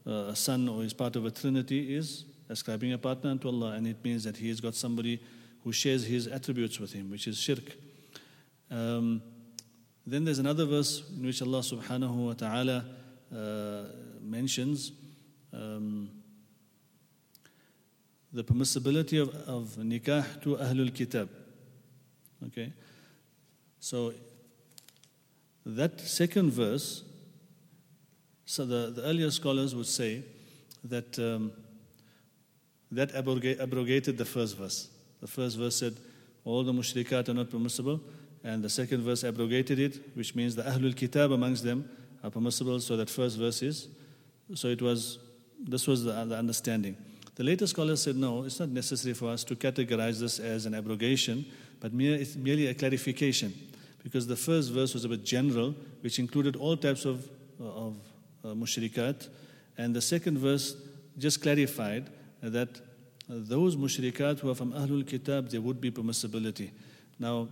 uh, 0.06 0.30
a 0.30 0.36
son 0.36 0.68
or 0.68 0.84
is 0.84 0.94
part 0.94 1.16
of 1.16 1.24
a 1.24 1.30
trinity 1.32 1.96
is 1.96 2.24
ascribing 2.48 2.92
a 2.92 2.98
partner 2.98 3.30
unto 3.30 3.48
Allah, 3.48 3.72
and 3.72 3.84
it 3.88 3.96
means 4.04 4.22
that 4.22 4.36
he 4.36 4.48
has 4.48 4.60
got 4.60 4.76
somebody 4.76 5.20
who 5.64 5.72
shares 5.72 6.06
his 6.06 6.28
attributes 6.28 6.78
with 6.78 6.92
him, 6.92 7.11
which 7.11 7.26
is 7.26 7.36
shirk. 7.36 7.74
Um, 8.70 9.22
then 10.07 10.24
there's 10.24 10.38
another 10.38 10.66
verse 10.66 11.03
in 11.11 11.26
which 11.26 11.42
Allah 11.42 11.62
subhanahu 11.62 12.14
wa 12.14 12.32
ta'ala 12.32 12.84
uh, 13.34 13.82
mentions 14.22 14.92
um, 15.53 16.11
the 18.33 18.45
permissibility 18.45 19.20
of, 19.20 19.35
of 19.49 19.76
nikah 19.76 20.41
to 20.43 20.57
Ahlul 20.57 20.95
Kitab. 20.95 21.28
Okay? 22.47 22.72
So 23.78 24.12
that 25.66 26.01
second 26.01 26.53
verse 26.53 27.05
so 28.51 28.66
the, 28.66 28.91
the 28.91 29.03
earlier 29.03 29.31
scholars 29.31 29.76
would 29.76 29.87
say 29.87 30.24
that 30.83 31.16
um, 31.20 31.53
that 32.91 33.14
abrogated 33.14 34.18
the 34.18 34.24
first 34.24 34.57
verse. 34.57 34.89
The 35.20 35.28
first 35.28 35.57
verse 35.57 35.76
said, 35.76 35.97
all 36.45 36.64
the 36.64 36.72
mushrikat 36.72 37.28
are 37.28 37.35
not 37.35 37.49
permissible. 37.49 38.01
And 38.43 38.61
the 38.61 38.68
second 38.68 39.03
verse 39.03 39.22
abrogated 39.22 39.78
it, 39.78 40.16
which 40.16 40.35
means 40.35 40.57
the 40.57 40.62
Ahlul 40.62 40.97
Kitab 40.97 41.31
amongst 41.31 41.62
them 41.62 41.89
are 42.24 42.31
permissible. 42.31 42.81
So 42.81 42.97
that 42.97 43.09
first 43.09 43.39
verse 43.39 43.62
is. 43.62 43.87
So 44.55 44.66
it 44.66 44.83
was, 44.83 45.20
this 45.61 45.87
was 45.87 46.03
the, 46.03 46.24
the 46.24 46.37
understanding. 46.37 46.97
The 47.41 47.47
later 47.47 47.66
scholars 47.66 48.03
said, 48.03 48.16
no, 48.16 48.45
it's 48.45 48.61
not 48.61 48.68
necessary 48.68 49.14
for 49.14 49.30
us 49.30 49.45
to 49.45 49.57
categorize 49.57 50.20
this 50.20 50.38
as 50.38 50.66
an 50.66 50.74
abrogation 50.74 51.47
but 51.80 51.91
mere, 51.91 52.14
it's 52.16 52.36
merely 52.36 52.66
a 52.66 52.74
clarification. 52.74 53.55
Because 54.03 54.26
the 54.26 54.36
first 54.36 54.70
verse 54.70 54.93
was 54.93 55.07
a 55.07 55.09
bit 55.09 55.24
general, 55.24 55.74
which 56.03 56.18
included 56.18 56.55
all 56.55 56.76
types 56.76 57.07
of, 57.07 57.30
of 57.59 57.97
uh, 58.45 58.49
mushrikat. 58.49 59.26
And 59.78 59.97
the 59.97 60.03
second 60.03 60.36
verse 60.36 60.76
just 61.16 61.41
clarified 61.41 62.11
that 62.43 62.78
those 63.26 63.74
mushrikat 63.74 64.41
who 64.41 64.51
are 64.51 64.55
from 64.55 64.74
Ahlul 64.74 65.09
Kitab, 65.09 65.49
there 65.49 65.62
would 65.62 65.80
be 65.80 65.91
permissibility. 65.91 66.72
Now, 67.18 67.49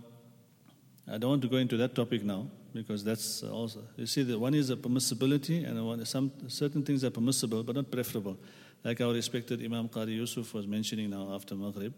I 1.11 1.17
don't 1.17 1.31
want 1.31 1.41
to 1.41 1.47
go 1.47 1.57
into 1.57 1.77
that 1.77 1.95
topic 1.95 2.23
now 2.23 2.45
because 2.75 3.03
that's 3.03 3.41
also, 3.41 3.79
you 3.97 4.05
see, 4.05 4.21
that 4.21 4.37
one 4.37 4.53
is 4.53 4.69
a 4.69 4.75
permissibility 4.75 5.67
and 5.67 5.83
one, 5.83 6.05
some 6.05 6.31
certain 6.47 6.83
things 6.83 7.03
are 7.03 7.09
permissible 7.09 7.63
but 7.63 7.75
not 7.75 7.89
preferable. 7.89 8.37
Like 8.83 9.01
our 9.01 9.13
respected 9.13 9.63
Imam 9.63 9.89
Qari 9.89 10.15
Yusuf 10.15 10.53
was 10.53 10.65
mentioning 10.65 11.09
now 11.09 11.33
after 11.33 11.55
Maghrib, 11.55 11.93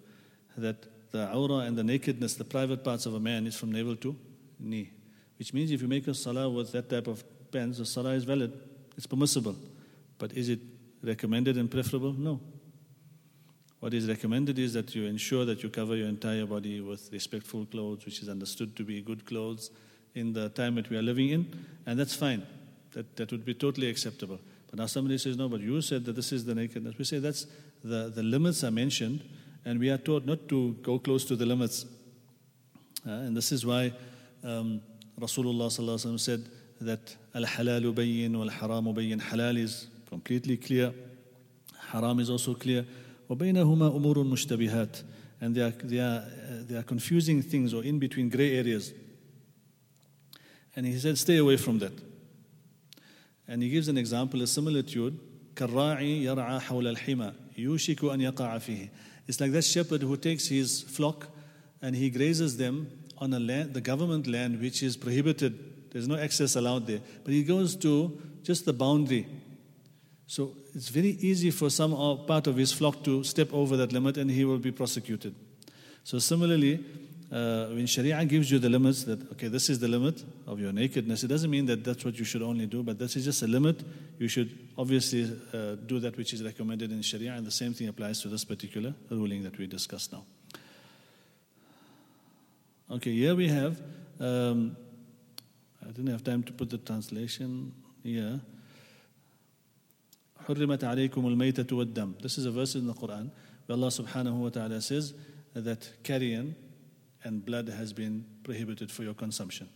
that 0.57 1.11
the 1.11 1.31
aura 1.33 1.65
and 1.65 1.77
the 1.77 1.83
nakedness, 1.83 2.35
the 2.35 2.43
private 2.43 2.83
parts 2.83 3.05
of 3.05 3.13
a 3.13 3.19
man, 3.19 3.45
is 3.45 3.55
from 3.55 3.71
navel 3.71 3.95
to 3.97 4.15
knee. 4.59 4.89
Which 5.37 5.53
means 5.53 5.71
if 5.71 5.81
you 5.81 5.87
make 5.87 6.07
a 6.07 6.13
salah 6.13 6.49
with 6.49 6.71
that 6.71 6.89
type 6.89 7.07
of 7.07 7.23
pants, 7.51 7.77
the 7.77 7.85
salah 7.85 8.11
is 8.11 8.23
valid, 8.23 8.53
it's 8.97 9.07
permissible. 9.07 9.55
But 10.17 10.33
is 10.33 10.49
it 10.49 10.59
recommended 11.03 11.57
and 11.57 11.69
preferable? 11.69 12.13
No. 12.13 12.39
What 13.79 13.93
is 13.95 14.07
recommended 14.07 14.59
is 14.59 14.73
that 14.73 14.93
you 14.93 15.05
ensure 15.05 15.43
that 15.45 15.63
you 15.63 15.69
cover 15.69 15.95
your 15.95 16.07
entire 16.07 16.45
body 16.45 16.81
with 16.81 17.09
respectful 17.11 17.65
clothes, 17.65 18.05
which 18.05 18.21
is 18.21 18.29
understood 18.29 18.75
to 18.75 18.83
be 18.83 19.01
good 19.01 19.25
clothes 19.25 19.71
in 20.13 20.33
the 20.33 20.49
time 20.49 20.75
that 20.75 20.89
we 20.89 20.97
are 20.97 21.01
living 21.01 21.29
in, 21.29 21.65
and 21.85 21.99
that's 21.99 22.15
fine. 22.15 22.45
That, 22.91 23.15
that 23.15 23.31
would 23.31 23.43
be 23.45 23.53
totally 23.53 23.89
acceptable. 23.89 24.39
But 24.70 24.78
now 24.78 24.86
somebody 24.86 25.18
says, 25.18 25.36
no, 25.36 25.48
but 25.48 25.60
you 25.60 25.80
said 25.80 26.04
that 26.04 26.14
this 26.14 26.32
is 26.32 26.44
the 26.44 26.54
nakedness. 26.54 26.98
We 26.98 27.04
say 27.04 27.18
that's 27.18 27.46
the, 27.84 28.12
the 28.14 28.22
limits 28.22 28.64
are 28.64 28.70
mentioned, 28.70 29.22
and 29.64 29.78
we 29.78 29.90
are 29.90 29.98
taught 29.98 30.24
not 30.26 30.48
to 30.48 30.72
go 30.82 30.98
close 30.98 31.24
to 31.26 31.36
the 31.36 31.46
limits. 31.46 31.86
Uh, 33.06 33.10
and 33.10 33.36
this 33.36 33.52
is 33.52 33.64
why 33.64 33.92
um, 34.42 34.80
Rasulullah 35.20 36.20
said 36.20 36.48
that 36.80 37.16
al 37.34 37.44
halalu 37.44 37.94
bayyin 37.94 38.36
wal 38.36 38.48
haramu 38.48 38.94
bayyin. 38.94 39.20
Halal 39.20 39.58
is 39.58 39.86
completely 40.08 40.56
clear, 40.56 40.92
haram 41.90 42.20
is 42.20 42.30
also 42.30 42.54
clear. 42.54 42.84
وبينهما 43.28 43.96
أمور 43.96 44.24
مشتبهات 44.24 45.02
and 45.40 45.54
they 45.54 45.60
are, 45.60 45.70
they, 45.70 45.98
are, 45.98 46.22
uh, 46.22 46.62
they 46.66 46.76
are 46.76 46.82
confusing 46.82 47.42
things 47.42 47.74
or 47.74 47.84
in 47.84 47.98
between 47.98 48.28
gray 48.28 48.56
areas. 48.56 48.92
And 50.74 50.86
he 50.86 50.98
said, 50.98 51.18
stay 51.18 51.38
away 51.38 51.56
from 51.56 51.78
that. 51.80 51.92
And 53.50 53.62
he 53.62 53.68
gives 53.70 53.88
an 53.88 53.96
example, 53.98 54.42
a 54.42 54.46
similitude. 54.46 55.18
كالراعي 55.56 56.24
يرعى 56.24 56.60
حول 56.60 56.86
الحمى 56.86 57.32
يوشك 57.58 58.04
أن 58.04 58.20
يقع 58.20 58.58
فيه. 58.58 58.90
It's 59.26 59.40
like 59.40 59.52
that 59.52 59.62
shepherd 59.62 60.02
who 60.02 60.16
takes 60.16 60.48
his 60.48 60.82
flock 60.82 61.28
and 61.82 61.96
he 61.96 62.10
grazes 62.10 62.56
them 62.56 62.88
on 63.18 63.32
a 63.32 63.40
land, 63.40 63.74
the 63.74 63.80
government 63.80 64.26
land, 64.26 64.60
which 64.60 64.82
is 64.82 64.96
prohibited. 64.96 65.90
There's 65.90 66.06
no 66.06 66.16
access 66.16 66.56
allowed 66.56 66.86
there. 66.86 67.00
But 67.24 67.32
he 67.32 67.42
goes 67.42 67.74
to 67.76 68.20
just 68.42 68.66
the 68.66 68.72
boundary. 68.72 69.26
So 70.26 70.54
it's 70.74 70.88
very 70.88 71.16
easy 71.20 71.50
for 71.50 71.70
some 71.70 71.92
part 72.26 72.46
of 72.46 72.56
his 72.56 72.72
flock 72.72 73.02
to 73.04 73.24
step 73.24 73.52
over 73.52 73.76
that 73.78 73.92
limit 73.92 74.16
and 74.16 74.30
he 74.30 74.44
will 74.44 74.58
be 74.58 74.72
prosecuted. 74.72 75.34
So 76.04 76.18
similarly, 76.18 76.84
uh, 77.30 77.66
when 77.66 77.86
Sharia 77.86 78.24
gives 78.24 78.50
you 78.50 78.58
the 78.58 78.68
limits 78.68 79.02
that, 79.04 79.32
okay, 79.32 79.48
this 79.48 79.68
is 79.68 79.80
the 79.80 79.88
limit 79.88 80.22
of 80.46 80.60
your 80.60 80.72
nakedness, 80.72 81.24
it 81.24 81.26
doesn't 81.26 81.50
mean 81.50 81.66
that 81.66 81.82
that's 81.82 82.04
what 82.04 82.16
you 82.18 82.24
should 82.24 82.42
only 82.42 82.66
do, 82.66 82.82
but 82.84 82.98
this 82.98 83.16
is 83.16 83.24
just 83.24 83.42
a 83.42 83.48
limit. 83.48 83.82
You 84.18 84.28
should 84.28 84.56
obviously 84.78 85.24
uh, 85.52 85.74
do 85.74 85.98
that 86.00 86.16
which 86.16 86.32
is 86.32 86.42
recommended 86.44 86.92
in 86.92 87.02
Sharia, 87.02 87.32
and 87.32 87.44
the 87.44 87.50
same 87.50 87.74
thing 87.74 87.88
applies 87.88 88.20
to 88.22 88.28
this 88.28 88.44
particular 88.44 88.94
ruling 89.10 89.42
that 89.42 89.58
we 89.58 89.66
discussed 89.66 90.12
now. 90.12 90.24
Okay, 92.88 93.12
here 93.12 93.34
we 93.34 93.48
have, 93.48 93.82
um, 94.20 94.76
I 95.82 95.86
didn't 95.86 96.12
have 96.12 96.22
time 96.22 96.44
to 96.44 96.52
put 96.52 96.70
the 96.70 96.78
translation 96.78 97.72
here. 98.04 98.40
حرمت 100.48 100.84
عليكم 100.84 101.26
الميتة 101.26 101.76
والدم. 101.76 102.22
This 102.22 102.38
is 102.38 102.44
a 102.46 102.52
verse 102.52 102.76
in 102.76 102.86
the 102.86 102.94
Quran 102.94 103.30
where 103.66 103.76
Allah 103.76 103.88
subhanahu 103.88 104.34
wa 104.34 104.48
ta'ala 104.48 104.80
says 104.80 105.12
that 105.54 105.90
carrion 106.04 106.54
and 107.23 107.45
blood 107.45 107.67
has 107.69 107.93
been 107.93 108.25
prohibited 108.43 108.91
for 108.91 109.03
your 109.03 109.13
consumption. 109.13 109.69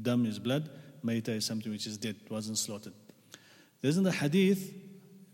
Dam 0.00 0.26
is 0.26 0.38
blood, 0.38 0.68
Ma'ita 1.04 1.28
is 1.28 1.44
something 1.44 1.70
which 1.70 1.86
is 1.86 1.96
dead, 1.96 2.16
wasn't 2.28 2.58
slaughtered. 2.58 2.92
There's 3.80 3.96
in 3.96 4.04
the 4.04 4.12
hadith, 4.12 4.72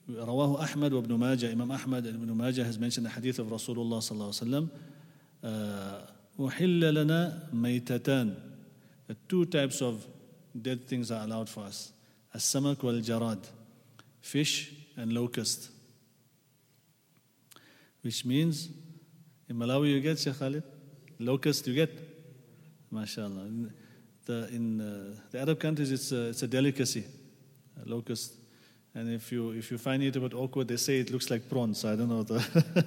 Rawahu 0.08 0.60
Ahmad 0.60 0.92
wa 0.92 0.98
ibn 0.98 1.18
Majah, 1.18 1.50
Imam 1.50 1.70
Ahmad 1.70 2.04
and 2.06 2.22
ibn 2.22 2.36
Majah 2.36 2.64
has 2.64 2.78
mentioned 2.78 3.06
the 3.06 3.10
hadith 3.10 3.38
of 3.38 3.46
Rasulullah 3.46 3.98
sallallahu 3.98 4.42
alayhi 4.42 4.50
wa 4.52 5.48
sallam, 5.48 6.06
uh, 6.42 7.50
maytatan. 7.54 8.36
The 9.06 9.16
two 9.28 9.44
types 9.46 9.80
of 9.82 10.06
dead 10.60 10.86
things 10.86 11.10
are 11.10 11.24
allowed 11.24 11.48
for 11.48 11.64
us. 11.64 11.92
As-samak 12.34 12.82
wal-jarad, 12.82 13.44
fish 14.20 14.72
and 14.96 15.12
locust. 15.12 15.70
Which 18.02 18.24
means, 18.24 18.68
in 19.48 19.56
Malawi 19.56 19.90
you 19.90 20.00
get, 20.00 20.18
Sheikh 20.18 20.38
Khalid? 20.38 20.62
Locust, 21.20 21.66
you 21.66 21.74
get? 21.74 21.90
MashaAllah. 22.90 23.46
In 23.46 23.72
the, 24.24 24.48
in 24.48 24.80
uh, 24.80 25.20
the 25.30 25.40
Arab 25.40 25.60
countries, 25.60 25.92
it's 25.92 26.12
a, 26.12 26.28
it's 26.28 26.42
a 26.42 26.48
delicacy, 26.48 27.04
a 27.84 27.88
locust. 27.88 28.34
And 28.94 29.12
if 29.12 29.30
you, 29.30 29.50
if 29.50 29.70
you 29.70 29.76
find 29.76 30.02
it 30.02 30.16
a 30.16 30.20
bit 30.20 30.32
awkward, 30.32 30.68
they 30.68 30.78
say 30.78 30.98
it 30.98 31.10
looks 31.10 31.30
like 31.30 31.48
prawns. 31.48 31.80
So 31.80 31.92
I 31.92 31.96
don't 31.96 32.08
know. 32.08 32.22
The 32.22 32.86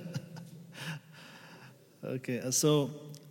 okay, 2.03 2.39
uh, 2.39 2.49
so 2.49 2.89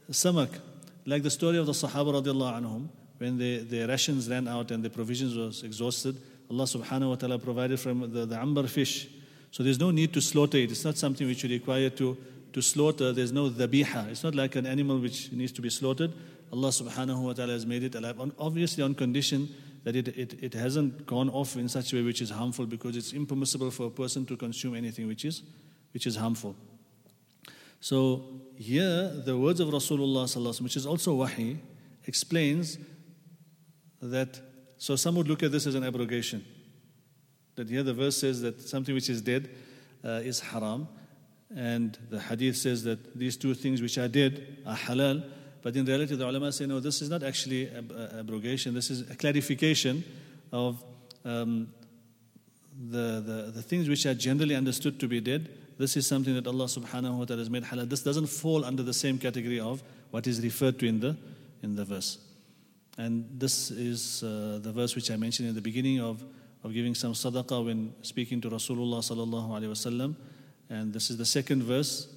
samak, 0.09 0.61
like 1.05 1.25
the 1.25 1.31
story 1.31 1.59
of 1.59 1.67
the 1.67 1.73
Sahaba 1.73 2.23
radiallahu 2.23 2.63
anhum, 2.63 2.89
when 3.19 3.39
they, 3.39 3.59
their 3.59 3.89
rations 3.89 4.31
ran 4.31 4.47
out 4.47 4.71
and 4.71 4.85
their 4.85 4.91
provisions 4.91 5.37
was 5.37 5.65
exhausted, 5.65 6.17
Allah 6.49 6.65
subhanahu 6.65 7.09
wa 7.11 7.15
ta'ala 7.17 7.39
provided 7.41 7.81
from 7.81 8.13
the, 8.13 8.25
the 8.25 8.39
amber 8.39 8.67
fish. 8.69 9.09
So 9.51 9.65
there's 9.65 9.81
no 9.81 9.91
need 9.91 10.13
to 10.15 10.21
slaughter 10.21 10.59
it. 10.59 10.71
It's 10.71 10.85
not 10.85 10.97
something 10.97 11.27
which 11.27 11.43
you 11.43 11.51
require 11.51 11.91
to 11.91 12.17
to 12.53 12.63
slaughter, 12.63 13.13
there's 13.13 13.33
no 13.33 13.51
dhabiha. 13.51 14.09
It's 14.11 14.25
not 14.25 14.35
like 14.35 14.57
an 14.57 14.67
animal 14.67 14.99
which 14.99 15.33
needs 15.33 15.53
to 15.53 15.63
be 15.63 15.71
slaughtered. 15.71 16.13
Allah 16.53 16.69
subhanahu 16.69 17.23
wa 17.23 17.33
ta'ala 17.33 17.53
has 17.53 17.65
made 17.65 17.83
it 17.83 17.95
alive. 17.95 18.21
Obviously, 18.39 18.83
on 18.83 18.95
condition 18.95 19.49
that 19.85 19.97
it, 19.97 20.09
it, 20.09 20.43
it 20.43 20.55
hasn't 20.55 21.07
gone 21.07 21.29
off 21.31 21.57
in 21.57 21.69
such 21.69 21.93
a 21.93 21.97
way 21.97 22.03
which 22.03 22.21
is 22.21 22.31
harmful 22.31 22.67
because 22.67 22.97
it's 22.97 23.13
impermissible 23.13 23.71
for 23.71 23.87
a 23.87 23.91
person 23.91 24.25
to 24.27 24.37
consume 24.37 24.75
anything 24.75 25.09
which 25.09 25.25
is, 25.25 25.43
which 25.93 26.07
is 26.07 26.17
harmful. 26.17 26.55
So, 27.81 28.41
here, 28.57 29.09
the 29.25 29.37
words 29.37 29.59
of 29.59 29.69
Rasulullah, 29.69 30.61
which 30.61 30.77
is 30.77 30.87
also 30.87 31.15
wahi, 31.17 31.59
explains 32.07 32.79
that. 34.01 34.41
So, 34.79 34.95
some 34.95 35.17
would 35.17 35.27
look 35.27 35.43
at 35.43 35.51
this 35.51 35.67
as 35.67 35.75
an 35.75 35.85
abrogation. 35.85 36.45
That 37.57 37.69
here 37.69 37.83
the 37.83 37.95
verse 37.95 38.17
says 38.17 38.41
that 38.43 38.61
something 38.61 38.95
which 38.95 39.11
is 39.11 39.21
dead 39.21 39.51
uh, 40.05 40.21
is 40.23 40.41
haram. 40.41 40.89
And 41.55 41.99
the 42.11 42.19
hadith 42.19 42.57
says 42.57 42.85
that 42.85 43.19
these 43.19 43.37
two 43.37 43.55
things 43.55 43.83
which 43.83 43.99
I 43.99 44.07
did 44.07 44.59
are 44.67 44.77
halal. 44.77 45.23
But 45.63 45.77
in 45.77 45.85
reality, 45.85 46.17
the 46.17 46.29
ulama 46.29 46.51
say, 46.51 46.67
no, 46.67 46.81
this 46.81 47.03
is 47.03 47.11
not 47.11 47.23
actually 47.23 47.71
ab- 47.71 47.93
abrogation. 48.19 48.75
This 48.75 48.91
is 48.91 49.09
a 49.11 49.15
clarification 49.15 50.03
of 50.51 50.83
um, 51.25 51.69
the, 52.91 53.23
the, 53.25 53.53
the 53.55 53.63
things 53.63 53.89
which 53.89 54.07
are 54.07 54.15
generally 54.15 54.57
understood 54.57 54.99
to 55.01 55.09
be 55.09 55.21
dead. 55.21 55.51
This 55.79 55.97
is 55.97 56.07
something 56.07 56.35
that 56.35 56.47
Allah 56.47 56.65
subhanahu 56.65 57.19
wa 57.19 57.25
ta'ala 57.25 57.41
has 57.41 57.51
made 57.51 57.65
halal. 57.65 57.89
This 57.89 58.03
doesn't 58.03 58.27
fall 58.27 58.65
under 58.65 58.83
the 58.83 58.95
same 58.95 59.19
category 59.19 59.61
of 59.61 59.83
what 60.11 60.27
is 60.27 60.41
referred 60.43 60.79
to 60.81 60.87
in 60.87 61.01
the, 61.01 61.17
in 61.63 61.77
the 61.77 61.85
verse. 61.85 62.19
And 62.99 63.29
this 63.33 63.71
is 63.71 64.23
uh, 64.23 64.59
the 64.63 64.73
verse 64.73 64.95
which 64.95 65.11
I 65.11 65.17
mentioned 65.17 65.49
in 65.49 65.55
the 65.55 65.63
beginning 65.63 66.01
of, 66.01 66.23
of 66.65 66.73
giving 66.73 66.95
some 66.95 67.13
sadaqah 67.13 67.65
when 67.65 67.95
speaking 68.03 68.41
to 68.43 68.51
Rasulullah 68.51 68.99
sallallahu 68.99 69.49
alayhi 69.49 69.69
wa 69.69 69.75
sallam. 70.07 70.17
And 70.73 70.91
this 70.91 71.11
is 71.11 71.18
the 71.18 71.27
second 71.27 71.64
verse. 71.64 72.09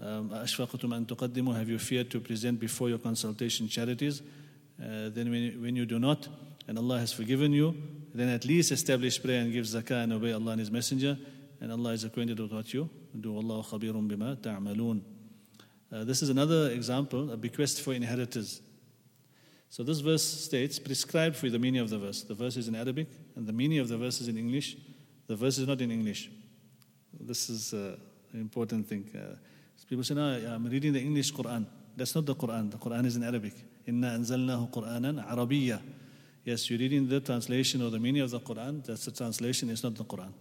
Um, 0.00 0.30
have 0.30 1.68
you 1.68 1.78
feared 1.80 2.10
to 2.12 2.20
present 2.20 2.60
before 2.60 2.88
your 2.88 2.98
consultation 2.98 3.66
charities? 3.66 4.22
Uh, 4.80 5.08
then 5.08 5.28
when, 5.28 5.60
when 5.60 5.74
you 5.74 5.84
do 5.86 5.98
not, 5.98 6.28
and 6.68 6.78
Allah 6.78 7.00
has 7.00 7.12
forgiven 7.12 7.52
you, 7.52 7.74
then 8.14 8.28
at 8.28 8.44
least 8.44 8.70
establish 8.70 9.20
prayer 9.20 9.40
and 9.40 9.52
give 9.52 9.64
zakah 9.64 10.04
and 10.04 10.12
obey 10.12 10.30
Allah 10.30 10.52
and 10.52 10.60
His 10.60 10.70
Messenger. 10.70 11.18
And 11.60 11.72
Allah 11.72 11.90
is 11.90 12.04
acquainted 12.04 12.38
with 12.38 12.52
what 12.52 12.72
you 12.72 12.88
do. 13.18 13.36
Allah 13.36 13.64
khabirun 13.64 14.08
bima 14.08 14.40
ta'malun. 14.40 15.02
Uh, 15.92 16.04
this 16.04 16.22
is 16.22 16.28
another 16.28 16.70
example, 16.70 17.32
a 17.32 17.36
bequest 17.36 17.82
for 17.82 17.92
inheritors. 17.92 18.60
So 19.68 19.82
this 19.82 19.98
verse 19.98 20.22
states, 20.22 20.78
prescribed 20.78 21.34
for 21.34 21.46
you 21.46 21.52
the 21.52 21.58
meaning 21.58 21.80
of 21.80 21.90
the 21.90 21.98
verse. 21.98 22.22
The 22.22 22.34
verse 22.34 22.56
is 22.56 22.68
in 22.68 22.76
Arabic, 22.76 23.08
and 23.34 23.48
the 23.48 23.52
meaning 23.52 23.80
of 23.80 23.88
the 23.88 23.98
verse 23.98 24.20
is 24.20 24.28
in 24.28 24.38
English. 24.38 24.76
The 25.26 25.34
verse 25.34 25.58
is 25.58 25.66
not 25.66 25.80
in 25.80 25.90
English 25.90 26.30
This 27.19 27.49
is 27.49 27.73
uh, 27.73 27.97
an 28.33 28.41
important 28.41 28.87
thing. 28.87 29.09
Uh, 29.15 29.35
people 29.89 30.03
say, 30.03 30.13
no, 30.13 30.21
I'm 30.23 30.65
reading 30.65 30.93
the 30.93 30.99
English 30.99 31.33
Quran. 31.33 31.65
That's 31.95 32.13
not 32.15 32.25
the 32.25 32.35
Quran. 32.35 32.71
The 32.71 32.77
Quran 32.77 33.05
is 33.05 33.15
in 33.15 33.23
Arabic. 33.23 33.53
Inna 33.87 34.09
anzalnahu 34.09 34.71
Qur'anan 34.71 35.25
Arabiya. 35.25 35.81
Yes, 36.43 36.69
you're 36.69 36.79
reading 36.79 37.07
the 37.07 37.19
translation 37.19 37.81
or 37.81 37.89
the 37.89 37.99
meaning 37.99 38.21
of 38.21 38.31
the 38.31 38.39
Quran. 38.39 38.85
That's 38.85 39.05
the 39.05 39.11
translation, 39.11 39.69
it's 39.69 39.83
not 39.83 39.95
the 39.95 40.03
Quran. 40.03 40.31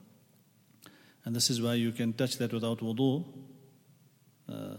And 1.25 1.35
this 1.35 1.49
is 1.49 1.63
why 1.63 1.75
you 1.75 1.93
can 1.93 2.13
touch 2.13 2.37
that 2.39 2.53
without 2.53 2.81
wudu. 2.81 3.25
Uh, 4.47 4.77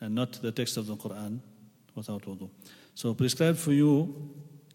and 0.00 0.14
not 0.16 0.32
the 0.32 0.50
text 0.50 0.76
of 0.76 0.86
the 0.86 0.96
Quran 0.96 1.38
without 1.94 2.22
wudu. 2.22 2.50
So 2.94 3.14
prescribed 3.14 3.58
for 3.58 3.72
you 3.72 4.30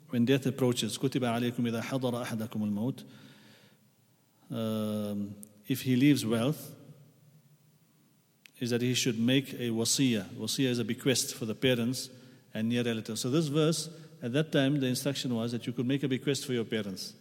when 0.10 0.24
death 0.26 0.46
approaches. 0.46 0.98
كتب 0.98 1.26
عليكم 1.26 1.68
إذا 1.68 1.82
حضر 1.82 2.22
أحدكم 2.22 2.64
الموت. 2.64 3.04
Um, 5.72 5.72
if 5.72 5.82
he 5.82 5.96
leaves 5.96 6.26
wealth, 6.26 6.72
is 8.60 8.70
that 8.72 8.82
he 8.82 8.94
should 8.94 9.20
make 9.20 9.54
a 9.54 9.70
wasiyah. 9.70 10.30
Wasiyah 10.30 10.70
is 10.70 10.80
a 10.80 10.84
bequest 10.84 11.36
for 11.36 11.46
the 11.46 11.54
parents 11.54 12.10
and 12.54 12.70
near 12.70 12.84
relatives. 12.84 13.22
So 13.22 13.30
this 13.30 13.48
verse, 13.48 13.90
at 14.24 14.34
that 14.34 14.52
time, 14.52 14.80
the 14.80 14.88
instruction 14.88 15.36
was 15.36 15.52
that 15.52 15.68
you 15.68 15.74
could 15.74 15.86
make 15.86 16.04
a 16.04 16.08
bequest 16.08 16.46
for 16.46 16.54
your 16.54 16.64
parents. 16.64 17.14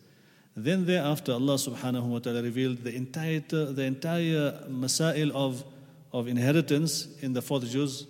Then 0.57 0.87
thereafter, 0.87 1.33
Allah 1.33 1.55
subhanahu 1.55 2.05
wa 2.05 2.19
ta'ala 2.21 2.43
revealed 2.43 2.79
the 2.79 2.95
entire, 2.95 3.41
the 3.41 3.83
entire 3.83 4.65
masail 4.71 5.31
of, 5.33 5.65
of 6.13 6.29
inheritance 6.29 7.09
in 7.21 7.35
the 7.35 7.43
fourth 7.43 7.69
juz 7.71 8.07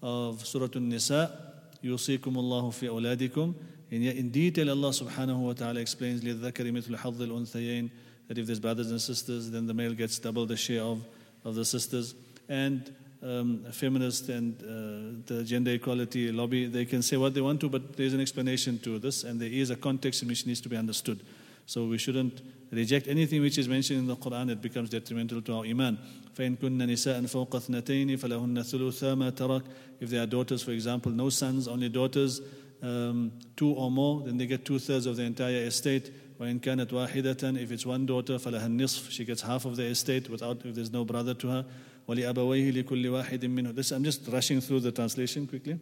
of 0.00 0.46
Surah 0.46 0.68
An-Nisa. 0.74 1.36
يُوصِيكُمُ 1.84 2.20
اللَّهُ 2.20 2.70
فِي 2.70 2.88
أَوْلَادِكُمْ 2.88 3.54
in, 3.90 4.04
in 4.04 4.30
detail, 4.30 4.70
Allah 4.70 4.90
subhanahu 4.90 5.38
wa 5.38 5.52
ta'ala 5.52 5.80
explains 5.80 6.22
لِلذَّكَرِ 6.22 6.70
مِثْلُ 6.70 6.96
حَظِّ 6.96 7.20
الْأُنْثَيَيْنِ 7.20 7.90
that 8.28 8.38
if 8.38 8.46
there's 8.46 8.60
brothers 8.60 8.90
and 8.90 9.00
sisters, 9.00 9.50
then 9.50 9.66
the 9.66 9.74
male 9.74 9.92
gets 9.92 10.18
double 10.18 10.46
the 10.46 10.56
share 10.56 10.82
of, 10.82 11.04
of 11.44 11.54
the 11.54 11.64
sisters. 11.64 12.14
And 12.48 12.94
um, 13.22 13.64
feminists 13.72 14.28
and 14.28 14.60
uh, 14.62 15.34
the 15.34 15.44
gender 15.44 15.72
equality 15.72 16.32
lobby, 16.32 16.66
they 16.66 16.84
can 16.84 17.02
say 17.02 17.16
what 17.16 17.34
they 17.34 17.40
want 17.40 17.60
to, 17.60 17.68
but 17.68 17.96
there's 17.96 18.14
an 18.14 18.20
explanation 18.20 18.78
to 18.80 18.98
this, 18.98 19.24
and 19.24 19.40
there 19.40 19.48
is 19.48 19.70
a 19.70 19.76
context 19.76 20.22
in 20.22 20.28
which 20.28 20.46
needs 20.46 20.60
to 20.60 20.68
be 20.68 20.76
understood. 20.76 21.20
So 21.66 21.86
we 21.86 21.98
shouldn't 21.98 22.40
reject 22.72 23.08
anything 23.08 23.42
which 23.42 23.58
is 23.58 23.68
mentioned 23.68 24.00
in 24.00 24.06
the 24.06 24.16
Quran, 24.16 24.50
it 24.50 24.62
becomes 24.62 24.90
detrimental 24.90 25.42
to 25.42 25.54
our 25.54 25.64
iman. 25.64 25.98
فإن 26.36 26.56
كن 26.56 26.78
نساء 26.78 27.26
فوق 27.26 27.56
اثنتين 27.56 28.16
فلهن 28.16 28.62
ثلثا 28.62 29.14
ما 29.14 29.30
ترك 29.30 29.62
If 30.00 30.08
they 30.10 30.18
are 30.18 30.26
daughters, 30.26 30.62
for 30.62 30.70
example, 30.70 31.12
no 31.12 31.28
sons, 31.28 31.68
only 31.68 31.88
daughters, 31.88 32.40
um, 32.82 33.32
two 33.56 33.72
or 33.72 33.90
more, 33.90 34.22
then 34.22 34.38
they 34.38 34.46
get 34.46 34.64
two 34.64 34.78
thirds 34.78 35.06
of 35.06 35.16
the 35.16 35.22
entire 35.22 35.64
estate. 35.66 36.10
وإن 36.40 36.58
كانت 36.58 36.92
واحدة, 36.92 37.62
if 37.62 37.70
it's 37.70 37.84
one 37.84 38.06
daughter, 38.06 38.38
فلها 38.38 38.66
النصف, 38.66 39.10
she 39.10 39.24
gets 39.24 39.42
half 39.42 39.64
of 39.64 39.76
the 39.76 39.84
estate 39.84 40.28
without, 40.30 40.64
if 40.64 40.74
there's 40.74 40.90
no 40.90 41.04
brother 41.04 41.34
to 41.34 41.48
her. 41.48 41.64
ولأبويه 42.08 42.70
لكل 42.70 43.08
واحد 43.08 43.44
منه. 43.44 43.72
This, 43.72 43.92
I'm 43.92 44.04
just 44.04 44.26
rushing 44.28 44.60
through 44.60 44.80
the 44.80 44.92
translation 44.92 45.46
quickly. 45.46 45.78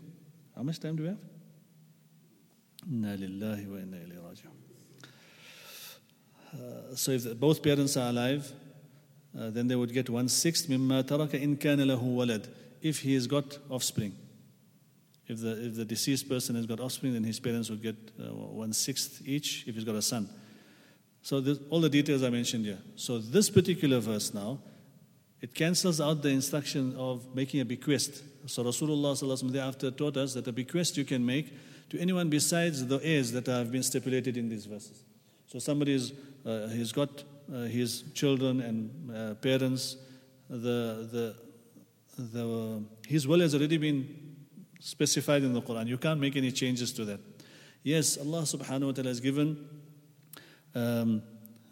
How 0.54 0.62
much 0.62 0.78
time 0.80 0.96
do 0.96 1.02
we 1.04 1.08
have? 1.08 1.18
إنا 2.86 3.16
لله 3.16 3.68
وإنا 3.68 4.04
إليه 4.04 4.20
راجعون. 4.20 4.58
Uh, 6.52 6.96
so 6.96 7.12
if 7.12 7.38
both 7.38 7.62
parents 7.62 7.96
are 7.96 8.08
alive, 8.08 8.50
uh, 9.38 9.50
then 9.50 9.68
they 9.68 9.76
would 9.76 9.92
get 9.92 10.08
one 10.08 10.28
sixth 10.28 10.68
مما 10.68 11.02
ترك 11.02 11.34
إن 11.34 11.56
كان 11.56 11.80
له 11.80 12.02
ولد 12.02 12.46
if 12.82 13.00
he 13.00 13.14
has 13.14 13.26
got 13.26 13.58
offspring. 13.70 14.12
If 15.28 15.40
the, 15.40 15.66
if 15.66 15.76
the 15.76 15.84
deceased 15.84 16.28
person 16.28 16.56
has 16.56 16.64
got 16.64 16.80
offspring, 16.80 17.12
then 17.12 17.24
his 17.24 17.38
parents 17.38 17.68
would 17.68 17.82
get 17.82 17.96
uh, 18.18 18.32
one 18.32 18.72
sixth 18.72 19.20
each 19.26 19.64
if 19.66 19.74
he's 19.74 19.84
got 19.84 19.94
a 19.94 20.02
son. 20.02 20.28
So 21.23 21.39
this, 21.39 21.57
all 21.69 21.79
the 21.79 21.89
details 21.89 22.21
I 22.21 22.29
mentioned 22.29 22.65
here. 22.65 22.79
So 22.95 23.17
this 23.17 23.49
particular 23.49 23.99
verse 24.01 24.33
now, 24.33 24.59
it 25.41 25.55
cancels 25.55 26.01
out 26.01 26.21
the 26.21 26.29
instruction 26.29 26.95
of 26.97 27.33
making 27.33 27.61
a 27.61 27.65
bequest. 27.65 28.21
So 28.45 28.63
Rasulullah 28.63 29.51
thereafter 29.51 29.89
taught 29.89 30.17
us 30.17 30.33
that 30.33 30.47
a 30.47 30.51
bequest 30.51 30.97
you 30.97 31.05
can 31.05 31.25
make 31.25 31.53
to 31.89 31.99
anyone 31.99 32.29
besides 32.29 32.85
the 32.85 32.99
heirs 33.01 33.31
that 33.31 33.47
have 33.47 33.71
been 33.71 33.83
stipulated 33.83 34.35
in 34.35 34.49
these 34.49 34.65
verses. 34.65 35.03
So 35.47 35.59
somebody 35.59 35.93
is, 35.93 36.11
uh, 36.45 36.67
he's 36.67 36.91
got 36.91 37.23
uh, 37.53 37.63
his 37.63 38.03
children 38.13 38.59
and 38.59 39.15
uh, 39.15 39.33
parents. 39.35 39.95
The, 40.49 41.07
the, 41.09 41.35
the, 42.17 42.83
his 43.07 43.25
will 43.27 43.39
has 43.39 43.55
already 43.55 43.77
been 43.77 44.35
specified 44.81 45.43
in 45.43 45.53
the 45.53 45.61
Quran. 45.61 45.87
You 45.87 45.97
can't 45.97 46.19
make 46.19 46.35
any 46.35 46.51
changes 46.51 46.91
to 46.93 47.05
that. 47.05 47.21
Yes, 47.81 48.17
Allah 48.17 48.41
subhanahu 48.41 48.87
wa 48.87 48.91
ta'ala 48.91 49.09
has 49.09 49.21
given 49.21 49.72
um, 50.75 51.21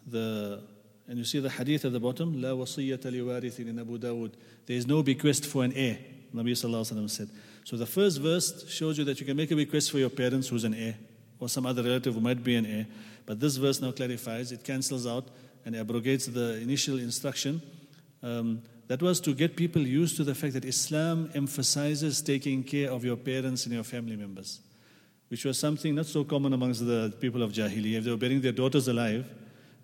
the, 0.06 0.62
and 1.08 1.18
you 1.18 1.24
see 1.24 1.40
the 1.40 1.50
hadith 1.50 1.84
at 1.84 1.92
the 1.92 2.00
bottom, 2.00 2.34
in 2.34 3.78
Abu 3.78 3.98
Dawood. 3.98 4.32
There 4.66 4.76
is 4.76 4.86
no 4.86 5.02
bequest 5.02 5.46
for 5.46 5.64
an 5.64 5.72
heir, 5.72 5.98
Nabi 6.34 6.52
sallallahu 6.52 6.92
alayhi 6.92 7.02
wa 7.02 7.06
said. 7.06 7.28
So 7.64 7.76
the 7.76 7.86
first 7.86 8.20
verse 8.20 8.68
shows 8.68 8.98
you 8.98 9.04
that 9.04 9.20
you 9.20 9.26
can 9.26 9.36
make 9.36 9.50
a 9.50 9.56
bequest 9.56 9.90
for 9.90 9.98
your 9.98 10.10
parents 10.10 10.48
who's 10.48 10.64
an 10.64 10.74
heir, 10.74 10.96
or 11.38 11.48
some 11.48 11.66
other 11.66 11.82
relative 11.82 12.14
who 12.14 12.20
might 12.20 12.42
be 12.42 12.56
an 12.56 12.66
heir. 12.66 12.86
But 13.26 13.40
this 13.40 13.56
verse 13.56 13.80
now 13.80 13.92
clarifies, 13.92 14.52
it 14.52 14.64
cancels 14.64 15.06
out 15.06 15.28
and 15.64 15.76
abrogates 15.76 16.26
the 16.26 16.60
initial 16.60 16.98
instruction 16.98 17.62
um, 18.22 18.62
that 18.88 19.00
was 19.00 19.20
to 19.20 19.34
get 19.34 19.56
people 19.56 19.82
used 19.82 20.16
to 20.16 20.24
the 20.24 20.34
fact 20.34 20.54
that 20.54 20.64
Islam 20.64 21.30
emphasizes 21.34 22.20
taking 22.20 22.62
care 22.62 22.90
of 22.90 23.04
your 23.04 23.16
parents 23.16 23.64
and 23.64 23.74
your 23.74 23.84
family 23.84 24.16
members, 24.16 24.60
which 25.32 25.46
was 25.46 25.58
something 25.58 25.94
not 25.94 26.04
so 26.04 26.24
common 26.24 26.52
amongst 26.52 26.84
the 26.84 27.10
people 27.18 27.42
of 27.42 27.52
Jahiliyyah. 27.52 27.96
If 27.96 28.04
they 28.04 28.10
were 28.10 28.18
burying 28.18 28.42
their 28.42 28.52
daughters 28.52 28.86
alive, 28.86 29.24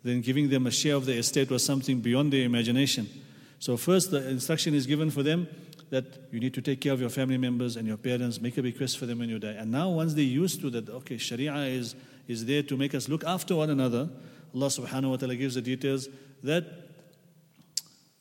then 0.02 0.20
giving 0.20 0.50
them 0.50 0.66
a 0.66 0.70
share 0.70 0.94
of 0.94 1.06
the 1.06 1.14
estate 1.14 1.48
was 1.48 1.64
something 1.64 2.00
beyond 2.00 2.34
their 2.34 2.44
imagination. 2.44 3.08
So, 3.58 3.78
first, 3.78 4.10
the 4.10 4.28
instruction 4.28 4.74
is 4.74 4.84
given 4.84 5.10
for 5.10 5.22
them 5.22 5.48
that 5.88 6.04
you 6.32 6.38
need 6.38 6.52
to 6.52 6.60
take 6.60 6.82
care 6.82 6.92
of 6.92 7.00
your 7.00 7.08
family 7.08 7.38
members 7.38 7.76
and 7.76 7.88
your 7.88 7.96
parents, 7.96 8.42
make 8.42 8.58
a 8.58 8.62
request 8.62 8.98
for 8.98 9.06
them 9.06 9.20
when 9.20 9.30
you 9.30 9.38
die. 9.38 9.52
And 9.52 9.70
now, 9.70 9.88
once 9.88 10.12
they're 10.12 10.22
used 10.22 10.60
to 10.60 10.68
that, 10.68 10.90
okay, 10.90 11.16
Sharia 11.16 11.54
is, 11.64 11.94
is 12.26 12.44
there 12.44 12.62
to 12.64 12.76
make 12.76 12.94
us 12.94 13.08
look 13.08 13.24
after 13.24 13.56
one 13.56 13.70
another, 13.70 14.10
Allah 14.54 14.66
subhanahu 14.66 15.10
wa 15.12 15.16
ta'ala 15.16 15.34
gives 15.34 15.54
the 15.54 15.62
details 15.62 16.10
that 16.42 16.66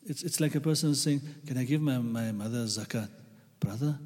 it's, 0.06 0.24
it's 0.24 0.40
like 0.40 0.56
a 0.56 0.62
person 0.62 0.96
saying, 0.96 1.20
Can 1.46 1.58
I 1.58 1.66
give 1.66 1.82
my, 1.82 1.98
my 1.98 2.32
mother 2.32 2.64
zakat? 2.64 3.10
Brother, 3.60 4.00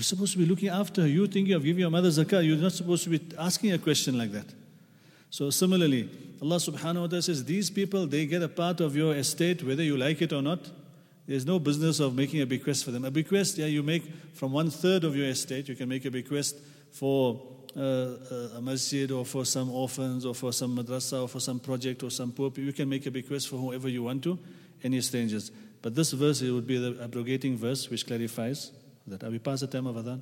you're 0.00 0.04
supposed 0.04 0.32
to 0.32 0.38
be 0.38 0.46
looking 0.46 0.70
after 0.70 1.02
her. 1.02 1.06
You 1.06 1.26
thinking 1.26 1.52
of 1.52 1.62
giving 1.62 1.80
your 1.80 1.90
mother 1.90 2.08
zakat. 2.08 2.46
You're 2.46 2.56
not 2.56 2.72
supposed 2.72 3.04
to 3.04 3.10
be 3.10 3.20
asking 3.38 3.72
a 3.72 3.78
question 3.78 4.16
like 4.16 4.32
that. 4.32 4.46
So, 5.28 5.50
similarly, 5.50 6.08
Allah 6.40 6.56
subhanahu 6.56 7.02
wa 7.02 7.06
ta'ala 7.06 7.20
says, 7.20 7.44
These 7.44 7.68
people, 7.68 8.06
they 8.06 8.24
get 8.24 8.42
a 8.42 8.48
part 8.48 8.80
of 8.80 8.96
your 8.96 9.14
estate, 9.14 9.62
whether 9.62 9.82
you 9.82 9.98
like 9.98 10.22
it 10.22 10.32
or 10.32 10.40
not. 10.40 10.70
There's 11.26 11.44
no 11.44 11.58
business 11.58 12.00
of 12.00 12.14
making 12.14 12.40
a 12.40 12.46
bequest 12.46 12.82
for 12.82 12.92
them. 12.92 13.04
A 13.04 13.10
bequest, 13.10 13.58
yeah, 13.58 13.66
you 13.66 13.82
make 13.82 14.04
from 14.32 14.52
one 14.52 14.70
third 14.70 15.04
of 15.04 15.14
your 15.14 15.26
estate, 15.26 15.68
you 15.68 15.76
can 15.76 15.90
make 15.90 16.06
a 16.06 16.10
bequest 16.10 16.56
for 16.92 17.38
uh, 17.76 18.56
a 18.56 18.60
masjid 18.62 19.12
or 19.12 19.26
for 19.26 19.44
some 19.44 19.70
orphans 19.70 20.24
or 20.24 20.34
for 20.34 20.50
some 20.50 20.78
madrasa 20.78 21.20
or 21.20 21.28
for 21.28 21.40
some 21.40 21.60
project 21.60 22.02
or 22.02 22.10
some 22.10 22.32
poor 22.32 22.50
people. 22.50 22.64
You 22.64 22.72
can 22.72 22.88
make 22.88 23.04
a 23.04 23.10
bequest 23.10 23.50
for 23.50 23.56
whoever 23.56 23.90
you 23.90 24.04
want 24.04 24.24
to 24.24 24.38
any 24.82 25.02
strangers. 25.02 25.52
But 25.82 25.94
this 25.94 26.12
verse 26.12 26.40
it 26.40 26.52
would 26.52 26.66
be 26.66 26.78
the 26.78 27.04
abrogating 27.04 27.58
verse 27.58 27.90
which 27.90 28.06
clarifies 28.06 28.72
that. 29.07 29.23
Are 29.23 29.29
we 29.29 29.39
past 29.39 29.61
the 29.61 29.67
time 29.67 29.87
of 29.87 29.95
Adhan? 29.95 30.21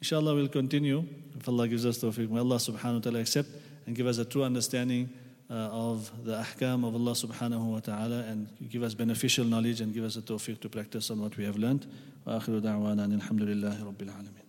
Inshallah, 0.00 0.34
we'll 0.34 0.48
continue 0.48 1.04
if 1.36 1.48
Allah 1.48 1.66
gives 1.66 1.84
us 1.84 1.98
tawfiq. 1.98 2.30
May 2.30 2.38
Allah 2.38 2.56
subhanahu 2.56 2.94
wa 2.94 3.00
ta'ala 3.00 3.20
accept 3.20 3.48
and 3.86 3.96
give 3.96 4.06
us 4.06 4.18
a 4.18 4.24
true 4.24 4.44
understanding 4.44 5.10
uh, 5.50 5.54
of 5.54 6.10
the 6.24 6.36
ahkam 6.36 6.86
of 6.86 6.94
Allah 6.94 7.12
subhanahu 7.12 7.72
wa 7.72 7.80
ta'ala 7.80 8.24
and 8.28 8.48
give 8.68 8.82
us 8.82 8.94
beneficial 8.94 9.44
knowledge 9.44 9.80
and 9.80 9.92
give 9.92 10.04
us 10.04 10.16
a 10.16 10.22
tawfiq 10.22 10.60
to 10.60 10.68
practice 10.68 11.10
on 11.10 11.20
what 11.20 11.36
we 11.36 11.44
have 11.44 11.56
learned. 11.56 11.86
وآخر 12.26 12.58
دعوانا 12.58 13.04
الحمد 13.04 13.42
لله 13.42 13.84
رب 13.84 14.02
العالمين 14.02 14.41